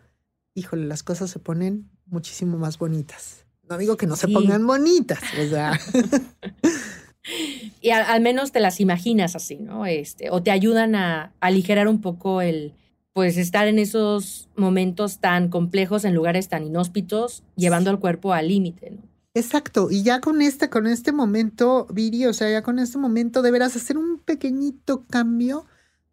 híjole, 0.53 0.85
las 0.85 1.01
cosas 1.01 1.31
se 1.31 1.39
ponen 1.39 1.89
muchísimo 2.05 2.57
más 2.57 2.77
bonitas. 2.77 3.45
No 3.67 3.77
digo 3.77 3.97
que 3.97 4.05
no 4.05 4.15
se 4.15 4.27
pongan 4.27 4.67
bonitas, 4.67 5.21
o 5.43 5.49
sea. 5.49 5.79
y 7.81 7.89
al, 7.89 8.21
menos 8.21 8.51
te 8.51 8.59
las 8.59 8.79
imaginas 8.79 9.35
así, 9.35 9.57
¿no? 9.57 9.85
Este, 9.85 10.29
o 10.29 10.43
te 10.43 10.51
ayudan 10.51 10.93
a 10.93 11.33
aligerar 11.39 11.87
un 11.87 12.01
poco 12.01 12.41
el, 12.41 12.75
pues 13.13 13.37
estar 13.37 13.67
en 13.67 13.79
esos 13.79 14.49
momentos 14.55 15.19
tan 15.19 15.49
complejos 15.49 16.05
en 16.05 16.13
lugares 16.13 16.47
tan 16.47 16.63
inhóspitos, 16.63 17.43
llevando 17.55 17.89
al 17.89 17.99
cuerpo 17.99 18.33
al 18.33 18.49
límite, 18.49 18.91
¿no? 18.91 19.10
Exacto, 19.33 19.89
y 19.89 20.03
ya 20.03 20.19
con 20.19 20.41
este, 20.41 20.69
con 20.69 20.87
este 20.87 21.13
momento, 21.13 21.87
Viri, 21.91 22.25
o 22.25 22.33
sea, 22.33 22.51
ya 22.51 22.63
con 22.63 22.79
este 22.79 22.97
momento 22.97 23.41
deberás 23.41 23.75
hacer 23.75 23.97
un 23.97 24.19
pequeñito 24.19 25.05
cambio, 25.09 25.65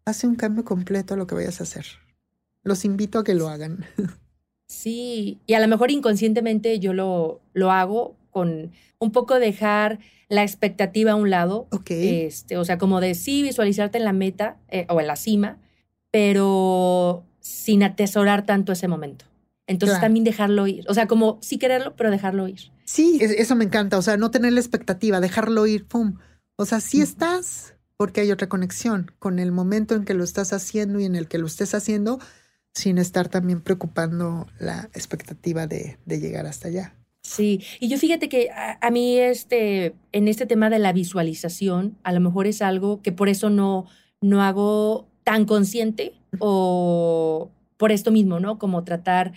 hace 0.05 0.25
un 0.25 0.35
cambio 0.35 0.63
completo 0.63 1.13
a 1.13 1.17
lo 1.17 1.27
que 1.27 1.35
vayas 1.35 1.59
a 1.59 1.63
hacer. 1.63 1.85
Los 2.63 2.85
invito 2.85 3.19
a 3.19 3.23
que 3.23 3.35
lo 3.35 3.49
hagan. 3.49 3.85
Sí, 4.71 5.39
y 5.47 5.55
a 5.55 5.59
lo 5.59 5.67
mejor 5.67 5.89
inconscientemente 5.89 6.77
yo 6.77 6.93
lo, 6.93 7.41
lo 7.53 7.71
hago 7.71 8.15
con 8.29 8.71
un 8.99 9.11
poco 9.11 9.39
dejar 9.39 9.97
la 10.27 10.43
expectativa 10.43 11.13
a 11.13 11.15
un 11.15 11.31
lado. 11.31 11.67
Ok. 11.71 11.89
Este, 11.89 12.55
o 12.55 12.63
sea, 12.63 12.77
como 12.77 13.01
de 13.01 13.15
sí 13.15 13.41
visualizarte 13.41 13.97
en 13.97 14.05
la 14.05 14.13
meta 14.13 14.57
eh, 14.69 14.85
o 14.89 15.01
en 15.01 15.07
la 15.07 15.15
cima, 15.15 15.57
pero 16.11 17.23
sin 17.39 17.81
atesorar 17.81 18.45
tanto 18.45 18.71
ese 18.71 18.87
momento. 18.87 19.25
Entonces 19.69 19.93
Claro. 19.97 20.05
también 20.07 20.23
dejarlo 20.25 20.67
ir. 20.67 20.83
O 20.89 20.93
sea, 20.93 21.07
como 21.07 21.37
sí 21.41 21.57
quererlo, 21.57 21.95
pero 21.95 22.11
dejarlo 22.11 22.47
ir. 22.47 22.71
Sí, 22.83 23.19
es- 23.21 23.31
eso 23.31 23.55
me 23.55 23.63
encanta. 23.65 23.97
O 23.97 24.01
sea, 24.01 24.17
no 24.17 24.31
tener 24.31 24.51
la 24.53 24.59
expectativa, 24.59 25.21
dejarlo 25.21 25.65
ir, 25.67 25.85
pum. 25.85 26.15
O 26.57 26.65
sea, 26.65 26.79
sí 26.81 26.99
estás, 27.01 27.75
porque 27.95 28.21
hay 28.21 28.31
otra 28.31 28.49
conexión 28.49 29.11
con 29.19 29.39
el 29.39 29.51
momento 29.51 29.95
en 29.95 30.03
que 30.05 30.13
lo 30.13 30.23
estás 30.23 30.51
haciendo 30.53 30.99
y 30.99 31.05
en 31.05 31.15
el 31.15 31.27
que 31.27 31.37
lo 31.37 31.47
estés 31.47 31.73
haciendo, 31.73 32.19
sin 32.73 32.97
estar 32.97 33.27
también 33.29 33.61
preocupando 33.61 34.47
la 34.59 34.89
expectativa 34.93 35.67
de, 35.67 35.97
de 36.05 36.19
llegar 36.19 36.45
hasta 36.45 36.67
allá. 36.69 36.95
Sí, 37.21 37.61
y 37.79 37.89
yo 37.89 37.97
fíjate 37.97 38.27
que 38.29 38.49
a, 38.49 38.79
a 38.81 38.89
mí 38.91 39.17
este, 39.19 39.93
en 40.11 40.27
este 40.27 40.45
tema 40.47 40.69
de 40.69 40.79
la 40.79 40.93
visualización, 40.93 41.97
a 42.03 42.11
lo 42.11 42.19
mejor 42.21 42.47
es 42.47 42.61
algo 42.61 43.01
que 43.01 43.11
por 43.11 43.29
eso 43.29 43.49
no, 43.49 43.85
no 44.21 44.41
hago 44.41 45.07
tan 45.23 45.45
consciente 45.45 46.13
o 46.39 47.51
por 47.77 47.91
esto 47.91 48.11
mismo, 48.11 48.39
¿no? 48.39 48.57
Como 48.59 48.83
tratar 48.83 49.33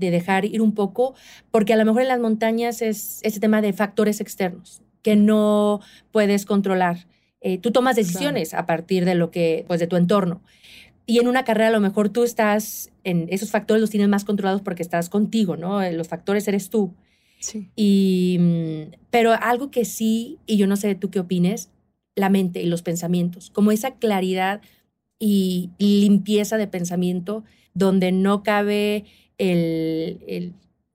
de 0.00 0.10
dejar 0.10 0.44
ir 0.46 0.62
un 0.62 0.74
poco, 0.74 1.14
porque 1.50 1.74
a 1.74 1.76
lo 1.76 1.84
mejor 1.84 2.02
en 2.02 2.08
las 2.08 2.18
montañas 2.18 2.82
es 2.82 3.20
ese 3.22 3.38
tema 3.38 3.60
de 3.60 3.72
factores 3.72 4.20
externos 4.20 4.82
que 5.02 5.14
no 5.16 5.80
puedes 6.10 6.44
controlar. 6.46 7.06
Eh, 7.40 7.58
tú 7.58 7.70
tomas 7.70 7.96
decisiones 7.96 8.52
a 8.52 8.66
partir 8.66 9.04
de 9.04 9.14
lo 9.14 9.30
que, 9.30 9.64
pues 9.66 9.80
de 9.80 9.86
tu 9.86 9.96
entorno. 9.96 10.42
Y 11.06 11.18
en 11.18 11.28
una 11.28 11.44
carrera 11.44 11.68
a 11.68 11.72
lo 11.72 11.80
mejor 11.80 12.10
tú 12.10 12.24
estás, 12.24 12.90
en 13.04 13.26
esos 13.30 13.50
factores 13.50 13.80
los 13.80 13.90
tienes 13.90 14.08
más 14.08 14.24
controlados 14.24 14.62
porque 14.62 14.82
estás 14.82 15.08
contigo, 15.08 15.56
¿no? 15.56 15.82
Eh, 15.82 15.92
Los 15.92 16.08
factores 16.08 16.46
eres 16.48 16.70
tú. 16.70 16.94
Sí. 17.40 17.68
Y, 17.74 18.36
mm, 18.38 18.96
pero 19.10 19.32
algo 19.32 19.70
que 19.70 19.84
sí, 19.84 20.38
y 20.46 20.56
yo 20.56 20.66
no 20.66 20.76
sé 20.76 20.94
tú 20.94 21.10
qué 21.10 21.20
opines, 21.20 21.70
la 22.14 22.28
mente 22.28 22.62
y 22.62 22.66
los 22.66 22.82
pensamientos, 22.82 23.50
como 23.50 23.72
esa 23.72 23.92
claridad 23.92 24.60
y 25.18 25.70
limpieza 25.78 26.56
de 26.56 26.66
pensamiento 26.66 27.44
donde 27.74 28.12
no 28.12 28.42
cabe 28.42 29.04
el, 29.40 30.22
el 30.28 30.54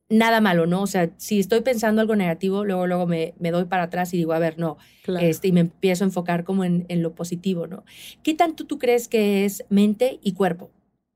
nada 0.10 0.40
malo, 0.40 0.68
¿no? 0.68 0.84
O 0.84 0.88
sea, 0.88 1.10
si 1.18 1.40
estoy 1.40 1.62
pensando 1.62 2.00
algo 2.02 2.16
negativo, 2.16 2.64
luego, 2.64 2.86
luego 2.88 3.08
me, 3.08 3.34
me 3.40 3.52
doy 3.52 3.66
para 3.66 3.84
atrás 3.84 4.14
y 4.14 4.18
digo, 4.18 4.34
a 4.34 4.40
ver, 4.40 4.58
no, 4.60 4.78
Claro. 5.04 5.26
este, 5.26 5.48
y 5.48 5.52
me 5.52 5.62
empiezo 5.62 6.04
a 6.04 6.08
enfocar 6.08 6.44
como 6.44 6.64
en, 6.64 6.86
en 6.90 7.02
lo 7.02 7.16
positivo, 7.16 7.68
¿no? 7.68 7.84
¿Qué 8.24 8.34
tanto 8.36 8.66
tú 8.66 8.78
crees 8.78 9.08
que 9.08 9.46
es 9.46 9.66
mente 9.70 10.20
y 10.22 10.34
cuerpo? 10.34 10.70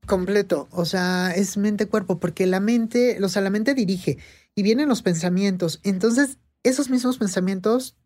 Completo, 0.06 0.66
o 0.72 0.84
sea, 0.84 1.32
es 1.36 1.56
mente-cuerpo, 1.56 2.18
porque 2.18 2.46
la 2.46 2.58
mente, 2.58 3.22
o 3.22 3.28
sea, 3.28 3.42
la 3.42 3.50
mente 3.50 3.74
dirige 3.74 4.18
y 4.56 4.62
vienen 4.62 4.88
los 4.88 5.02
pensamientos. 5.02 5.80
Entonces, 5.84 6.38
esos 6.64 6.90
mismos 6.90 7.18
pensamientos, 7.18 7.96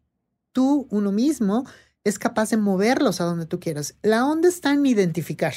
tú, 0.53 0.87
uno 0.91 1.13
mismo, 1.13 1.65
es 2.05 2.19
capaz 2.19 2.51
de 2.51 2.59
moverlos 2.59 3.23
a 3.23 3.25
donde 3.25 3.47
tú 3.47 3.59
quieras. 3.59 3.95
La 4.03 4.27
onda 4.27 4.49
está 4.51 4.73
en 4.75 4.85
identificar. 4.85 5.55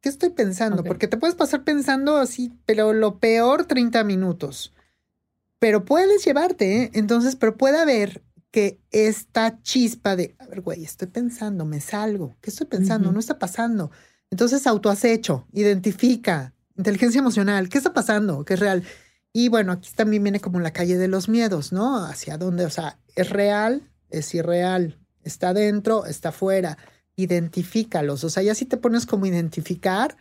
¿Qué 0.00 0.08
estoy 0.08 0.30
pensando? 0.30 0.82
Porque 0.82 1.08
te 1.08 1.16
puedes 1.16 1.36
pasar 1.36 1.62
pensando 1.62 2.16
así, 2.16 2.52
pero 2.64 2.92
lo 2.92 3.18
peor 3.18 3.66
30 3.66 4.02
minutos. 4.04 4.72
Pero 5.58 5.84
puedes 5.84 6.24
llevarte, 6.24 6.82
¿eh? 6.82 6.90
Entonces, 6.94 7.36
pero 7.36 7.58
puede 7.58 7.78
haber 7.78 8.22
que 8.50 8.80
esta 8.90 9.62
chispa 9.62 10.16
de, 10.16 10.34
a 10.38 10.46
ver, 10.46 10.62
güey, 10.62 10.84
estoy 10.84 11.08
pensando, 11.08 11.64
me 11.66 11.80
salgo. 11.80 12.36
¿Qué 12.40 12.50
estoy 12.50 12.66
pensando? 12.66 13.12
No 13.12 13.20
está 13.20 13.38
pasando. 13.38 13.90
Entonces, 14.30 14.66
autoacecho, 14.66 15.46
identifica, 15.52 16.54
inteligencia 16.76 17.18
emocional, 17.18 17.68
¿qué 17.68 17.78
está 17.78 17.92
pasando? 17.92 18.44
¿Qué 18.44 18.54
es 18.54 18.60
real? 18.60 18.84
Y 19.32 19.48
bueno, 19.48 19.72
aquí 19.72 19.90
también 19.94 20.22
viene 20.22 20.40
como 20.40 20.60
la 20.60 20.72
calle 20.72 20.96
de 20.96 21.08
los 21.08 21.28
miedos, 21.28 21.72
¿no? 21.72 22.04
Hacia 22.04 22.38
dónde, 22.38 22.64
o 22.64 22.70
sea, 22.70 22.98
es 23.14 23.30
real, 23.30 23.82
es 24.08 24.34
irreal, 24.34 24.98
está 25.22 25.52
dentro, 25.52 26.06
está 26.06 26.32
fuera, 26.32 26.78
identifícalos. 27.22 28.24
O 28.24 28.30
sea, 28.30 28.42
ya 28.42 28.54
si 28.54 28.64
te 28.64 28.76
pones 28.76 29.06
como 29.06 29.26
identificar, 29.26 30.16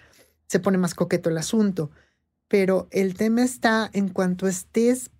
se 0.47 0.59
pone 0.59 0.77
más 0.77 0.93
coqueto 0.95 1.29
el 1.29 1.37
asunto. 1.37 1.91
Pero 2.47 2.87
el 2.91 3.13
tema 3.13 3.43
está 3.43 3.89
en 3.93 4.09
cuanto 4.09 4.47
estés, 4.47 5.11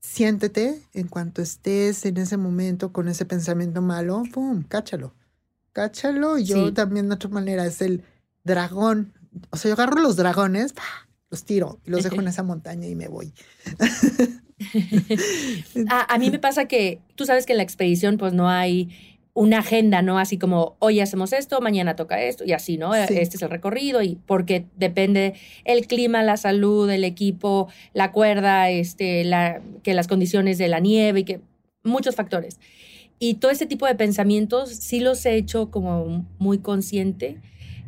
siéntete, 0.00 0.80
en 0.94 1.08
cuanto 1.08 1.42
estés 1.42 2.04
en 2.06 2.16
ese 2.16 2.36
momento 2.36 2.92
con 2.92 3.08
ese 3.08 3.24
pensamiento 3.24 3.82
malo, 3.82 4.22
¡pum! 4.32 4.62
Cáchalo. 4.62 5.14
Cáchalo. 5.72 6.38
Y 6.38 6.44
yo 6.44 6.68
Sí. 6.68 6.72
también 6.72 7.08
de 7.08 7.14
otra 7.16 7.28
manera 7.30 7.66
es 7.66 7.82
el 7.82 8.04
dragón. 8.44 9.12
O 9.50 9.56
sea, 9.56 9.68
yo 9.70 9.74
agarro 9.74 10.00
los 10.00 10.16
dragones, 10.16 10.72
¡pah! 10.72 10.82
los 11.30 11.44
tiro 11.44 11.78
y 11.86 11.90
los 11.90 12.02
dejo 12.02 12.16
en 12.20 12.26
esa 12.28 12.42
montaña 12.42 12.88
y 12.88 12.96
me 12.96 13.06
voy. 13.06 13.32
A, 15.88 16.02
a 16.14 16.18
mí 16.18 16.30
me 16.30 16.38
pasa 16.38 16.66
que 16.66 17.00
tú 17.14 17.24
sabes 17.24 17.46
que 17.46 17.52
en 17.52 17.58
la 17.58 17.62
expedición 17.62 18.18
pues 18.18 18.32
no 18.32 18.48
hay 18.48 19.19
una 19.40 19.60
agenda, 19.60 20.02
¿no? 20.02 20.18
Así 20.18 20.36
como 20.36 20.76
hoy 20.80 21.00
hacemos 21.00 21.32
esto, 21.32 21.62
mañana 21.62 21.96
toca 21.96 22.20
esto 22.22 22.44
y 22.44 22.52
así, 22.52 22.76
¿no? 22.76 22.92
Sí. 22.92 23.14
Este 23.16 23.38
es 23.38 23.42
el 23.42 23.48
recorrido 23.48 24.02
y 24.02 24.18
porque 24.26 24.66
depende 24.76 25.32
el 25.64 25.86
clima, 25.86 26.22
la 26.22 26.36
salud, 26.36 26.90
el 26.90 27.04
equipo, 27.04 27.68
la 27.94 28.12
cuerda, 28.12 28.68
este, 28.68 29.24
la, 29.24 29.62
que 29.82 29.94
las 29.94 30.08
condiciones 30.08 30.58
de 30.58 30.68
la 30.68 30.78
nieve 30.78 31.20
y 31.20 31.24
que 31.24 31.40
muchos 31.82 32.16
factores. 32.16 32.60
Y 33.18 33.36
todo 33.36 33.50
ese 33.50 33.64
tipo 33.64 33.86
de 33.86 33.94
pensamientos 33.94 34.68
sí 34.68 35.00
los 35.00 35.24
he 35.24 35.36
hecho 35.36 35.70
como 35.70 36.26
muy 36.38 36.58
consciente 36.58 37.38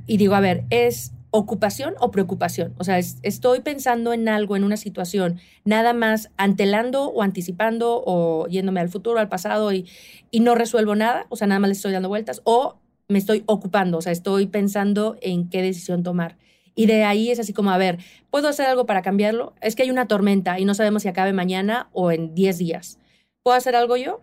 y 0.07 0.17
digo, 0.17 0.35
a 0.35 0.41
ver, 0.41 0.65
¿es 0.71 1.13
ocupación 1.33 1.95
o 1.99 2.13
preocupación? 2.13 2.75
O 2.79 2.85
sea, 2.85 2.99
es- 2.99 3.19
estoy 3.23 3.61
pensando 3.61 4.13
en 4.13 4.29
algo, 4.29 4.55
en 4.55 4.63
una 4.63 4.77
situación, 4.77 5.41
nada 5.65 5.93
más 5.93 6.31
antelando 6.37 7.07
o 7.09 7.23
anticipando 7.23 8.03
o 8.07 8.47
yéndome 8.47 8.79
al 8.81 8.89
futuro, 8.89 9.19
al 9.19 9.29
pasado 9.29 9.73
y, 9.73 9.89
y 10.31 10.41
no 10.41 10.55
resuelvo 10.55 10.95
nada, 10.95 11.27
o 11.31 11.37
sea, 11.37 11.49
nada 11.49 11.59
más 11.59 11.69
le 11.69 11.73
estoy 11.75 11.93
dando 11.93 12.09
vueltas, 12.09 12.41
o 12.45 12.77
me 13.09 13.19
estoy 13.19 13.43
ocupando, 13.47 13.99
o 13.99 14.03
sea, 14.03 14.13
estoy 14.13 14.47
pensando 14.47 15.17
en 15.21 15.51
qué 15.51 15.61
decisión 15.63 16.03
tomar. 16.05 16.39
Y 16.75 16.87
de 16.87 17.05
ahí 17.05 17.31
es 17.31 17.39
así 17.41 17.53
como, 17.53 17.71
a 17.71 17.77
ver, 17.77 17.99
¿puedo 18.31 18.49
hacer 18.49 18.67
algo 18.67 18.87
para 18.87 19.03
cambiarlo? 19.03 19.55
Es 19.61 19.75
que 19.77 19.83
hay 19.83 19.91
una 19.91 20.07
tormenta 20.09 20.59
y 20.59 20.65
no 20.65 20.73
sabemos 20.75 21.03
si 21.03 21.09
acabe 21.09 21.33
mañana 21.35 21.89
o 21.93 22.13
en 22.13 22.35
10 22.35 22.57
días. 22.59 22.99
¿Puedo 23.43 23.57
hacer 23.57 23.77
algo 23.77 23.97
yo? 23.99 24.23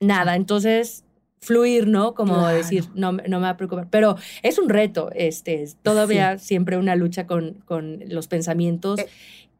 Nada, 0.00 0.36
entonces 0.36 1.04
fluir, 1.40 1.86
¿no? 1.86 2.14
Como 2.14 2.34
Claro. 2.34 2.56
decir, 2.56 2.84
no, 2.94 3.12
me- 3.12 3.22
no 3.28 3.38
me 3.38 3.44
va 3.44 3.50
a 3.50 3.56
preocupar. 3.56 3.88
Pero 3.90 4.16
es 4.42 4.58
un 4.58 4.68
reto, 4.68 5.10
este, 5.14 5.62
es 5.62 5.76
todavía 5.82 6.38
siempre 6.38 6.76
una 6.76 6.96
lucha 6.96 7.26
con, 7.26 7.54
con 7.64 8.00
los 8.08 8.26
pensamientos, 8.28 9.00
Eh. 9.00 9.06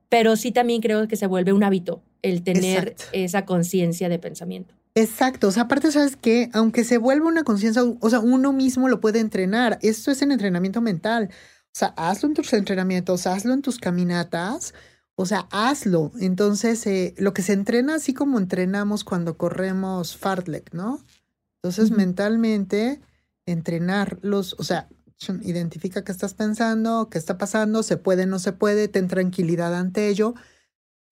pero 0.08 0.36
sí 0.36 0.52
también 0.52 0.82
creo 0.82 1.08
que 1.08 1.16
se 1.16 1.26
vuelve 1.26 1.52
un 1.52 1.64
hábito 1.64 2.02
el 2.22 2.42
tener 2.42 2.88
Exacto. 2.90 3.04
esa 3.12 3.44
conciencia 3.46 4.08
de 4.08 4.18
pensamiento. 4.18 4.74
Exacto, 4.94 5.48
o 5.48 5.50
sea, 5.52 5.62
aparte, 5.64 5.90
¿sabes 5.92 6.16
qué? 6.16 6.50
Aunque 6.52 6.84
se 6.84 6.98
vuelva 6.98 7.28
una 7.28 7.44
conciencia, 7.44 7.82
o 8.00 8.10
sea, 8.10 8.18
uno 8.20 8.52
mismo 8.52 8.88
lo 8.88 9.00
puede 9.00 9.20
entrenar. 9.20 9.78
Esto 9.82 10.10
es 10.10 10.20
en 10.20 10.32
entrenamiento 10.32 10.80
mental. 10.80 11.30
O 11.66 11.78
sea, 11.78 11.94
hazlo 11.96 12.28
en 12.28 12.34
tus 12.34 12.52
entrenamientos, 12.52 13.26
hazlo 13.28 13.54
en 13.54 13.62
tus 13.62 13.78
caminatas, 13.78 14.74
o 15.14 15.24
sea, 15.26 15.46
hazlo. 15.52 16.10
Entonces, 16.20 16.84
eh, 16.88 17.14
lo 17.18 17.32
que 17.32 17.42
se 17.42 17.52
entrena 17.52 17.94
así 17.94 18.12
como 18.12 18.38
entrenamos 18.38 19.04
cuando 19.04 19.36
corremos 19.38 20.16
fartlek, 20.16 20.74
¿no? 20.74 20.98
Entonces, 21.62 21.90
mentalmente, 21.90 23.00
entrenarlos, 23.46 24.56
o 24.58 24.64
sea, 24.64 24.88
identifica 25.42 26.04
qué 26.04 26.12
estás 26.12 26.34
pensando, 26.34 27.08
qué 27.10 27.18
está 27.18 27.36
pasando, 27.36 27.82
se 27.82 27.96
puede, 27.96 28.26
no 28.26 28.38
se 28.38 28.52
puede, 28.52 28.88
ten 28.88 29.08
tranquilidad 29.08 29.74
ante 29.74 30.08
ello. 30.08 30.34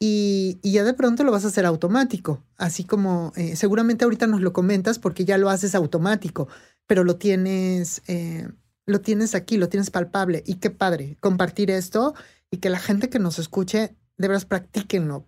Y, 0.00 0.58
y 0.62 0.72
ya 0.72 0.84
de 0.84 0.94
pronto 0.94 1.24
lo 1.24 1.32
vas 1.32 1.44
a 1.44 1.48
hacer 1.48 1.66
automático, 1.66 2.44
así 2.56 2.84
como 2.84 3.32
eh, 3.34 3.56
seguramente 3.56 4.04
ahorita 4.04 4.28
nos 4.28 4.40
lo 4.40 4.52
comentas 4.52 4.98
porque 5.00 5.24
ya 5.24 5.38
lo 5.38 5.50
haces 5.50 5.74
automático, 5.74 6.46
pero 6.86 7.02
lo 7.02 7.16
tienes, 7.16 8.02
eh, 8.06 8.48
lo 8.86 9.00
tienes 9.00 9.34
aquí, 9.34 9.56
lo 9.56 9.68
tienes 9.68 9.90
palpable 9.90 10.44
y 10.46 10.54
qué 10.54 10.70
padre 10.70 11.16
compartir 11.20 11.70
esto 11.72 12.14
y 12.48 12.58
que 12.58 12.70
la 12.70 12.78
gente 12.78 13.10
que 13.10 13.18
nos 13.18 13.40
escuche 13.40 13.96
de 14.16 14.28
veras 14.28 14.44
practíquenlo. 14.44 15.26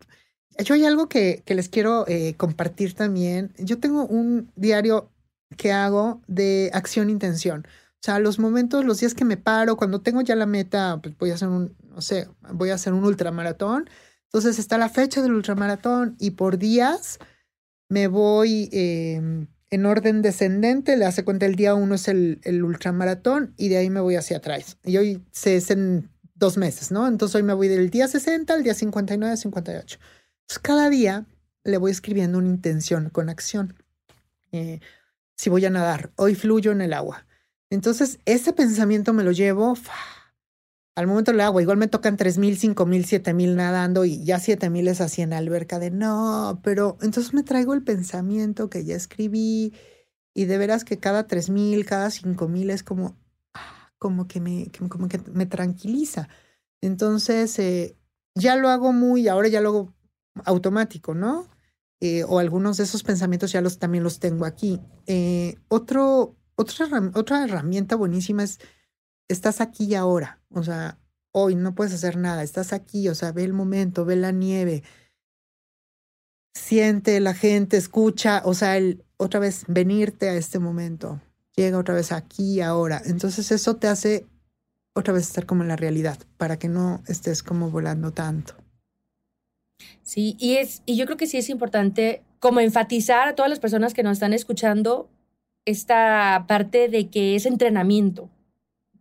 Yo 0.62 0.74
hay 0.74 0.84
algo 0.84 1.08
que, 1.08 1.42
que 1.44 1.54
les 1.54 1.68
quiero 1.68 2.06
eh, 2.08 2.34
compartir 2.36 2.94
también. 2.94 3.52
Yo 3.58 3.78
tengo 3.78 4.06
un 4.06 4.50
diario 4.56 5.11
que 5.56 5.72
hago 5.72 6.22
de 6.26 6.70
acción-intención. 6.72 7.66
O 7.66 8.02
sea, 8.02 8.18
los 8.18 8.38
momentos, 8.38 8.84
los 8.84 9.00
días 9.00 9.14
que 9.14 9.24
me 9.24 9.36
paro, 9.36 9.76
cuando 9.76 10.00
tengo 10.00 10.22
ya 10.22 10.34
la 10.34 10.46
meta, 10.46 11.00
pues 11.02 11.16
voy 11.18 11.30
a 11.30 11.34
hacer 11.34 11.48
un, 11.48 11.76
no 11.82 12.00
sé, 12.00 12.28
voy 12.52 12.70
a 12.70 12.74
hacer 12.74 12.92
un 12.92 13.04
ultramaratón. 13.04 13.90
Entonces 14.24 14.58
está 14.58 14.78
la 14.78 14.88
fecha 14.88 15.20
del 15.22 15.34
ultramaratón 15.34 16.16
y 16.18 16.30
por 16.30 16.56
días 16.56 17.18
me 17.88 18.06
voy 18.06 18.70
eh, 18.72 19.20
en 19.70 19.86
orden 19.86 20.22
descendente. 20.22 20.96
Le 20.96 21.04
hace 21.04 21.24
cuenta 21.24 21.46
el 21.46 21.56
día 21.56 21.74
uno 21.74 21.96
es 21.96 22.08
el, 22.08 22.40
el 22.44 22.64
ultramaratón 22.64 23.54
y 23.58 23.68
de 23.68 23.78
ahí 23.78 23.90
me 23.90 24.00
voy 24.00 24.16
hacia 24.16 24.38
atrás. 24.38 24.78
Y 24.84 24.96
hoy 24.96 25.22
se 25.32 25.56
es 25.56 25.70
en 25.70 26.08
dos 26.34 26.56
meses, 26.56 26.90
¿no? 26.90 27.06
Entonces 27.06 27.34
hoy 27.34 27.42
me 27.42 27.52
voy 27.52 27.68
del 27.68 27.90
día 27.90 28.08
60 28.08 28.54
al 28.54 28.62
día 28.62 28.72
59, 28.72 29.36
58. 29.36 29.98
Entonces 30.51 30.62
cada 30.64 30.90
día 30.90 31.26
le 31.62 31.78
voy 31.78 31.92
escribiendo 31.92 32.36
una 32.38 32.48
intención 32.48 33.09
con 33.09 33.28
acción. 33.28 33.76
Eh, 34.51 34.80
si 35.36 35.48
voy 35.48 35.64
a 35.64 35.70
nadar, 35.70 36.11
hoy 36.16 36.34
fluyo 36.34 36.72
en 36.72 36.80
el 36.80 36.92
agua. 36.92 37.24
Entonces 37.70 38.18
ese 38.24 38.53
pensamiento 38.53 39.12
me 39.12 39.22
lo 39.22 39.30
llevo 39.30 39.76
al 40.96 41.07
momento 41.07 41.30
del 41.30 41.40
agua, 41.42 41.62
igual 41.62 41.76
me 41.76 41.86
tocan 41.86 42.16
tres 42.16 42.36
mil, 42.36 42.59
cinco 42.59 42.84
mil, 42.84 43.05
siete 43.05 43.32
mil 43.32 43.55
nadando 43.55 44.05
y 44.05 44.24
ya 44.24 44.40
siete 44.40 44.70
mil 44.70 44.88
es 44.88 45.01
así 45.01 45.22
en 45.22 45.34
alberca 45.34 45.78
de 45.78 45.92
no, 45.92 46.61
pero 46.64 46.98
entonces 47.01 47.32
me 47.32 47.44
traigo 47.44 47.72
el 47.72 47.84
pensamiento 47.84 48.68
que 48.68 48.84
ya 48.84 48.96
escribí 48.96 49.72
y 50.34 50.46
de 50.46 50.59
veras 50.59 50.82
que 50.82 50.98
cada 50.98 51.28
tres 51.28 51.48
mil, 51.48 51.86
cada 51.86 52.11
cinco 52.11 52.48
mil 52.48 52.70
es 52.70 52.82
como, 52.82 53.16
ah, 53.55 53.92
como 53.98 54.26
que 54.26 54.40
me, 54.40 54.66
como 54.88 55.07
que 55.07 55.20
me 55.32 55.46
tranquiliza. 55.46 56.28
Entonces, 56.80 57.57
eh, 57.61 57.96
ya 58.34 58.57
lo 58.57 58.68
hago 58.68 58.92
muy, 58.92 59.28
ahora 59.28 59.46
ya 59.46 59.61
lo 59.61 59.68
hago 59.68 59.99
automático, 60.45 61.14
¿no? 61.14 61.49
Eh, 62.01 62.24
o 62.24 62.39
algunos 62.39 62.78
de 62.78 62.85
esos 62.85 63.03
pensamientos 63.03 63.53
ya 63.53 63.61
los 63.61 63.78
también 63.78 64.05
los 64.05 64.20
tengo 64.20 64.47
aquí. 64.47 64.81
Eh, 65.07 65.57
otro, 65.68 66.37
otra, 66.57 66.89
otra 67.14 67.45
herramienta 67.45 67.97
buenísima 67.97 68.43
es, 68.43 68.59
estás 69.28 69.61
aquí 69.61 69.85
y 69.85 69.95
ahora, 69.95 70.41
o 70.51 70.62
sea, 70.62 70.99
hoy 71.33 71.55
no 71.55 71.74
puedes 71.74 71.93
hacer 71.93 72.16
nada, 72.16 72.43
estás 72.43 72.72
aquí, 72.72 73.09
o 73.09 73.14
sea, 73.14 73.33
ve 73.33 73.45
el 73.45 73.53
momento, 73.53 74.05
ve 74.05 74.16
la 74.16 74.33
nieve, 74.33 74.83
siente 76.55 77.20
la 77.20 77.35
gente, 77.35 77.76
escucha, 77.76 78.43
o 78.45 78.55
sea, 78.55 78.76
el, 78.76 79.05
otra 79.18 79.39
vez 79.39 79.64
venirte 79.68 80.31
a 80.31 80.35
este 80.35 80.59
momento, 80.59 81.20
llega 81.55 81.78
otra 81.78 81.95
vez 81.95 82.12
aquí 82.12 82.55
y 82.55 82.61
ahora. 82.61 83.03
Entonces 83.05 83.53
eso 83.53 83.76
te 83.76 83.89
hace 83.89 84.26
otra 84.95 85.12
vez 85.12 85.24
estar 85.24 85.47
como 85.47 85.62
en 85.62 85.68
la 85.68 85.76
realidad, 85.76 86.18
para 86.37 86.59
que 86.59 86.68
no 86.68 87.03
estés 87.07 87.43
como 87.43 87.70
volando 87.70 88.12
tanto. 88.12 88.55
Sí, 90.03 90.37
y 90.39 90.57
es, 90.57 90.83
y 90.87 90.97
yo 90.97 91.07
creo 91.07 91.16
que 91.16 91.26
sí 91.26 91.39
es 91.39 91.51
importante 91.51 92.22
como 92.39 92.61
enfatizar 92.61 93.28
a 93.28 93.35
todas 93.35 93.51
las 93.51 93.61
personas 93.61 93.95
que 93.95 94.03
nos 94.03 94.12
están 94.14 94.33
escuchando 94.33 95.09
esta 95.64 96.45
parte 96.49 96.89
de 96.89 97.09
que 97.09 97.37
es 97.37 97.47
entrenamiento, 97.47 98.31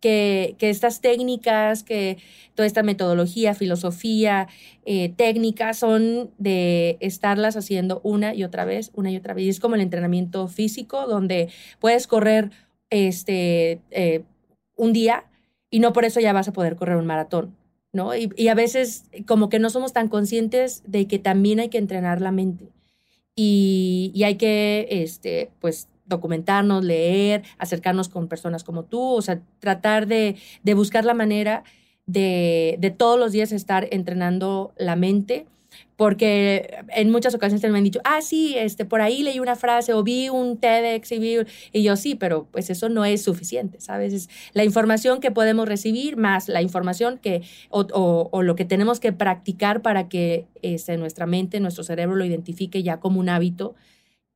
que, 0.00 0.56
que 0.58 0.70
estas 0.70 1.00
técnicas, 1.00 1.82
que 1.82 2.18
toda 2.54 2.66
esta 2.66 2.82
metodología, 2.82 3.54
filosofía, 3.54 4.48
eh, 4.84 5.12
técnicas 5.16 5.78
son 5.78 6.30
de 6.38 6.96
estarlas 7.00 7.56
haciendo 7.56 8.00
una 8.04 8.34
y 8.34 8.44
otra 8.44 8.64
vez, 8.64 8.90
una 8.94 9.10
y 9.10 9.16
otra 9.16 9.34
vez. 9.34 9.44
Y 9.44 9.48
es 9.50 9.60
como 9.60 9.74
el 9.74 9.80
entrenamiento 9.80 10.48
físico, 10.48 11.06
donde 11.06 11.48
puedes 11.78 12.06
correr 12.06 12.50
este, 12.90 13.80
eh, 13.90 14.22
un 14.76 14.92
día 14.92 15.24
y 15.70 15.80
no 15.80 15.92
por 15.92 16.04
eso 16.04 16.20
ya 16.20 16.32
vas 16.32 16.48
a 16.48 16.52
poder 16.52 16.76
correr 16.76 16.96
un 16.96 17.06
maratón, 17.06 17.56
¿no? 17.92 18.14
Y, 18.14 18.48
a 18.48 18.54
veces 18.54 19.04
como 19.26 19.48
que 19.48 19.58
no 19.58 19.70
somos 19.70 19.92
tan 19.92 20.08
conscientes 20.08 20.82
de 20.86 21.06
que 21.06 21.18
también 21.18 21.60
hay 21.60 21.68
que 21.68 21.78
entrenar 21.78 22.20
la 22.20 22.32
mente 22.32 22.68
y, 23.34 24.12
hay 24.24 24.36
que, 24.36 24.86
este, 24.90 25.50
pues, 25.60 25.88
documentarnos, 26.06 26.84
leer, 26.84 27.42
acercarnos 27.58 28.08
con 28.08 28.28
personas 28.28 28.64
como 28.64 28.84
tú, 28.84 29.00
o 29.00 29.22
sea, 29.22 29.40
tratar 29.60 30.06
de, 30.06 30.36
de 30.62 30.74
buscar 30.74 31.04
la 31.04 31.14
manera 31.14 31.62
de, 32.06 32.76
de 32.80 32.90
todos 32.90 33.18
los 33.18 33.32
días 33.32 33.52
estar 33.52 33.86
entrenando 33.92 34.72
la 34.76 34.96
mente 34.96 35.46
porque 36.00 36.78
en 36.96 37.10
muchas 37.10 37.34
ocasiones 37.34 37.70
me 37.70 37.76
han 37.76 37.84
dicho, 37.84 38.00
ah, 38.04 38.22
sí, 38.22 38.54
este, 38.56 38.86
por 38.86 39.02
ahí 39.02 39.22
leí 39.22 39.38
una 39.38 39.54
frase 39.54 39.92
o 39.92 40.02
vi 40.02 40.30
un 40.30 40.56
TEDx 40.56 41.12
y, 41.12 41.18
vi, 41.18 41.36
y 41.74 41.82
yo 41.82 41.94
sí, 41.94 42.14
pero 42.14 42.48
pues 42.50 42.70
eso 42.70 42.88
no 42.88 43.04
es 43.04 43.22
suficiente, 43.22 43.82
¿sabes? 43.82 44.14
Es 44.14 44.30
la 44.54 44.64
información 44.64 45.20
que 45.20 45.30
podemos 45.30 45.68
recibir 45.68 46.16
más 46.16 46.48
la 46.48 46.62
información 46.62 47.18
que, 47.18 47.42
o, 47.68 47.86
o, 48.32 48.42
lo 48.42 48.56
que 48.56 48.64
tenemos 48.64 48.98
que 48.98 49.12
practicar 49.12 49.82
para 49.82 50.08
que 50.08 50.46
este, 50.62 50.96
nuestra 50.96 51.26
mente, 51.26 51.60
nuestro 51.60 51.84
cerebro 51.84 52.16
lo 52.16 52.24
identifique 52.24 52.82
ya 52.82 52.98
como 52.98 53.20
un 53.20 53.28
hábito. 53.28 53.74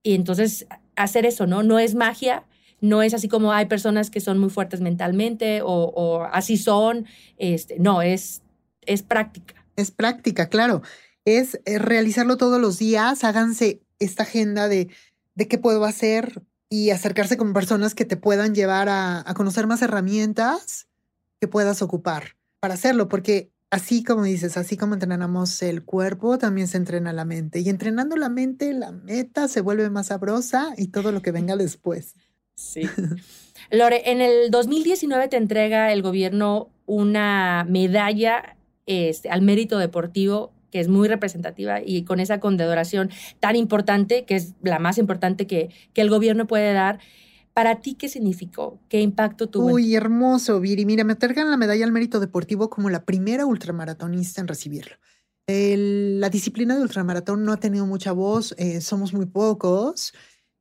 Y 0.02 0.12
entonces 0.12 0.66
hacer 0.96 1.24
eso, 1.24 1.46
¿no? 1.46 1.62
No 1.62 1.78
es 1.78 1.94
magia, 1.94 2.44
no 2.82 3.02
es 3.02 3.14
así 3.14 3.26
como 3.26 3.54
hay 3.54 3.64
personas 3.64 4.10
que 4.10 4.20
son 4.20 4.38
muy 4.38 4.50
fuertes 4.50 4.82
mentalmente 4.82 5.62
o, 5.62 5.66
o 5.72 6.24
así 6.24 6.58
son, 6.58 7.06
este, 7.38 7.78
no, 7.78 8.02
es, 8.02 8.42
es 8.82 9.02
práctica. 9.02 9.54
Es 9.76 9.90
práctica, 9.90 10.50
claro 10.50 10.82
es 11.24 11.60
eh, 11.64 11.78
realizarlo 11.78 12.36
todos 12.36 12.60
los 12.60 12.78
días, 12.78 13.24
háganse 13.24 13.82
esta 13.98 14.24
agenda 14.24 14.68
de, 14.68 14.88
de 15.34 15.48
qué 15.48 15.58
puedo 15.58 15.84
hacer 15.84 16.42
y 16.68 16.90
acercarse 16.90 17.36
con 17.36 17.52
personas 17.52 17.94
que 17.94 18.04
te 18.04 18.16
puedan 18.16 18.54
llevar 18.54 18.88
a, 18.88 19.28
a 19.28 19.34
conocer 19.34 19.66
más 19.66 19.82
herramientas 19.82 20.88
que 21.40 21.48
puedas 21.48 21.82
ocupar 21.82 22.36
para 22.60 22.74
hacerlo, 22.74 23.08
porque 23.08 23.50
así 23.74 24.04
como 24.04 24.22
dices, 24.22 24.56
así 24.56 24.76
como 24.76 24.94
entrenamos 24.94 25.60
el 25.62 25.84
cuerpo, 25.84 26.38
también 26.38 26.68
se 26.68 26.76
entrena 26.76 27.12
la 27.12 27.24
mente. 27.24 27.60
Y 27.60 27.68
entrenando 27.68 28.16
la 28.16 28.28
mente, 28.28 28.72
la 28.72 28.92
meta 28.92 29.48
se 29.48 29.60
vuelve 29.60 29.90
más 29.90 30.06
sabrosa 30.06 30.72
y 30.76 30.88
todo 30.88 31.12
lo 31.12 31.22
que 31.22 31.32
venga 31.32 31.56
después. 31.56 32.14
Sí. 32.54 32.82
Lore, 33.70 34.10
en 34.10 34.20
el 34.20 34.50
2019 34.50 35.28
te 35.28 35.36
entrega 35.36 35.92
el 35.92 36.02
gobierno 36.02 36.70
una 36.86 37.66
medalla 37.68 38.56
este, 38.86 39.28
al 39.30 39.42
mérito 39.42 39.78
deportivo 39.78 40.53
que 40.74 40.80
es 40.80 40.88
muy 40.88 41.06
representativa 41.06 41.80
y 41.80 42.02
con 42.02 42.18
esa 42.18 42.40
condecoración 42.40 43.08
tan 43.38 43.54
importante, 43.54 44.24
que 44.24 44.34
es 44.34 44.54
la 44.60 44.80
más 44.80 44.98
importante 44.98 45.46
que, 45.46 45.70
que 45.92 46.00
el 46.00 46.10
gobierno 46.10 46.48
puede 46.48 46.72
dar. 46.72 46.98
¿Para 47.52 47.80
ti 47.80 47.94
qué 47.94 48.08
significó? 48.08 48.80
¿Qué 48.88 49.00
impacto 49.00 49.48
tuvo? 49.48 49.66
Uy, 49.66 49.94
hermoso, 49.94 50.58
Viri. 50.58 50.84
Mira, 50.84 51.04
me 51.04 51.12
otorgan 51.12 51.48
la 51.48 51.56
medalla 51.56 51.84
al 51.84 51.92
mérito 51.92 52.18
deportivo 52.18 52.70
como 52.70 52.90
la 52.90 53.04
primera 53.04 53.46
ultramaratonista 53.46 54.40
en 54.40 54.48
recibirlo. 54.48 54.96
la 55.46 56.28
disciplina 56.28 56.74
de 56.74 56.82
ultramaratón 56.82 57.44
no 57.44 57.52
ha 57.52 57.58
tenido 57.58 57.86
mucha 57.86 58.10
voz, 58.10 58.52
eh, 58.58 58.80
somos 58.80 59.14
muy 59.14 59.26
pocos. 59.26 60.12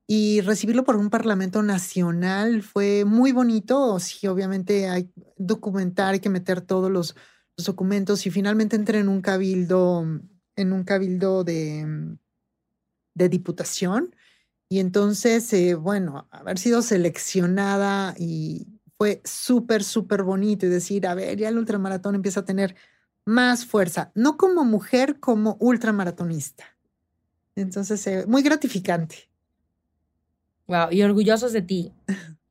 Y 0.06 0.42
recibirlo 0.42 0.84
por 0.84 0.98
un 0.98 1.10
parlamento 1.10 1.64
nacional 1.64 2.62
fue 2.62 3.04
muy 3.04 3.32
bonito. 3.32 4.00
Sí, 4.00 4.28
obviamente 4.28 4.90
hay 4.90 5.10
documentar, 5.38 6.14
hay 6.14 6.20
que 6.20 6.30
meter 6.30 6.62
todos 6.62 6.92
los, 6.92 7.16
los 7.58 7.66
documentos 7.66 8.26
y 8.26 8.32
finalmente 8.32 8.76
entré 8.76 9.00
en 9.00 9.10
un 9.10 9.22
cabildo, 9.22 10.06
en 10.56 10.74
un 10.74 10.84
cabildo 10.84 11.44
de, 11.44 12.18
de 13.14 13.30
diputación. 13.30 14.16
Y 14.70 14.80
entonces, 14.80 15.52
eh, 15.54 15.76
bueno, 15.76 16.28
haber 16.32 16.58
sido 16.58 16.82
seleccionada 16.82 18.16
y 18.18 18.68
fue 18.98 19.22
súper, 19.24 19.84
súper 19.84 20.24
bonito 20.24 20.66
y 20.66 20.70
decir, 20.70 21.06
a 21.06 21.14
ver, 21.14 21.38
ya 21.38 21.50
el 21.50 21.58
ultramaratón 21.58 22.16
empieza 22.16 22.40
a 22.40 22.46
tener 22.46 22.76
más 23.26 23.66
fuerza, 23.66 24.12
no 24.16 24.38
como 24.38 24.64
mujer, 24.66 25.20
como 25.20 25.58
ultramaratonista. 25.60 26.66
Entonces, 27.56 28.06
eh, 28.08 28.26
muy 28.28 28.42
gratificante. 28.42 29.30
Wow, 30.68 30.92
y 30.92 31.04
orgullosos 31.04 31.54
de 31.54 31.62
ti. 31.62 31.94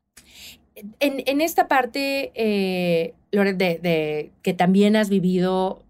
en, 1.01 1.41
esta 1.41 1.69
parte, 1.69 2.33
eh, 2.35 3.15
de, 3.31 4.33
que 4.43 4.55
también 4.55 4.97
has 4.97 5.09
vivido 5.09 5.83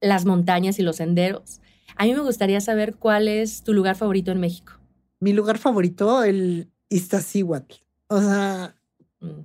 las 0.00 0.24
montañas 0.24 0.78
y 0.78 0.82
los 0.82 0.96
senderos, 0.96 1.60
a 1.96 2.04
mí 2.04 2.14
me 2.14 2.20
gustaría 2.20 2.60
saber 2.60 2.94
cuál 2.96 3.28
es 3.28 3.62
tu 3.62 3.72
lugar 3.72 3.96
favorito 3.96 4.30
en 4.30 4.40
México. 4.40 4.72
Mi 5.20 5.32
lugar 5.32 5.58
favorito, 5.58 6.22
el 6.24 6.70
Iztaccíhuatl. 6.90 7.74
O 8.08 8.20
sea, 8.20 8.76
mm. 9.20 9.40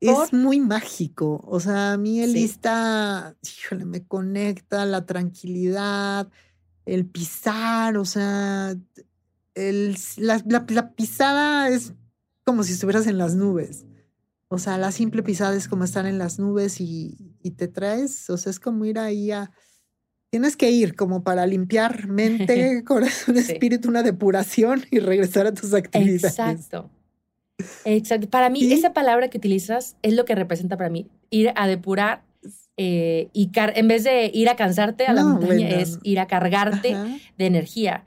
es 0.00 0.32
muy 0.32 0.60
mágico. 0.60 1.44
O 1.46 1.60
sea, 1.60 1.92
a 1.92 1.96
mí 1.98 2.20
el 2.20 2.36
Ista, 2.36 3.36
híjole, 3.42 3.84
me 3.84 4.02
conecta 4.06 4.86
la 4.86 5.04
tranquilidad, 5.04 6.28
el 6.86 7.04
pisar, 7.06 7.98
o 7.98 8.04
sea, 8.04 8.74
el, 9.54 9.96
la, 10.16 10.42
la 10.68 10.92
pisada 10.92 11.68
es 11.68 11.92
como 12.44 12.62
si 12.62 12.72
estuvieras 12.72 13.06
en 13.06 13.18
las 13.18 13.34
nubes. 13.34 13.84
O 14.52 14.58
sea, 14.58 14.78
la 14.78 14.90
simple 14.90 15.22
pisada 15.22 15.56
es 15.56 15.68
como 15.68 15.84
estar 15.84 16.06
en 16.06 16.18
las 16.18 16.40
nubes 16.40 16.80
y, 16.80 17.16
te 17.56 17.68
traes, 17.68 18.28
o 18.30 18.36
sea, 18.36 18.50
es 18.50 18.58
como 18.58 18.84
ir 18.84 18.98
ahí 18.98 19.30
a... 19.30 19.52
Tienes 20.28 20.56
que 20.56 20.70
ir 20.70 20.96
como 20.96 21.22
para 21.22 21.46
limpiar 21.46 22.08
mente, 22.08 22.82
corazón, 22.84 23.36
espíritu, 23.36 23.88
una 23.88 24.02
depuración 24.02 24.84
y 24.90 24.98
regresar 24.98 25.46
a 25.46 25.54
tus 25.54 25.72
actividades. 25.72 26.24
Exacto. 26.24 26.90
Exacto. 27.84 28.28
Para 28.28 28.50
mí, 28.50 28.72
esa 28.72 28.92
palabra 28.92 29.28
que 29.28 29.38
utilizas 29.38 29.96
es 30.02 30.14
lo 30.14 30.24
que 30.24 30.34
representa 30.34 30.76
para 30.76 30.90
mí. 30.90 31.06
Ir 31.30 31.52
a 31.54 31.68
depurar 31.68 32.24
eh, 32.76 33.28
y 33.32 33.50
en 33.54 33.88
vez 33.88 34.02
de 34.02 34.32
ir 34.34 34.48
a 34.48 34.56
cansarte 34.56 35.06
a 35.06 35.12
la 35.12 35.22
montaña, 35.22 35.68
es 35.68 35.98
ir 36.02 36.18
a 36.18 36.26
cargarte 36.26 36.96
de 37.38 37.46
energía. 37.46 38.04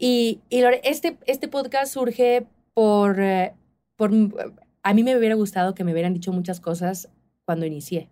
Y, 0.00 0.40
y 0.48 0.62
este, 0.82 1.18
este 1.26 1.46
podcast 1.46 1.92
surge 1.92 2.46
por, 2.72 3.20
eh, 3.20 3.52
por 3.96 4.10
a 4.84 4.94
mí 4.94 5.02
me 5.02 5.16
hubiera 5.16 5.34
gustado 5.34 5.74
que 5.74 5.82
me 5.82 5.92
hubieran 5.92 6.14
dicho 6.14 6.30
muchas 6.30 6.60
cosas 6.60 7.08
cuando 7.44 7.66
inicié. 7.66 8.08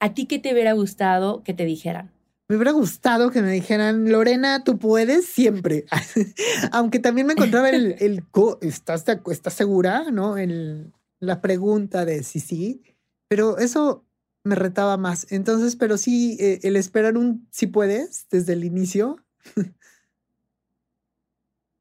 ¿A 0.00 0.12
ti 0.12 0.26
qué 0.26 0.38
te 0.38 0.52
hubiera 0.52 0.72
gustado 0.72 1.42
que 1.42 1.54
te 1.54 1.64
dijeran? 1.64 2.12
Me 2.48 2.56
hubiera 2.56 2.72
gustado 2.72 3.30
que 3.30 3.42
me 3.42 3.50
dijeran, 3.50 4.10
Lorena, 4.10 4.62
tú 4.64 4.78
puedes 4.78 5.26
siempre. 5.26 5.86
Aunque 6.72 6.98
también 6.98 7.26
me 7.28 7.32
encontraba 7.32 7.70
el, 7.70 7.96
el 8.00 8.24
¿estás, 8.60 9.04
¿estás 9.30 9.54
segura? 9.54 10.10
¿No? 10.10 10.36
El, 10.36 10.92
la 11.20 11.40
pregunta 11.40 12.04
de 12.04 12.22
sí, 12.24 12.40
sí. 12.40 12.82
Pero 13.28 13.58
eso 13.58 14.04
me 14.44 14.56
retaba 14.56 14.96
más. 14.96 15.26
Entonces, 15.30 15.76
pero 15.76 15.96
sí, 15.96 16.36
eh, 16.40 16.60
el 16.62 16.76
esperar 16.76 17.16
un 17.16 17.48
sí 17.50 17.68
puedes 17.68 18.26
desde 18.30 18.52
el 18.52 18.64
inicio 18.64 19.16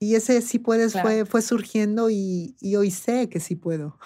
y 0.06 0.16
ese 0.16 0.42
sí 0.42 0.60
puedes 0.60 0.94
fue, 0.94 1.26
fue 1.26 1.42
surgiendo 1.42 2.10
y, 2.10 2.56
hoy 2.78 2.92
sé 2.92 3.30
que 3.30 3.40
sí 3.40 3.56
puedo. 3.56 3.98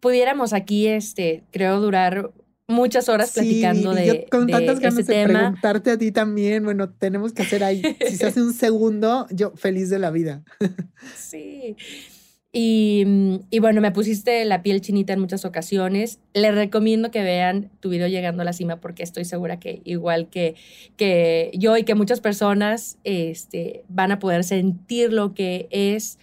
pudiéramos 0.00 0.52
aquí, 0.52 0.86
este, 0.86 1.44
creo, 1.50 1.80
durar 1.80 2.32
muchas 2.68 3.08
horas 3.08 3.32
platicando 3.32 3.92
de, 3.92 4.06
yo 4.06 4.14
con 4.30 4.46
de 4.46 4.52
tantas 4.52 4.78
ganas 4.78 5.00
ese 5.00 5.12
de 5.12 5.26
tema. 5.26 5.38
preguntarte 5.40 5.90
a 5.90 5.98
ti 5.98 6.12
también. 6.12 6.64
Bueno, 6.64 6.90
tenemos 6.90 7.32
que 7.32 7.42
hacer 7.42 7.64
ahí. 7.64 7.82
Si 8.06 8.16
se 8.16 8.26
hace 8.26 8.40
un 8.42 8.54
segundo, 8.54 9.26
yo 9.30 9.52
feliz 9.56 9.90
de 9.90 9.98
la 9.98 10.10
vida. 10.10 10.44
Sí. 11.16 11.76
Y, 12.58 13.04
mm, 13.04 13.36
y 13.50 13.58
bueno, 13.58 13.82
me 13.82 13.92
pusiste 13.92 14.42
la 14.46 14.62
piel 14.62 14.80
chinita 14.80 15.12
en 15.12 15.20
muchas 15.20 15.44
ocasiones. 15.44 16.20
Les 16.32 16.54
recomiendo 16.54 17.10
que 17.10 17.22
vean 17.22 17.70
tu 17.80 17.90
video 17.90 18.08
Llegando 18.08 18.40
a 18.40 18.44
la 18.46 18.54
Cima 18.54 18.80
porque 18.80 19.02
estoy 19.02 19.26
segura 19.26 19.60
que 19.60 19.82
igual 19.84 20.30
que, 20.30 20.54
que 20.96 21.50
yo 21.52 21.76
y 21.76 21.84
que 21.84 21.94
muchas 21.94 22.22
personas 22.22 22.96
este, 23.04 23.84
van 23.88 24.10
a 24.10 24.18
poder 24.18 24.42
sentir 24.42 25.12
lo 25.12 25.34
que 25.34 25.68
es 25.70 26.18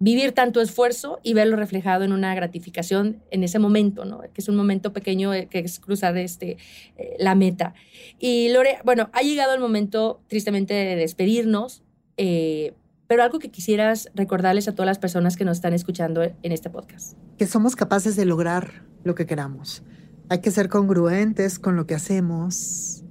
vivir 0.00 0.32
tanto 0.32 0.60
esfuerzo 0.60 1.20
y 1.22 1.34
verlo 1.34 1.54
reflejado 1.54 2.02
en 2.02 2.12
una 2.12 2.34
gratificación 2.34 3.22
en 3.30 3.44
ese 3.44 3.60
momento, 3.60 4.04
¿no? 4.04 4.22
Que 4.22 4.40
es 4.40 4.48
un 4.48 4.56
momento 4.56 4.92
pequeño 4.92 5.32
eh, 5.34 5.46
que 5.48 5.60
es 5.60 5.78
cruzar 5.78 6.18
este, 6.18 6.56
eh, 6.96 7.14
la 7.20 7.36
meta. 7.36 7.74
Y 8.18 8.48
Lore, 8.48 8.78
bueno, 8.84 9.08
ha 9.12 9.22
llegado 9.22 9.54
el 9.54 9.60
momento 9.60 10.20
tristemente 10.26 10.74
de 10.74 10.96
despedirnos, 10.96 11.84
eh, 12.16 12.72
pero 13.08 13.22
algo 13.22 13.38
que 13.38 13.50
quisieras 13.50 14.10
recordarles 14.14 14.68
a 14.68 14.72
todas 14.74 14.86
las 14.86 14.98
personas 14.98 15.36
que 15.36 15.44
nos 15.44 15.58
están 15.58 15.72
escuchando 15.72 16.22
en 16.22 16.52
este 16.52 16.70
podcast. 16.70 17.16
Que 17.38 17.46
somos 17.46 17.76
capaces 17.76 18.16
de 18.16 18.24
lograr 18.24 18.84
lo 19.04 19.14
que 19.14 19.26
queramos. 19.26 19.82
Hay 20.28 20.40
que 20.40 20.50
ser 20.50 20.68
congruentes 20.68 21.58
con 21.58 21.76
lo 21.76 21.86
que 21.86 21.94
hacemos 21.94 23.04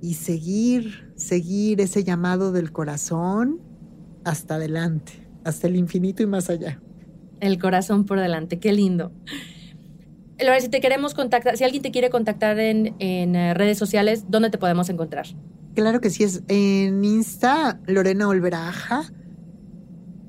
y 0.00 0.14
seguir, 0.14 1.12
seguir 1.16 1.80
ese 1.80 2.02
llamado 2.02 2.52
del 2.52 2.72
corazón 2.72 3.60
hasta 4.24 4.56
adelante, 4.56 5.26
hasta 5.44 5.68
el 5.68 5.76
infinito 5.76 6.22
y 6.22 6.26
más 6.26 6.50
allá. 6.50 6.80
El 7.40 7.58
corazón 7.58 8.04
por 8.04 8.18
delante, 8.18 8.58
qué 8.58 8.72
lindo. 8.72 9.12
Lore, 10.38 10.60
si 10.60 10.68
te 10.68 10.80
queremos 10.80 11.14
contactar, 11.14 11.56
si 11.56 11.64
alguien 11.64 11.82
te 11.82 11.90
quiere 11.90 12.10
contactar 12.10 12.58
en, 12.58 12.94
en 12.98 13.36
eh, 13.36 13.54
redes 13.54 13.78
sociales, 13.78 14.24
¿dónde 14.28 14.50
te 14.50 14.58
podemos 14.58 14.88
encontrar? 14.90 15.26
Claro 15.74 16.00
que 16.00 16.10
sí, 16.10 16.24
es 16.24 16.42
en 16.48 17.04
Insta 17.04 17.80
Lorena 17.86 18.28
Olveraja, 18.28 19.04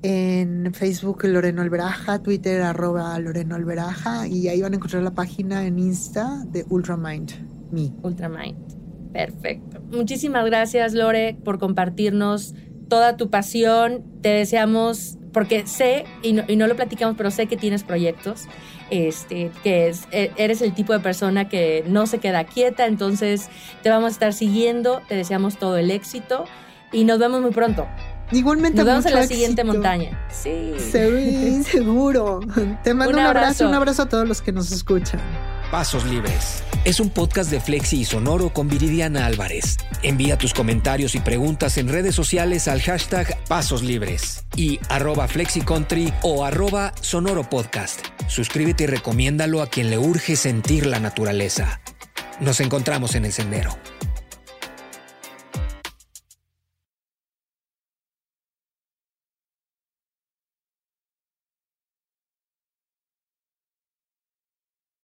en 0.04 0.74
Facebook 0.74 1.24
Lorena 1.24 1.62
Olveraja, 1.62 2.22
Twitter 2.22 2.62
arroba 2.62 3.18
Lorena 3.20 3.56
Olveraja 3.56 4.28
y 4.28 4.48
ahí 4.48 4.62
van 4.62 4.74
a 4.74 4.76
encontrar 4.76 5.04
la 5.04 5.12
página 5.12 5.66
en 5.66 5.80
Insta 5.80 6.44
de 6.48 6.66
Ultramind, 6.70 7.32
me. 7.72 7.92
Ultramind. 8.04 8.78
Perfecto. 9.12 9.82
Muchísimas 9.92 10.46
gracias, 10.46 10.94
Lore, 10.94 11.36
por 11.44 11.60
compartirnos 11.60 12.54
toda 12.88 13.18
tu 13.18 13.30
pasión. 13.30 14.04
Te 14.22 14.30
deseamos, 14.30 15.18
porque 15.34 15.66
sé, 15.66 16.06
y 16.22 16.34
no, 16.34 16.44
y 16.48 16.56
no 16.56 16.68
lo 16.68 16.76
platicamos, 16.76 17.16
pero 17.18 17.32
sé 17.32 17.48
que 17.48 17.58
tienes 17.58 17.84
proyectos, 17.84 18.46
este, 18.92 19.52
que 19.64 19.88
es, 19.88 20.08
e- 20.12 20.32
eres 20.38 20.62
el 20.62 20.74
tipo 20.74 20.94
de 20.94 21.00
persona 21.00 21.50
que 21.50 21.84
no 21.88 22.06
se 22.06 22.20
queda 22.20 22.44
quieta, 22.44 22.86
entonces 22.86 23.50
te 23.82 23.90
vamos 23.90 24.10
a 24.10 24.12
estar 24.12 24.34
siguiendo, 24.34 25.02
te 25.08 25.16
deseamos 25.16 25.58
todo 25.58 25.78
el 25.78 25.90
éxito 25.90 26.46
y 26.92 27.04
nos 27.04 27.18
vemos 27.20 27.42
muy 27.42 27.52
pronto. 27.52 27.88
Igualmente 28.32 28.78
Nos 28.78 28.86
vemos 28.86 29.06
en 29.06 29.14
la 29.16 29.26
siguiente 29.28 29.64
montaña. 29.64 30.28
Sí. 30.30 30.74
Sí, 30.92 31.64
seguro. 31.72 32.40
Te 32.84 32.94
mando 32.94 33.14
Un 33.14 33.20
un, 33.20 33.26
abrazo. 33.26 33.46
abrazo. 33.46 33.68
un 33.70 33.74
abrazo 33.74 34.02
a 34.04 34.10
todos 34.10 34.28
los 34.28 34.42
que 34.42 34.52
nos 34.52 34.72
escuchan. 34.72 35.20
Pasos 35.72 36.06
Libres. 36.06 36.64
Es 36.86 37.02
un 37.02 37.10
podcast 37.10 37.52
de 37.52 37.60
Flexi 37.60 38.00
y 38.02 38.06
Sonoro 38.06 38.54
con 38.54 38.70
Viridiana 38.70 39.26
Álvarez. 39.26 39.76
Envía 40.02 40.38
tus 40.38 40.54
comentarios 40.54 41.14
y 41.16 41.20
preguntas 41.20 41.78
en 41.78 41.90
redes 41.90 42.16
sociales 42.16 42.70
al 42.70 42.82
hashtag 42.82 43.38
Pasos 43.50 43.84
Libres 43.84 44.46
y 44.56 44.80
arroba 44.88 45.28
FlexiCountry 45.28 46.14
o 46.22 46.46
arroba 46.46 46.94
Sonoro 47.02 47.50
Podcast. 47.50 48.00
Suscríbete 48.28 48.86
y 48.86 48.88
recomiéndalo 48.88 49.62
a 49.62 49.68
quien 49.68 49.90
le 49.90 49.98
urge 49.98 50.38
sentir 50.38 50.86
la 50.86 51.00
naturaleza. 51.02 51.82
Nos 52.40 52.62
encontramos 52.62 53.16
en 53.16 53.26
el 53.26 53.34
sendero. 53.34 53.72